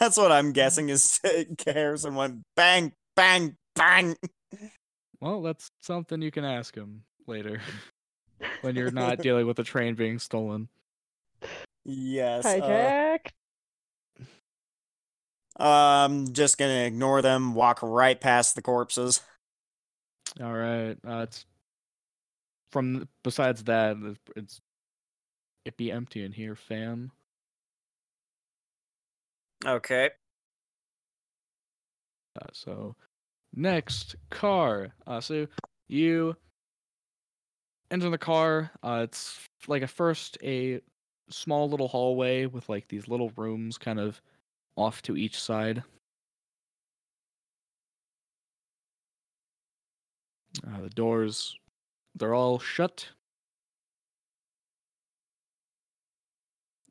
[0.00, 1.20] That's what I'm guessing is
[1.64, 4.16] Garrison went bang, bang, bang.
[5.20, 7.60] Well, that's something you can ask him later
[8.60, 10.68] when you're not dealing with a train being stolen.
[11.84, 12.44] Yes.
[12.44, 13.30] Uh, Hijack.
[15.56, 19.20] I'm just gonna ignore them, walk right past the corpses.
[20.42, 20.96] All right.
[21.06, 21.46] Uh, it's
[22.72, 24.60] from besides that, it's, it's
[25.64, 27.12] it be empty in here, fam.
[29.64, 30.10] Okay.
[32.40, 32.96] Uh, so
[33.54, 34.88] next car.
[35.06, 35.46] Uh, so
[35.88, 36.36] you
[37.90, 38.70] enter the car.
[38.82, 40.80] Uh, it's like a first a
[41.30, 44.20] small little hallway with like these little rooms kind of
[44.76, 45.82] off to each side.
[50.66, 51.56] Uh, the doors,
[52.14, 53.08] they're all shut.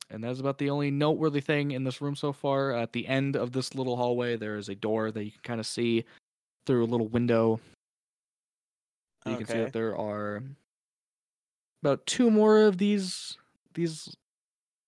[0.09, 2.71] And that's about the only noteworthy thing in this room so far.
[2.73, 5.59] At the end of this little hallway, there is a door that you can kind
[5.59, 6.05] of see
[6.65, 7.59] through a little window.
[9.25, 10.43] You can see that there are
[11.81, 13.37] about two more of these
[13.73, 14.15] these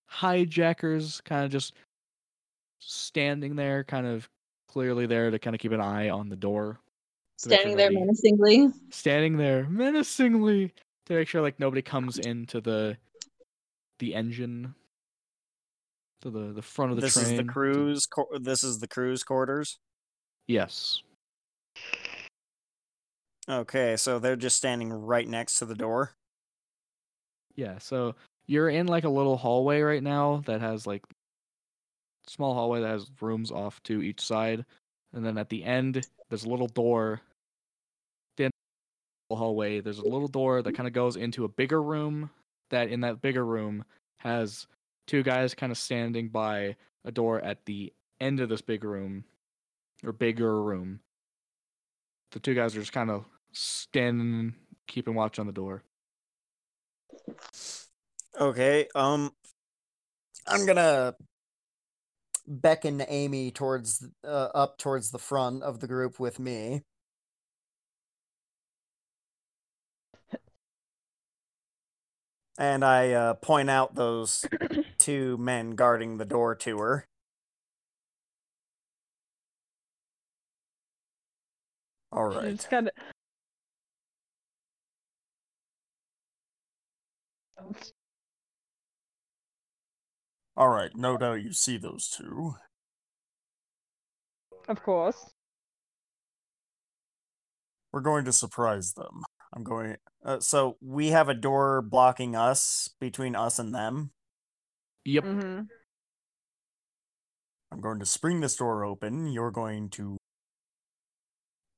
[0.07, 1.73] hijackers kind of just
[2.79, 4.27] standing there, kind of
[4.67, 6.79] clearly there to kind of keep an eye on the door.
[7.39, 8.73] to sure Standing there nobody- menacingly.
[8.89, 10.73] standing there menacingly
[11.05, 12.97] to make sure like nobody comes into the
[13.99, 14.75] the engine
[16.21, 17.25] to the the front of the This train.
[17.25, 18.07] is the to- crew's.
[18.41, 19.77] This is the cruise quarters.
[20.47, 21.01] Yes.
[23.47, 26.11] Okay, so they're just standing right next to the door.
[27.55, 27.77] Yeah.
[27.77, 28.15] So
[28.47, 31.03] you're in like a little hallway right now that has like
[32.27, 34.65] small hallway that has rooms off to each side,
[35.13, 37.21] and then at the end there's a little door.
[38.37, 38.51] The end
[39.29, 42.29] of the hallway there's a little door that kind of goes into a bigger room.
[42.71, 43.85] That in that bigger room
[44.17, 44.65] has
[45.05, 46.75] two guys kind of standing by
[47.05, 49.23] a door at the end of this big room
[50.03, 50.99] or bigger room.
[52.35, 54.55] The two guys are just kind of standing,
[54.87, 55.83] keeping watch on the door.
[58.37, 59.31] Okay, um
[60.45, 61.15] I'm gonna
[62.45, 66.83] beckon Amy towards uh, up towards the front of the group with me.
[72.57, 74.45] And I uh, point out those
[74.97, 77.07] two men guarding the door to her.
[82.11, 82.45] All right.
[82.45, 82.93] It's kind of.
[90.57, 92.55] All right, no doubt you see those two.
[94.67, 95.31] Of course.
[97.91, 99.23] We're going to surprise them.
[99.53, 99.95] I'm going.
[100.23, 104.11] Uh, so we have a door blocking us between us and them.
[105.05, 105.23] Yep.
[105.23, 105.61] Mm-hmm.
[107.71, 109.27] I'm going to spring this door open.
[109.27, 110.17] You're going to.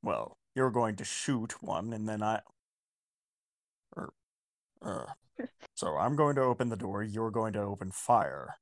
[0.03, 2.41] Well, you're going to shoot one, and then I.
[3.95, 4.13] Or.
[4.81, 5.05] Uh.
[5.75, 7.03] So I'm going to open the door.
[7.03, 8.55] You're going to open fire.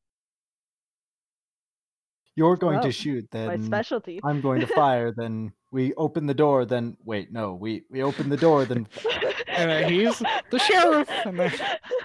[2.36, 4.20] You're going Well, to shoot, Then My specialty.
[4.22, 5.14] I'm going to fire.
[5.16, 6.66] Then we open the door.
[6.66, 8.66] Then wait, no, we we open the door.
[8.66, 8.88] Then
[9.48, 10.22] And then he's
[10.52, 11.54] the sheriff, and then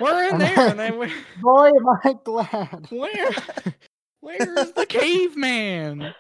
[0.00, 1.12] we're in there, and then we,
[1.42, 2.86] boy, am I glad.
[2.90, 3.30] where,
[4.20, 6.14] where is the caveman?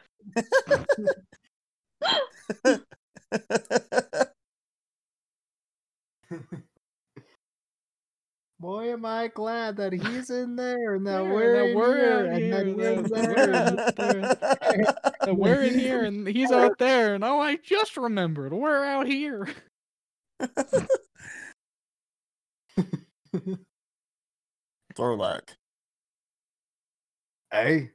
[8.60, 12.24] Boy, am I glad that he's in there and that Yeah, we're that in here
[12.26, 14.86] and here that and that
[15.20, 18.84] we're And we're in here, and he's out there, and oh, I just remembered, we're
[18.84, 19.48] out here.
[24.94, 25.54] Throlak.
[27.50, 27.92] Hey,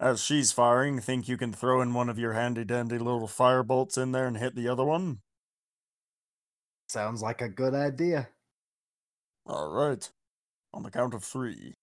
[0.00, 3.62] As she's firing, think you can throw in one of your handy dandy little fire
[3.64, 5.18] bolts in there and hit the other one?
[6.88, 8.28] sounds like a good idea.
[9.44, 10.08] All right.
[10.72, 11.74] On the count of three.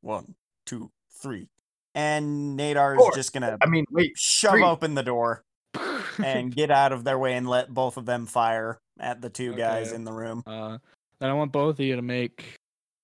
[0.00, 0.34] One,
[0.66, 0.90] two,
[1.22, 1.48] three.
[1.94, 4.12] and Nadar is just gonna I mean, wait.
[4.16, 4.64] shove three.
[4.64, 5.44] open the door
[6.24, 9.54] and get out of their way and let both of them fire at the two
[9.54, 10.42] guys in the room.
[10.46, 10.78] uh,
[11.20, 12.58] then I want both of you to make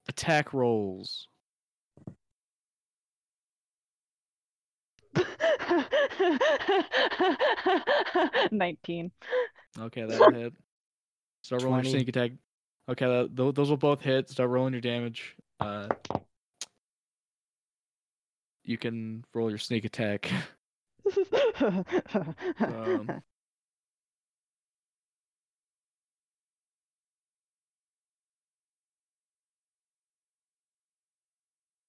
[0.08, 1.28] attack rolls.
[8.52, 9.10] Nineteen.
[9.78, 10.52] Okay, that'll hit.
[11.42, 11.88] Start rolling 20.
[11.90, 12.30] your sneak attack.
[12.88, 14.30] Okay, that, tho- those will both hit.
[14.30, 15.36] Start rolling your damage.
[15.60, 15.88] Uh,
[18.64, 20.30] you can roll your sneak attack.
[22.60, 23.22] Um,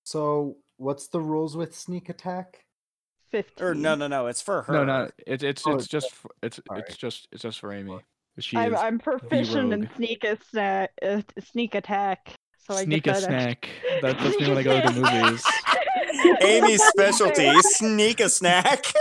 [0.04, 2.65] So, what's the rules with sneak attack?
[3.36, 3.68] Fifteen.
[3.68, 4.74] Or no, no, no, it's for her.
[4.74, 6.86] no, no, it's it's Oh, it's just for, it's alright.
[6.88, 8.00] it's just it's just for Amy.
[8.40, 11.22] She I'm I'm proficient in sneak a sna- uh,
[11.52, 12.34] sneak attack,
[12.66, 13.70] so sneak I a get that extra- snack.
[14.02, 15.44] That, that's me when I go to the movies.
[16.42, 18.86] Amy's specialty, sneak a snack.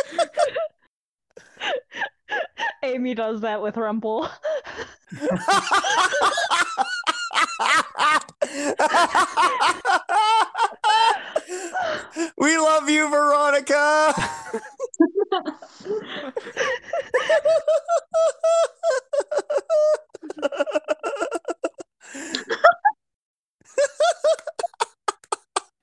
[2.82, 4.28] Amy does that with Rumple.
[12.38, 14.14] we love you, Veronica.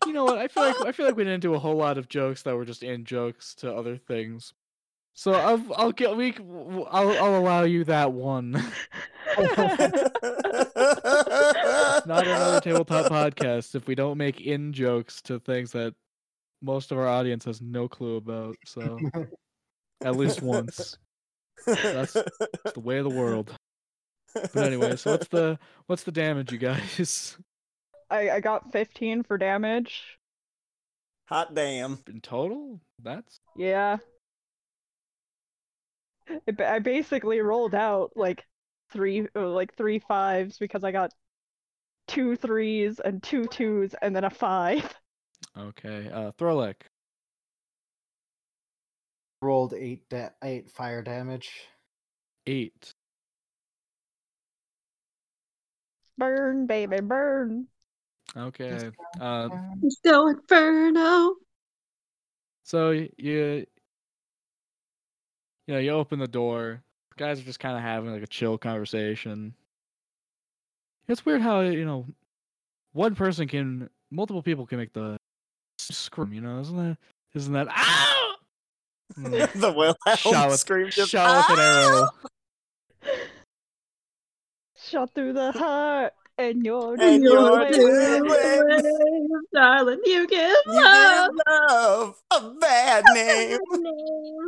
[0.05, 0.37] You know what?
[0.37, 2.55] I feel like I feel like we didn't do a whole lot of jokes that
[2.55, 4.53] were just in jokes to other things.
[5.21, 8.53] So I'll I'll get we c- w- I'll I'll allow you that one.
[9.37, 9.45] Not
[12.07, 15.93] another tabletop podcast if we don't make in jokes to things that
[16.63, 18.55] most of our audience has no clue about.
[18.65, 18.97] So
[20.03, 20.97] at least once.
[21.67, 23.53] That's It's the way of the world.
[24.33, 27.37] But anyway, so what's the what's the damage, you guys?
[28.09, 30.17] I I got fifteen for damage.
[31.25, 31.99] Hot damn.
[32.09, 32.81] In total?
[33.03, 33.97] That's Yeah.
[36.47, 38.45] It, ba- I basically rolled out like
[38.91, 41.13] three uh, like three fives because I got
[42.07, 44.93] two threes and two twos and then a five.
[45.57, 46.09] okay.
[46.13, 46.75] Uh Throlak.
[49.41, 51.51] Rolled eight da- eight fire damage.
[52.47, 52.93] Eight.
[56.17, 57.67] Burn, baby, burn.
[58.37, 58.91] Okay.
[59.19, 59.49] Uh
[59.81, 61.35] Let's go Inferno.
[62.63, 63.65] so you
[65.71, 66.81] you know, you open the door.
[67.11, 69.53] The guys are just kind of having like a chill conversation.
[71.07, 72.05] It's weird how, you know,
[72.91, 75.15] one person can multiple people can make the
[75.79, 76.97] scream, you know, isn't that
[77.33, 78.17] isn't that ah!
[79.17, 79.51] Mm.
[79.59, 82.07] the Wilhelm Shot with, scream just shot with an arrow.
[84.89, 87.73] Shot through the heart and you're And doing you're it.
[87.73, 91.29] doing Darling, you give You love.
[91.29, 93.59] give love a bad name.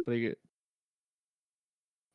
[0.05, 0.39] But, he get,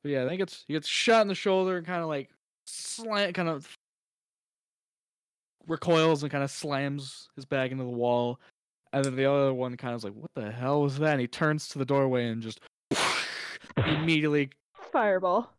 [0.02, 2.30] but yeah, I think it's he gets shot in the shoulder and kind of like
[2.66, 3.68] slant, kind of
[5.66, 8.40] recoils and kind of slams his bag into the wall.
[8.92, 11.20] And then the other one kind of is like, "What the hell was that?" And
[11.20, 12.60] he turns to the doorway and just
[13.76, 14.50] immediately
[14.92, 15.52] Fireball.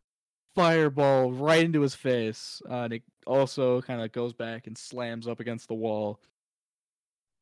[0.56, 2.60] fireball right into his face.
[2.68, 6.18] Uh, and it also kind of goes back and slams up against the wall.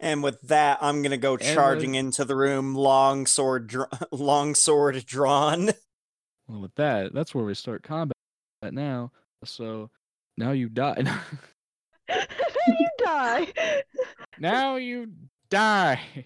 [0.00, 3.88] And with that, I'm gonna go And charging the- into the room, long sword, dr-
[4.12, 5.70] long sword drawn.
[6.48, 8.12] Well, with that, that's where we start combat
[8.62, 9.12] now.
[9.44, 9.90] So
[10.36, 11.02] now you die.
[11.02, 11.20] Now
[12.66, 13.52] you die.
[14.38, 15.12] now you
[15.50, 16.00] die.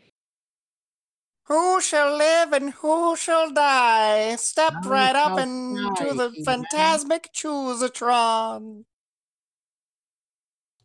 [1.47, 4.37] Who shall live and who shall die?
[4.37, 6.45] Step None right up shall into the human.
[6.45, 8.85] phantasmic choosatron.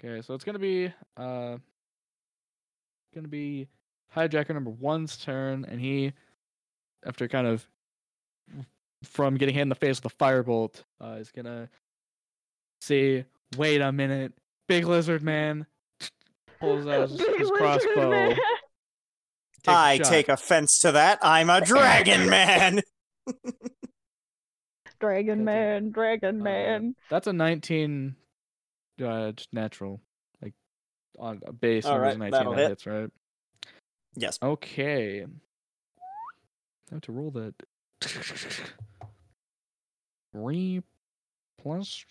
[0.04, 1.58] Okay, so it's gonna be uh
[3.14, 3.68] gonna be
[4.16, 6.12] hijacker number one's turn, and he
[7.06, 7.66] after kind of
[9.04, 11.70] from getting hit in the face with a firebolt, uh is gonna
[12.82, 13.24] see.
[13.58, 14.34] wait a minute,
[14.68, 15.66] big lizard man
[16.60, 18.10] pulls out his, his crossbow.
[18.10, 18.30] man.
[19.64, 21.20] takes a I take offense to that.
[21.22, 22.82] I'm a dragon man.
[25.00, 26.96] Dragon That's a- man, dragon Uh, man.
[27.10, 28.16] That's a 19
[29.04, 30.02] uh just natural.
[30.42, 30.54] Like
[31.20, 32.70] on a base All numbers right, 19 that'll that hit.
[32.70, 33.10] hits, right?
[34.16, 34.40] yes.
[34.42, 35.24] Okay.
[35.24, 37.54] I have to roll that.
[40.38, 40.84] Three
[41.60, 42.06] plus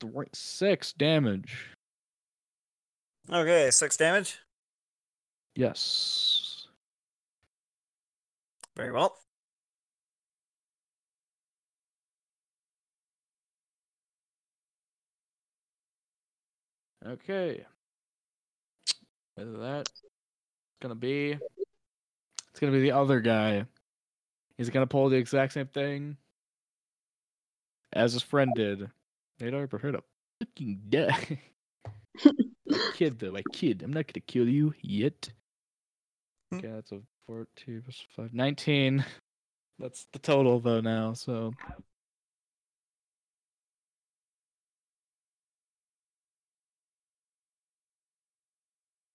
[0.00, 1.70] three, six damage.
[3.28, 4.38] Okay, six damage.
[5.56, 6.68] Yes.
[8.76, 9.18] Very well.
[17.04, 17.64] Okay.
[19.36, 20.02] With that, it's
[20.80, 23.66] gonna be it's gonna be the other guy.
[24.58, 26.16] He's gonna pull the exact same thing
[27.92, 28.88] as his friend did.
[29.40, 30.02] Nadar prepared to
[30.40, 31.40] fucking die.
[32.24, 32.30] I
[32.94, 33.82] kid though, I kid.
[33.82, 35.30] I'm not gonna kill you yet.
[36.50, 36.58] Hmm.
[36.58, 38.32] Okay, that's a 14 plus 5.
[38.32, 39.04] 19.
[39.78, 41.52] That's the total though now, so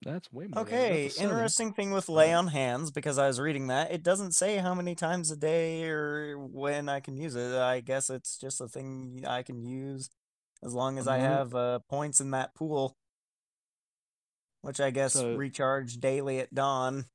[0.06, 0.64] that's way more.
[0.64, 0.86] than I got.
[0.86, 1.32] Okay, That's a seven.
[1.36, 4.74] interesting thing with lay on hands because I was reading that it doesn't say how
[4.74, 7.54] many times a day or when I can use it.
[7.56, 10.10] I guess it's just a thing I can use
[10.64, 11.22] as long as I Mhm.
[11.22, 12.96] have uh, points in that pool,
[14.62, 17.06] which I guess So- recharge daily at dawn.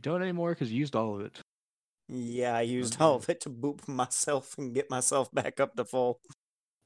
[0.00, 1.40] Don't anymore because you used all of it.
[2.08, 5.84] Yeah, I used all of it to boop myself and get myself back up to
[5.86, 6.20] full.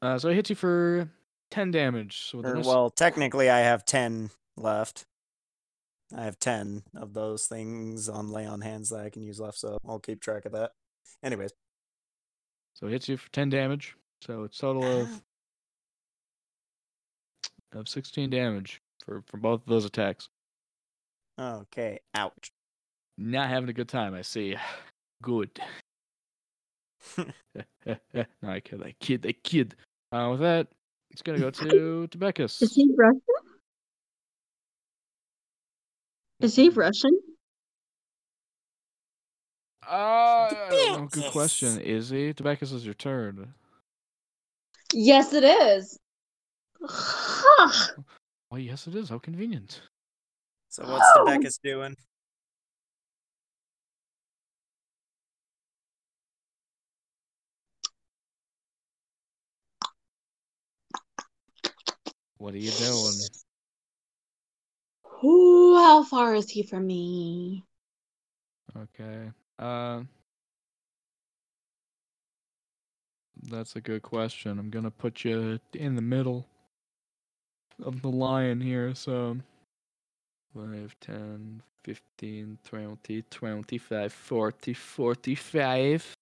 [0.00, 1.10] Uh, so it hits you for
[1.50, 2.28] 10 damage.
[2.30, 5.04] So Or, an well, technically, I have 10 left.
[6.16, 9.58] I have 10 of those things on lay on hands that I can use left,
[9.58, 10.72] so I'll keep track of that.
[11.22, 11.52] Anyways.
[12.74, 13.94] So it hits you for 10 damage.
[14.22, 15.22] So it's total of
[17.72, 20.28] of 16 damage for for both of those attacks.
[21.38, 22.50] Okay, ouch.
[23.16, 24.56] Not having a good time, I see.
[25.22, 25.60] Good.
[27.86, 27.96] no,
[28.42, 29.74] I kid, I kid, I kid.
[30.12, 30.68] Uh, with that,
[31.18, 32.62] it's gonna go to to Beckus.
[32.62, 33.20] Is he Russian?
[36.40, 37.18] Is he Russian?
[39.86, 41.80] Uh, know, good question.
[41.80, 42.32] Is he?
[42.32, 43.52] Tobacco is your turn.
[44.92, 45.98] Yes, it is.
[48.50, 49.10] Oh, yes, it is.
[49.10, 49.82] How convenient.
[50.70, 51.26] so what's the Oh.
[51.26, 51.94] Beckus doing?
[62.38, 63.14] What are you doing?
[65.24, 67.64] Ooh, how far is he from me?
[68.76, 69.30] Okay.
[69.58, 70.02] Uh,
[73.50, 74.58] that's a good question.
[74.58, 76.46] I'm gonna put you in the middle
[77.82, 78.94] of the line here.
[78.94, 79.36] So
[80.54, 86.14] 5, 10, 15, 20, 25, 40, 45.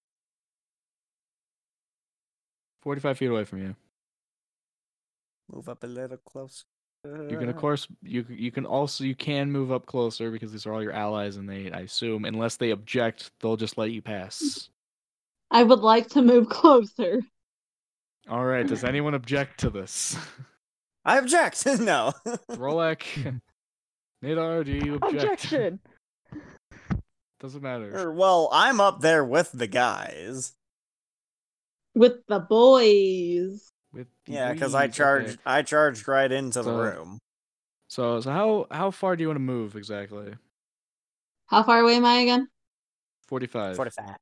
[2.81, 3.75] 45 feet away from you.
[5.51, 6.65] Move up a little closer.
[7.03, 7.59] You can, of uh.
[7.59, 10.91] course, you you can also you can move up closer because these are all your
[10.91, 14.69] allies, and they, I assume, unless they object, they'll just let you pass.
[15.51, 17.21] I would like to move closer.
[18.29, 18.67] All right.
[18.67, 20.17] Does anyone object to this?
[21.05, 21.65] I object.
[21.65, 22.11] no.
[22.51, 23.39] Rolek,
[24.21, 25.13] Nadar, do you object?
[25.23, 25.79] Objection.
[27.39, 28.11] Doesn't matter.
[28.11, 30.53] Well, I'm up there with the guys.
[31.95, 33.71] With the boys.
[33.93, 34.97] With Yeah, because I breeze, okay.
[34.97, 35.39] charged.
[35.45, 37.19] I charged right into the room.
[37.89, 40.33] So, so how how far do you want to move exactly?
[41.47, 42.47] How far away am I again?
[43.27, 43.75] Forty-five.
[43.77, 44.17] Forty-five.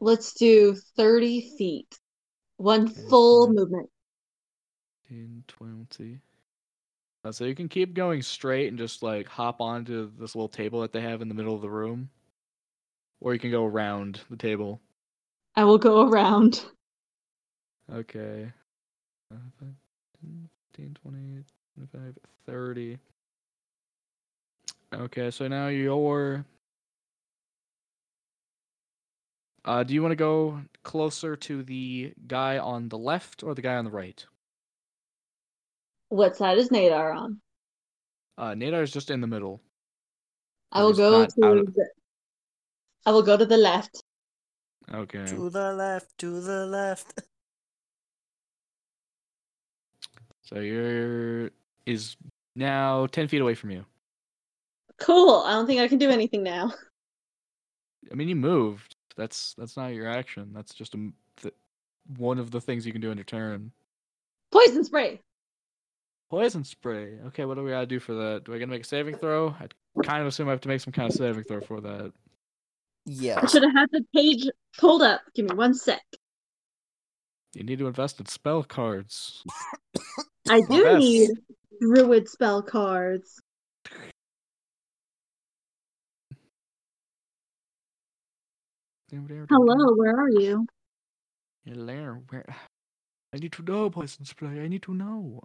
[0.00, 1.96] Let's do 30 feet.
[2.56, 3.88] One Okay, full so- movement.
[5.04, 6.18] 15, 20.
[7.24, 10.80] Uh, so you can keep going straight and just like hop onto this little table
[10.80, 12.10] that they have in the middle of the room,
[13.20, 14.80] or you can go around the table.
[15.54, 16.64] I will go around.
[17.92, 18.50] Okay.
[19.32, 19.68] Uh, 5,
[20.22, 21.44] 10, 15, 20,
[21.92, 22.98] 25, 30.
[24.94, 26.44] Okay, so now you're.
[29.64, 33.62] Uh, do you want to go closer to the guy on the left or the
[33.62, 34.24] guy on the right?
[36.08, 37.40] What side is Nadar on?
[38.36, 39.60] Uh, Nadar is just in the middle.
[40.72, 41.88] I Or will go to of- the,
[43.06, 44.02] I will go to the left.
[44.92, 45.24] Okay.
[45.26, 46.18] To the left.
[46.18, 47.20] To the left.
[50.52, 51.50] So you're
[51.86, 52.16] is
[52.54, 53.84] now ten feet away from you.
[54.98, 55.42] Cool.
[55.46, 56.72] I don't think I can do anything now.
[58.10, 58.94] I mean, you moved.
[59.16, 60.50] That's that's not your action.
[60.52, 61.10] That's just a,
[61.40, 61.54] th-
[62.18, 63.72] one of the things you can do in your turn.
[64.50, 65.20] Poison spray.
[66.30, 67.18] Poison spray.
[67.28, 68.44] Okay, what do we gotta do for that?
[68.44, 69.48] Do I gotta make a saving throw?
[69.48, 69.68] I
[70.02, 72.12] kind of assume I have to make some kind of saving throw for that.
[73.06, 73.40] Yeah.
[73.42, 74.46] I should have had the page
[74.78, 75.22] pulled up.
[75.34, 76.02] Give me one sec.
[77.54, 79.44] You need to invest in spell cards.
[80.48, 80.98] I do Yes.
[81.00, 81.30] need
[81.80, 83.40] druid spell cards.
[89.10, 90.66] Hello, where are you?
[91.66, 92.22] Hello.
[92.30, 92.46] Where?
[93.34, 94.60] I need to know poison spray.
[94.62, 95.42] I need to know.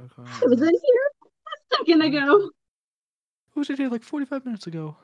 [0.00, 0.12] Okay.
[0.18, 2.50] I was in here a second ago.
[3.50, 4.96] Who was it here like 45 minutes ago?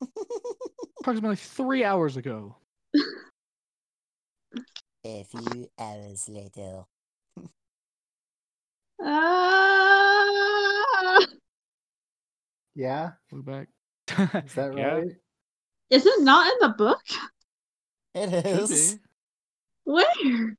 [1.00, 2.56] Approximately three hours ago.
[5.04, 6.84] A few hours later.
[9.02, 9.66] Ah!
[12.76, 13.68] Yeah, Look back.
[14.44, 15.08] is that Yeah, right?
[15.90, 17.02] Is it not in the book?
[18.14, 18.92] It is.
[18.92, 19.00] could
[19.84, 20.56] Where?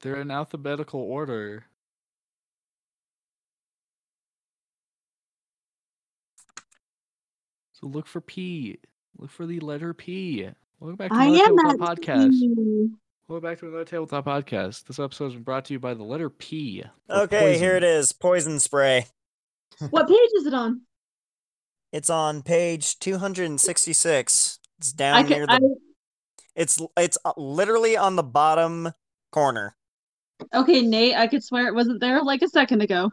[0.00, 1.64] They're in alphabetical order.
[7.72, 8.78] So look for P.
[9.18, 10.48] Look for the letter P.
[10.78, 12.30] Welcome back to I another am Tabletop podcast.
[12.30, 12.90] P.
[13.26, 14.84] Welcome back to another Tabletop podcast.
[14.84, 16.84] This episode has been brought to you by the letter P.
[17.08, 18.12] for Okay, here it is.
[18.12, 18.60] poison.
[18.60, 19.06] spray.
[19.90, 20.82] What page is it on?
[21.92, 24.58] It's on page 266.
[24.78, 25.36] It's down can.
[25.38, 25.76] near I, the.
[26.54, 28.92] It's it's uh, literally on the bottom
[29.32, 29.74] corner.
[30.54, 31.16] okay, Nate.
[31.16, 33.10] I could swear it wasn't there like a second ago.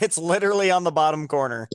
[0.00, 1.68] It's literally on the bottom corner.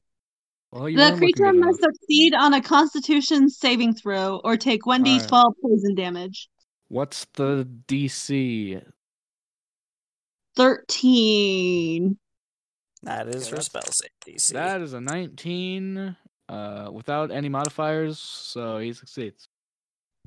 [0.78, 5.14] Well, you The creature must succeed on a Constitution saving throw or take one d
[5.14, 5.28] Alright.
[5.28, 6.50] twelve poison damage.
[6.90, 8.84] What's the DC?
[10.56, 12.18] Thirteen.
[13.02, 14.54] That is Okay, for spell save DC.
[14.54, 16.16] That is a 19
[16.50, 19.48] uh, without any modifiers, so he succeeds.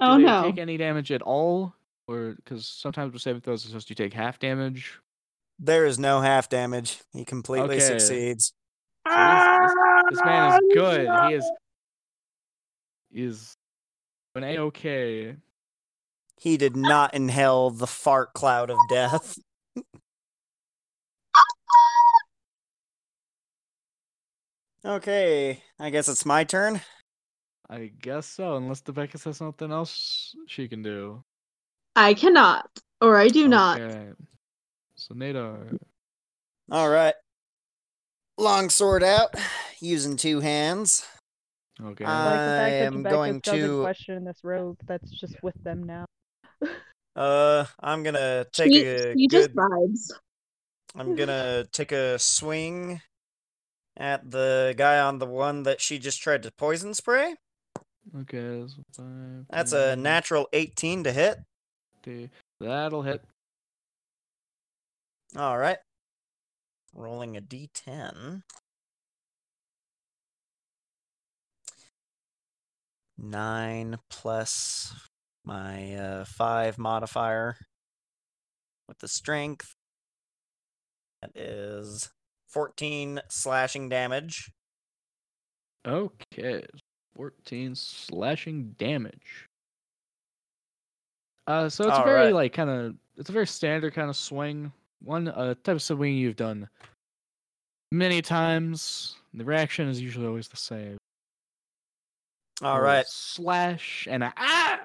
[0.01, 0.43] Do Oh no.
[0.43, 1.75] take any damage at all?
[2.09, 4.99] Or because sometimes with saving throws, it's supposed to take half damage.
[5.61, 7.03] There is no half damage.
[7.13, 7.81] He completely Okay.
[7.81, 8.53] succeeds.
[9.07, 9.75] So this, this,
[10.11, 11.09] this man is ah, good.
[11.29, 11.51] He is
[13.13, 13.57] is
[14.35, 15.37] an a okay.
[16.39, 19.39] He did not inhale the fart cloud of death.
[24.85, 26.81] okay, I guess it's my turn.
[27.69, 31.23] I guess so, unless Becca has something else she can do.
[31.95, 32.69] I cannot,
[33.01, 33.81] or I do not.
[33.81, 34.11] Okay.
[34.97, 35.79] So Nadar.
[36.71, 37.15] All right.
[38.41, 39.35] Long sword out,
[39.81, 41.07] using two hands.
[41.79, 42.07] Okay.
[42.07, 45.43] I like the fact I that am Rebecca going to question this robe that's just
[45.43, 46.07] with them now.
[47.15, 50.11] Uh, I'm gonna take She, a she just vibes.
[50.95, 53.03] I'm gonna take a swing
[53.99, 57.35] at the guy on the one that she just tried to poison spray.
[58.21, 58.65] okay.
[58.67, 61.39] so five, That's a natural 18 to hit.
[62.05, 62.31] 50.
[62.61, 63.23] That'll hit.
[65.37, 65.77] All right.
[66.93, 68.43] Rolling a d10.
[73.19, 74.95] Nine plus
[75.45, 77.57] my uh, five modifier
[78.89, 79.75] with the strength.
[81.21, 82.11] That is
[82.49, 84.51] 14 slashing damage.
[85.87, 86.65] Okay.
[87.15, 89.47] 14 slashing damage.
[91.47, 92.35] Uh so it's a very Alright.
[92.35, 94.73] like kind of it's a very standard kind of swing.
[95.03, 96.69] One uh type of swing you've done
[97.93, 99.17] many times.
[99.35, 100.99] The reaction is usually always the same.
[102.63, 103.07] All Little right.
[103.09, 104.81] Slash and a ah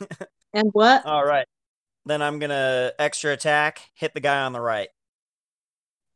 [0.52, 1.04] And what?
[1.04, 1.46] All right.
[2.06, 4.88] Then I'm going to extra attack, hit the guy on the right.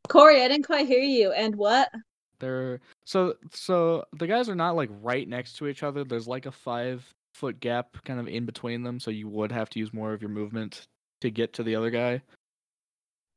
[0.09, 1.31] Corey, I didn't quite hear you.
[1.31, 1.91] And what?
[2.39, 6.03] They're so so the guys are not like right next to each other.
[6.03, 9.69] There's like a five foot gap kind of in between them, so you would have
[9.71, 10.85] to use more of your movement
[11.21, 12.21] to get to the other guy.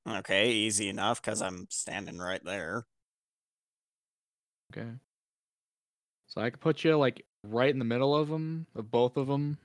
[0.08, 2.86] Okay, easy enough because I'm standing right there.
[4.72, 4.88] Okay.
[6.26, 9.26] So I could put you like right in the middle of them, of both of
[9.26, 9.58] them.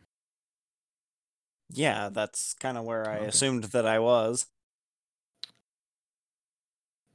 [1.69, 3.27] Yeah, that's kind of where I Okay.
[3.27, 4.47] assumed that I was.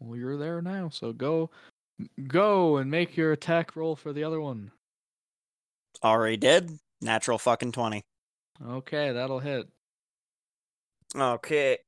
[0.00, 1.50] Well, you're there now, so go,
[2.26, 4.70] go and make your attack roll for the other one.
[6.02, 6.78] Already did.
[7.00, 8.04] Natural fucking 20.
[8.64, 9.68] Okay, that'll hit.
[11.16, 11.78] Okay.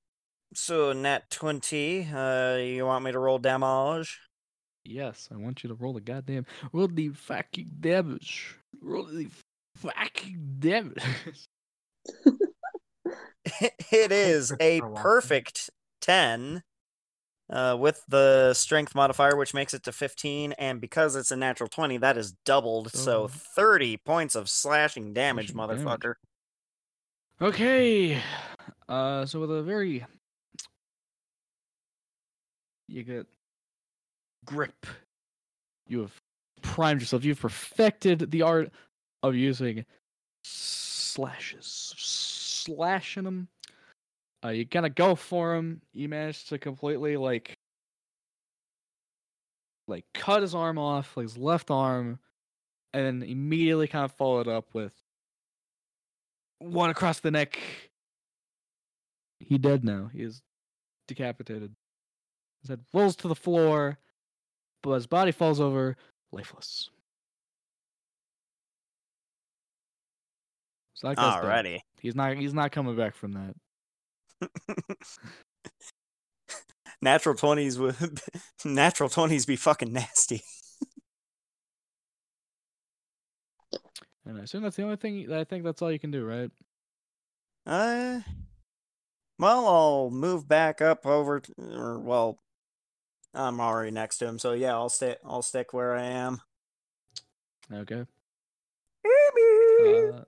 [0.54, 2.08] So, nat 20.
[2.12, 4.20] Uh, you want me to roll damage?
[4.84, 8.56] Yes, I want you to roll the goddamn roll the fucking damage.
[8.80, 9.28] Roll the
[9.76, 11.04] fucking damage.
[13.92, 15.70] it is a perfect
[16.00, 16.62] 10
[17.50, 20.52] uh, with the strength modifier, which makes it to 15.
[20.52, 22.92] And because it's a natural 20, that is doubled.
[22.92, 23.28] So, Oh.
[23.28, 26.00] 30 points of slashing damage, Slashing damage.
[26.00, 26.14] motherfucker.
[27.40, 28.20] Okay.
[28.88, 30.04] Uh so with a very
[32.90, 33.26] you get
[34.44, 34.86] grip.
[35.86, 36.20] You have
[36.62, 37.24] primed yourself.
[37.24, 38.70] You've perfected the art
[39.22, 39.84] of using
[40.44, 41.94] slashes.
[41.96, 43.48] Slashing them.
[44.44, 45.82] Uh you kind of go for him.
[45.92, 47.58] You manage to completely like
[49.86, 52.18] like cut his arm off, like his left arm,
[52.92, 54.92] and then immediately kind of followed up with
[56.58, 57.58] one across the neck.
[59.40, 60.10] He dead now.
[60.12, 60.42] He is
[61.08, 61.74] decapitated.
[62.60, 63.98] His head falls to the floor,
[64.82, 65.96] but his body falls over,
[66.32, 66.90] lifeless.
[70.94, 71.44] So that guy's dead.
[71.44, 71.78] Alrighty.
[72.00, 72.36] He's not.
[72.36, 73.54] He's not coming back from that.
[77.02, 77.96] natural twenties would
[78.64, 80.42] natural twenties be fucking nasty.
[84.26, 85.32] And I assume that's the only thing.
[85.32, 86.50] I think that's all you can do, right?
[87.66, 88.20] Uh,
[89.38, 92.38] well, I'll move back up over, t- or well,
[93.34, 95.16] I'm already next to him, so yeah, I'll stay.
[95.24, 96.40] I'll stick where I am.
[97.72, 98.04] Okay.
[99.04, 100.08] Amy!
[100.12, 100.20] Uh,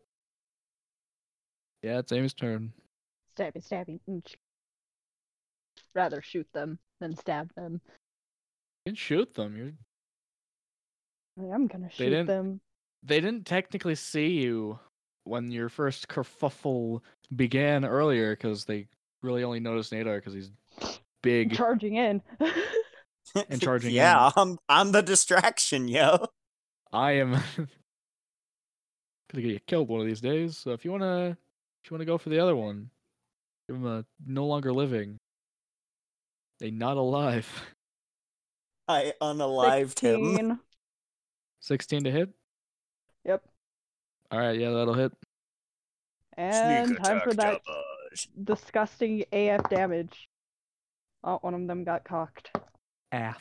[1.82, 2.72] yeah, it's Amy's turn.
[3.36, 4.00] Stabby, stabby.
[4.08, 4.34] mm, sh-
[5.94, 7.80] Rather shoot them than stab them.
[8.86, 9.56] You can shoot them.
[9.56, 9.72] You're.
[11.50, 12.60] I am gonna shoot didn't- them.
[13.02, 14.78] They didn't technically see you
[15.24, 17.00] when your first kerfuffle
[17.34, 18.86] began earlier, because they
[19.22, 20.52] really only noticed Nadar because he's
[21.22, 21.52] big.
[21.56, 22.22] Charging in.
[23.48, 26.26] And charging yeah, I'm I'm the distraction, yo.
[26.92, 27.68] I am gonna
[29.34, 30.58] get you killed one of these days.
[30.58, 31.36] So if you wanna,
[31.82, 32.90] if you wanna go for the other one,
[33.66, 35.18] give him a no longer living,
[36.60, 37.48] a not alive.
[38.88, 40.34] I unalived him.
[40.34, 40.58] 16.
[41.60, 42.30] Sixteen to hit.
[43.24, 43.42] Yep.
[44.30, 45.12] All right, yeah, that'll hit.
[46.36, 48.28] And time for that Jabba's.
[48.42, 50.28] disgusting AF damage.
[51.24, 52.50] Oh, one of them got cocked.
[53.12, 53.36] Af.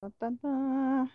[0.00, 1.08] Da, da, da.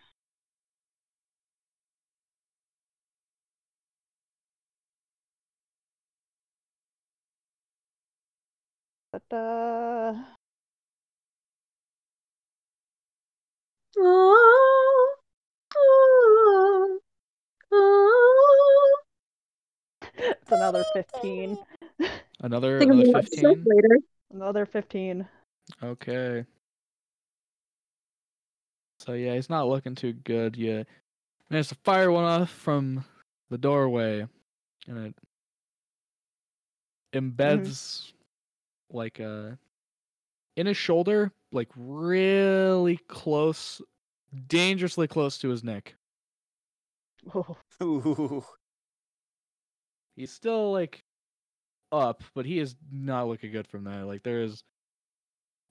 [9.11, 10.38] Da, da.
[13.97, 15.15] Oh,
[15.75, 16.99] oh,
[17.71, 19.01] oh.
[20.13, 21.57] It's another 15.
[22.41, 23.63] Another another fifteen.
[23.65, 23.97] later.
[24.33, 25.27] Another 15.
[25.83, 26.45] Okay.
[28.99, 30.55] So yeah, he's not looking too good.
[30.55, 30.85] You
[31.49, 33.03] managed to fire one off from
[33.49, 34.27] the doorway,
[34.87, 35.15] and it
[37.13, 37.29] mm-hmm.
[37.41, 38.13] embeds
[38.91, 39.57] like a
[40.55, 43.81] in his shoulder, like really close,
[44.47, 45.95] dangerously close to his neck.
[47.35, 48.43] Oh, Ooh.
[50.15, 51.03] He's still like
[51.91, 54.03] up, but he is not looking good from there.
[54.05, 54.63] Like there is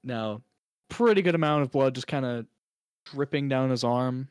[0.05, 0.43] now
[0.89, 2.47] pretty good amount of blood just kind of
[3.07, 4.29] dripping down his arm.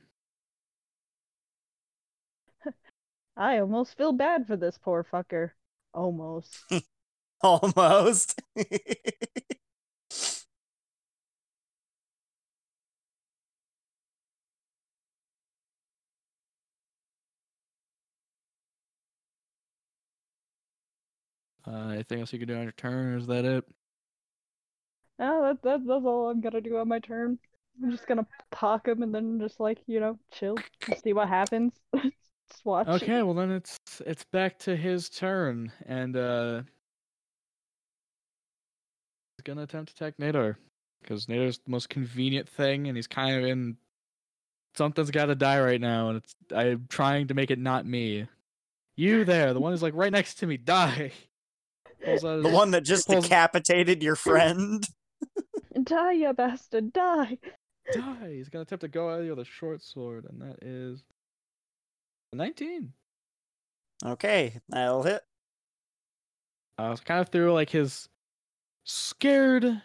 [3.37, 5.51] I almost feel bad for this poor fucker.
[5.93, 6.65] Almost.
[7.41, 8.41] Almost.
[21.71, 23.13] Uh, anything else you can do on your turn?
[23.13, 23.63] Or is that it?
[25.19, 27.37] No, that, that, that's all I'm gonna do on my turn.
[27.83, 31.27] I'm just gonna pock him and then just like, you know, chill, and see what
[31.27, 31.73] happens.
[31.93, 32.87] just watch.
[32.87, 36.61] Okay, well then it's it's back to his turn, and uh,
[39.37, 40.55] he's gonna attempt to attack Nadar
[41.01, 43.77] because Nadar's the most convenient thing, and he's kind of in.
[44.75, 48.27] Something's got to die right now, and it's I'm trying to make it not me.
[48.95, 51.11] You there, the one who's like right next to me, die.
[52.03, 54.87] Pulls out the his- one that just Pulls- decapitated your friend.
[55.83, 57.37] Die, you bastard, die!
[57.93, 58.29] die.
[58.33, 61.03] He's gonna attempt to go at you with a short sword, and that is
[62.33, 62.91] a 19.
[64.05, 65.23] Okay, that'll hit.
[66.77, 68.07] Uh, so kind of through like his
[68.85, 69.81] scared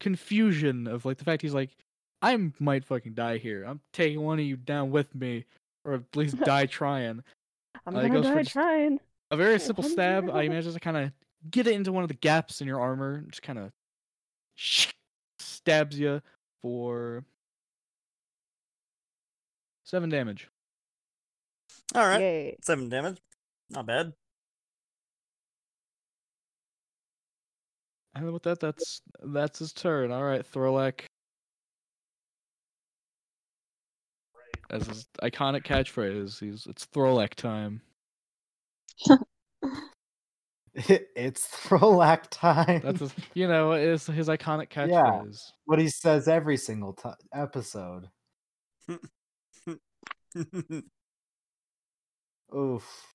[0.00, 1.70] confusion of like the fact he's like,
[2.22, 3.64] I might fucking die here.
[3.64, 5.44] I'm taking one of you down with me,
[5.84, 7.22] or at least die trying.
[7.86, 9.00] I'm Uh, gonna goes for just- trying.
[9.30, 10.24] A very Oh, simple stab.
[10.24, 11.12] He manages to kind of
[11.50, 13.72] get it into one of the gaps in your armor, and just kind of
[15.38, 16.20] stabs you
[16.62, 17.24] for
[19.84, 20.48] seven damage.
[21.94, 22.56] All right, Yay.
[22.62, 23.18] seven damage.
[23.70, 24.12] Not bad.
[28.14, 30.10] And with that, that's that's his turn.
[30.10, 31.02] All right, Throlak.
[34.70, 37.80] As his iconic catchphrase, he's it's Throlak time.
[40.74, 42.80] it's Throlak time.
[42.84, 44.86] That's his, you know, is his iconic Yeah.
[45.02, 45.40] catchphrase.
[45.64, 48.08] what he says every single ti episode.
[52.54, 53.06] Oof.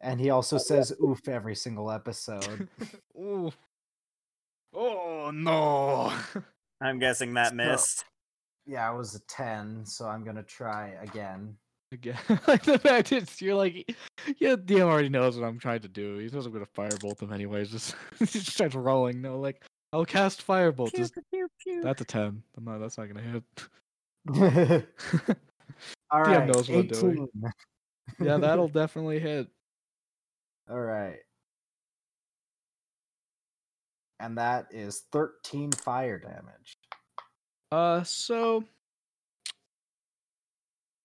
[0.00, 2.68] And he also says oof every single episode.
[3.18, 3.50] Ooh.
[4.74, 6.12] Oh no.
[6.80, 8.04] I'm guessing that So- missed.
[8.66, 11.56] yeah, it was a 10, so I'm going to try again.
[11.92, 12.18] Again,
[12.48, 13.96] like the fact is, you're like,
[14.38, 16.18] yeah, DM already knows what I'm trying to do.
[16.18, 17.70] He knows I'm gonna firebolt him anyways.
[17.70, 19.22] Just, he just starts rolling.
[19.22, 20.92] No, like, I'll cast firebolt.
[20.92, 22.42] Pew, Just, pew, pew, that's a ten.
[22.56, 22.78] I'm not.
[22.78, 23.44] That's not gonna hit.
[26.10, 27.28] All DM right, knows what I'm doing.
[28.20, 29.48] yeah, that'll definitely hit.
[30.68, 31.18] All right.
[34.18, 36.78] And that is 13 fire damage.
[37.70, 38.64] Uh, so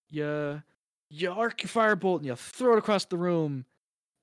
[0.09, 0.61] you
[1.11, 3.65] you arc your firebolt and you throw it across the room,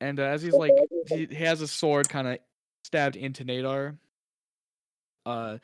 [0.01, 0.73] and uh, as he's like
[1.07, 2.39] he, he has his sword kind of
[2.85, 3.97] stabbed into Nadar.
[5.27, 5.59] Uh,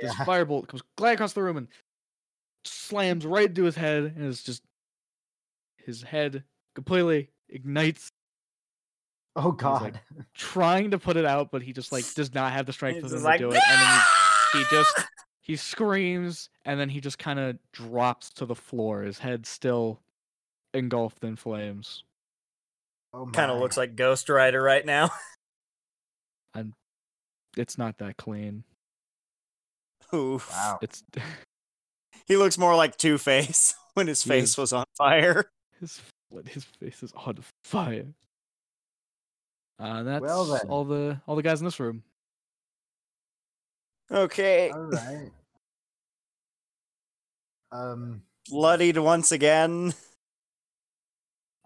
[0.00, 1.68] this firebolt comes gliding across the room and
[2.64, 4.62] slams right into his head, and it's just
[5.76, 6.44] his head
[6.74, 8.10] completely ignites,
[9.36, 10.00] Oh He's like, god.
[10.34, 13.10] trying to put it out, but he just like does not have the strength him
[13.10, 14.00] just to do it, and then
[14.52, 15.00] he, he just
[15.40, 20.00] he screams and then he just kind of drops to the floor his head still
[20.74, 22.04] engulfed in flames
[23.12, 25.10] Oh kind of looks like Ghost Rider right now.
[26.54, 26.72] And
[27.56, 28.64] it's not that clean
[30.14, 30.50] Oof.
[30.50, 30.78] Wow.
[30.82, 31.02] it's
[32.26, 35.50] He looks more like Two Face when his face is- was on fire.
[35.80, 36.00] his
[36.46, 38.06] his face is on fire
[39.80, 40.68] uh that's Well then.
[40.68, 42.02] all the all the guys in this room
[44.12, 44.70] Okay.
[44.70, 45.30] All right.
[47.70, 49.94] Um, Bloodied once again.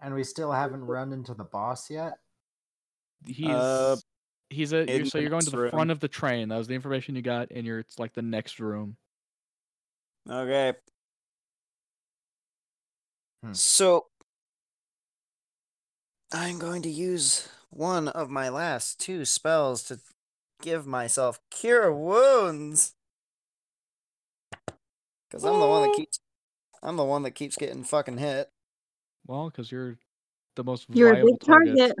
[0.01, 2.13] And we still haven't run into the boss yet.
[3.25, 3.95] he's Uh,
[4.49, 5.71] he's a you're, so you're going to the room.
[5.71, 8.21] front of the train that was the information you got in your it's like the
[8.21, 8.95] next room
[10.29, 10.73] Okay.
[13.43, 13.53] Hmm.
[13.53, 14.07] So
[16.31, 19.99] I'm going to use one of my last two spells to
[20.61, 22.95] give myself cure wounds.
[25.29, 26.19] Cuz I'm the one that keeps
[26.81, 28.51] I'm the one that keeps getting fucking hit.
[29.25, 29.97] Well because you're
[30.55, 31.93] the most You're a big target.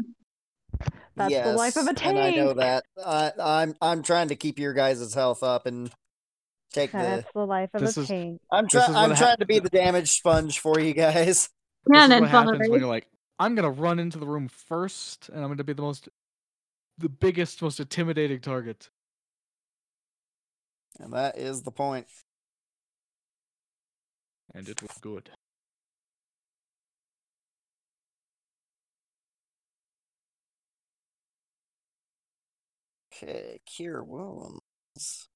[1.15, 2.83] That's the life of a Yes, And I know that.
[3.05, 5.89] I I'm I'm trying to keep your guys' health up and
[6.73, 8.41] take the That's the life of This a is- tank.
[8.51, 11.15] I'm trying I'm hap- trying to be the damage sponge for you guys.
[11.25, 11.49] this is
[11.93, 12.69] Cannon what happens fire.
[12.69, 13.07] when you're like,
[13.39, 16.09] I'm gonna run into the room first, and I'm gonna be the most,
[16.97, 18.89] the biggest, most intimidating target.
[20.99, 22.07] And that is the point.
[24.53, 25.29] And it was good.
[33.15, 35.29] Okay, cure wounds.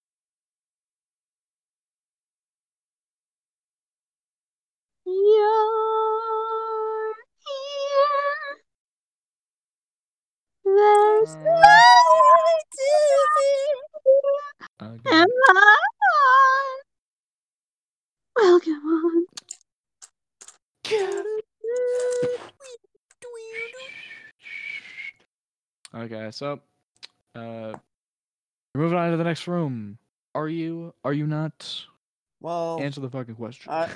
[5.05, 5.15] You're
[7.45, 8.59] here.
[10.65, 12.75] There's Uh, light
[14.81, 15.09] in Okay.
[15.11, 15.77] Am I?
[18.35, 19.25] Well, come on.
[25.95, 26.61] Okay, so,
[27.35, 27.73] uh,
[28.73, 29.97] we're moving on to the next room.
[30.35, 30.93] Are you?
[31.03, 31.85] Are you not?
[32.41, 33.71] Well, Answer the fucking question.
[33.71, 33.89] I-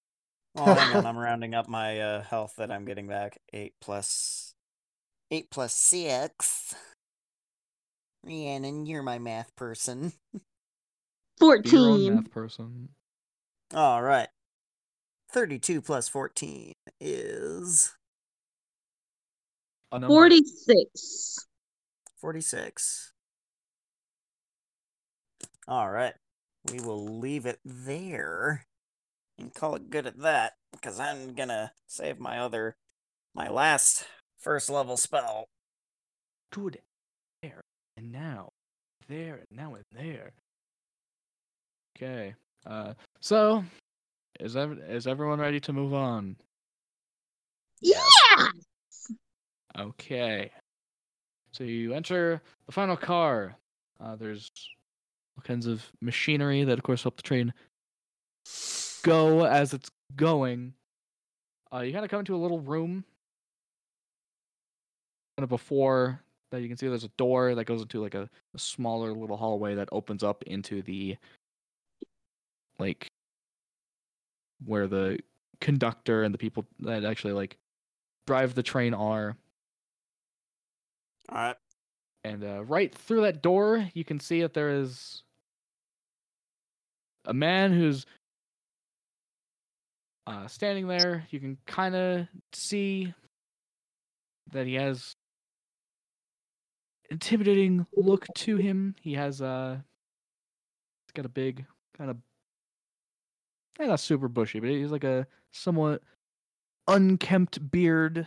[0.54, 1.06] well, hang on.
[1.06, 3.38] I'm rounding up my uh, health that I'm getting back.
[3.52, 4.54] Eight plus,
[5.30, 6.74] eight plus six.
[8.24, 10.12] Rhiannon, you're my math person.
[10.32, 10.40] Be
[11.46, 12.14] your own 14.
[12.14, 12.88] math person.
[13.74, 14.28] All right.
[15.30, 17.92] Thirty-two plus fourteen is
[19.90, 20.14] A number.
[22.24, 23.12] 46.
[25.68, 26.14] All right.
[26.72, 28.64] We will leave it there
[29.38, 32.76] and call it good at that because I'm gonna save my other,
[33.34, 34.06] my last
[34.38, 35.50] first level spell.
[36.50, 36.78] Good.
[37.42, 37.60] There
[37.98, 38.52] and now,
[39.06, 40.32] there and now and there.
[41.94, 42.34] Okay.
[42.64, 43.62] Uh, so
[44.40, 46.36] is ev- is everyone ready to move on?
[47.82, 48.48] Yeah!
[49.78, 50.50] Okay.
[51.54, 53.56] So you enter the final car.
[54.00, 54.50] Uh, there's
[55.36, 57.54] all kinds of machinery that, of course, help the train
[59.04, 60.74] go as it's going.
[61.72, 63.04] Uh, you kind of come into a little room.
[65.36, 66.20] Kind of before
[66.50, 69.36] that, you can see there's a door that goes into like a, a smaller little
[69.36, 71.16] hallway that opens up into the
[72.80, 73.06] like
[74.64, 75.20] where the
[75.60, 77.58] conductor and the people that actually like
[78.26, 79.36] drive the train are.
[81.30, 81.56] All right.
[82.24, 85.22] And uh, right through that door, you can see that there is
[87.26, 88.06] a man who's
[90.26, 91.26] uh, standing there.
[91.30, 93.12] You can kind of see
[94.52, 95.16] that he has
[97.10, 98.94] intimidating look to him.
[99.00, 99.76] He has uh,
[101.06, 102.16] he's got a big kind of,
[103.78, 106.02] not super bushy, but he's like a somewhat
[106.88, 108.26] unkempt beard.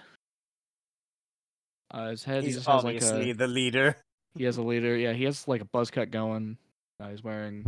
[1.91, 3.95] Uh, his head he He's just has like obviously a the leader.
[4.35, 4.95] he has a leader.
[4.95, 6.57] Yeah, he has like a buzz cut going.
[6.99, 7.65] Uh, he's wearing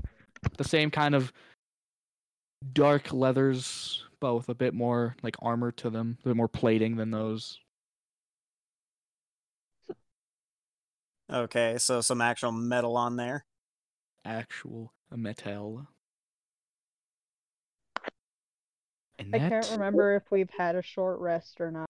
[0.57, 1.31] the same kind of
[2.73, 6.97] dark leathers, but with a bit more like armor to them, a bit more plating
[6.97, 7.59] than those.
[11.31, 13.45] Okay, so some actual metal on there.
[14.25, 15.87] actual metal.
[19.19, 21.87] And I can't remember if we've had a short rest or not.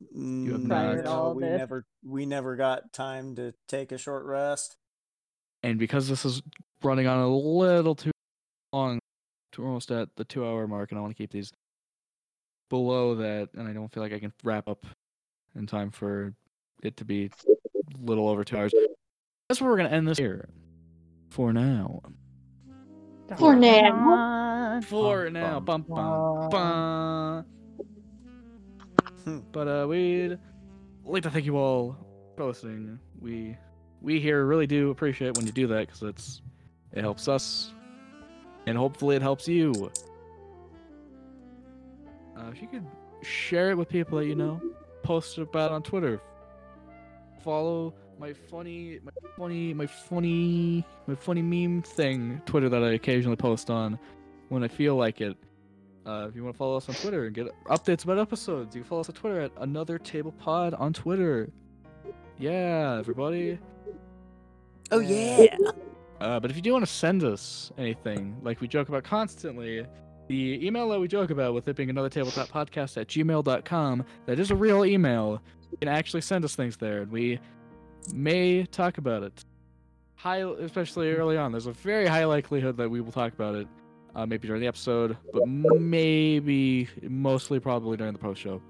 [0.00, 1.02] Have Prior not.
[1.02, 1.58] to all we this.
[1.58, 4.76] never we never got time to take a short rest.
[5.62, 6.42] And because this is
[6.82, 8.10] running on a little too
[8.72, 8.98] long,
[9.58, 11.52] we're almost at the two hour mark, and I want to keep these
[12.70, 14.86] below that, and I don't feel like I can wrap up
[15.54, 16.32] in time for
[16.82, 18.72] it to be a little over two hours.
[19.48, 20.48] That's where we're gonna end this here.
[21.28, 22.00] For now.
[23.36, 23.80] For now.
[23.80, 24.80] now.
[24.80, 25.60] For now.
[25.60, 27.44] Bum, bum, bum.
[29.30, 29.38] Hmm.
[29.52, 30.38] but uh, we'd
[31.04, 31.96] like to thank you all
[32.36, 32.98] for listening.
[33.20, 33.56] We
[34.00, 36.42] we here really do appreciate when you do that because it's
[36.92, 37.72] it helps us,
[38.66, 39.92] and hopefully it helps you.
[42.36, 42.84] Uh, if you could
[43.22, 44.60] share it with people that you know,
[45.02, 46.20] post about it on Twitter.
[47.44, 53.36] Follow my funny, my funny, my funny, my funny meme thing Twitter that I occasionally
[53.36, 53.98] post on
[54.48, 55.36] when I feel like it.
[56.06, 58.82] Uh, if you want to follow us on Twitter and get updates about episodes, you
[58.82, 61.50] can follow us on Twitter at Another Table Pod on Twitter.
[62.38, 63.58] Yeah, everybody.
[64.90, 65.56] Oh yeah.
[66.20, 69.86] Uh, but if you do want to send us anything, like we joke about constantly,
[70.28, 74.38] the email that we joke about with it being another tabletop podcast at gmail.com, that
[74.38, 75.42] is a real email.
[75.70, 77.40] You can actually send us things there, and we
[78.14, 79.44] may talk about it.
[80.16, 81.52] High, especially early on.
[81.52, 83.66] There's a very high likelihood that we will talk about it,
[84.14, 88.60] uh, maybe during the episode, but maybe, mostly probably during the post show.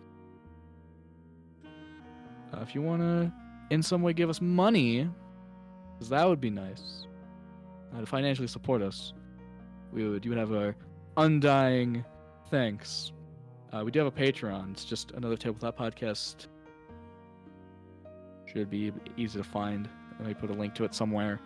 [2.52, 3.32] Uh, if you want to,
[3.70, 5.08] in some way, give us money,
[5.94, 7.06] because that would be nice
[7.94, 9.12] uh, to financially support us,
[9.92, 10.74] we would you would have our
[11.16, 12.04] undying
[12.50, 13.12] thanks.
[13.72, 14.72] Uh, we do have a Patreon.
[14.72, 16.46] It's just another tabletop podcast.
[18.46, 19.88] Should be easy to find.
[20.18, 21.40] I me put a link to it somewhere.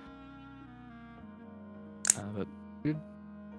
[2.17, 2.49] Uh, but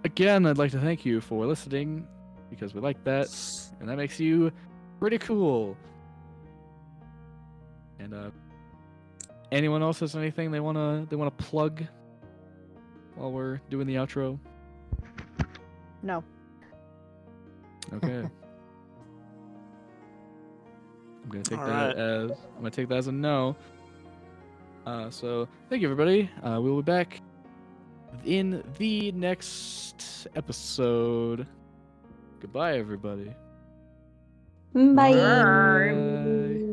[0.05, 2.07] again, I'd like to thank you for listening
[2.49, 3.27] because we like that,
[3.79, 4.51] and that makes you
[4.99, 5.75] pretty cool.
[7.99, 8.29] And uh,
[9.51, 11.83] anyone else has anything they wanna they wanna plug
[13.15, 14.39] while we're doing the outro?
[16.03, 16.23] No.
[17.93, 18.19] Okay.
[21.23, 21.97] I'm gonna take All that right.
[21.97, 23.55] as I'm gonna take that as a no.
[24.85, 26.29] Uh, so thank you everybody.
[26.43, 27.21] Uh, we'll be back
[28.25, 31.47] in the next episode.
[32.39, 33.33] Goodbye, everybody.
[34.73, 35.13] Bye.
[35.13, 36.64] Bye.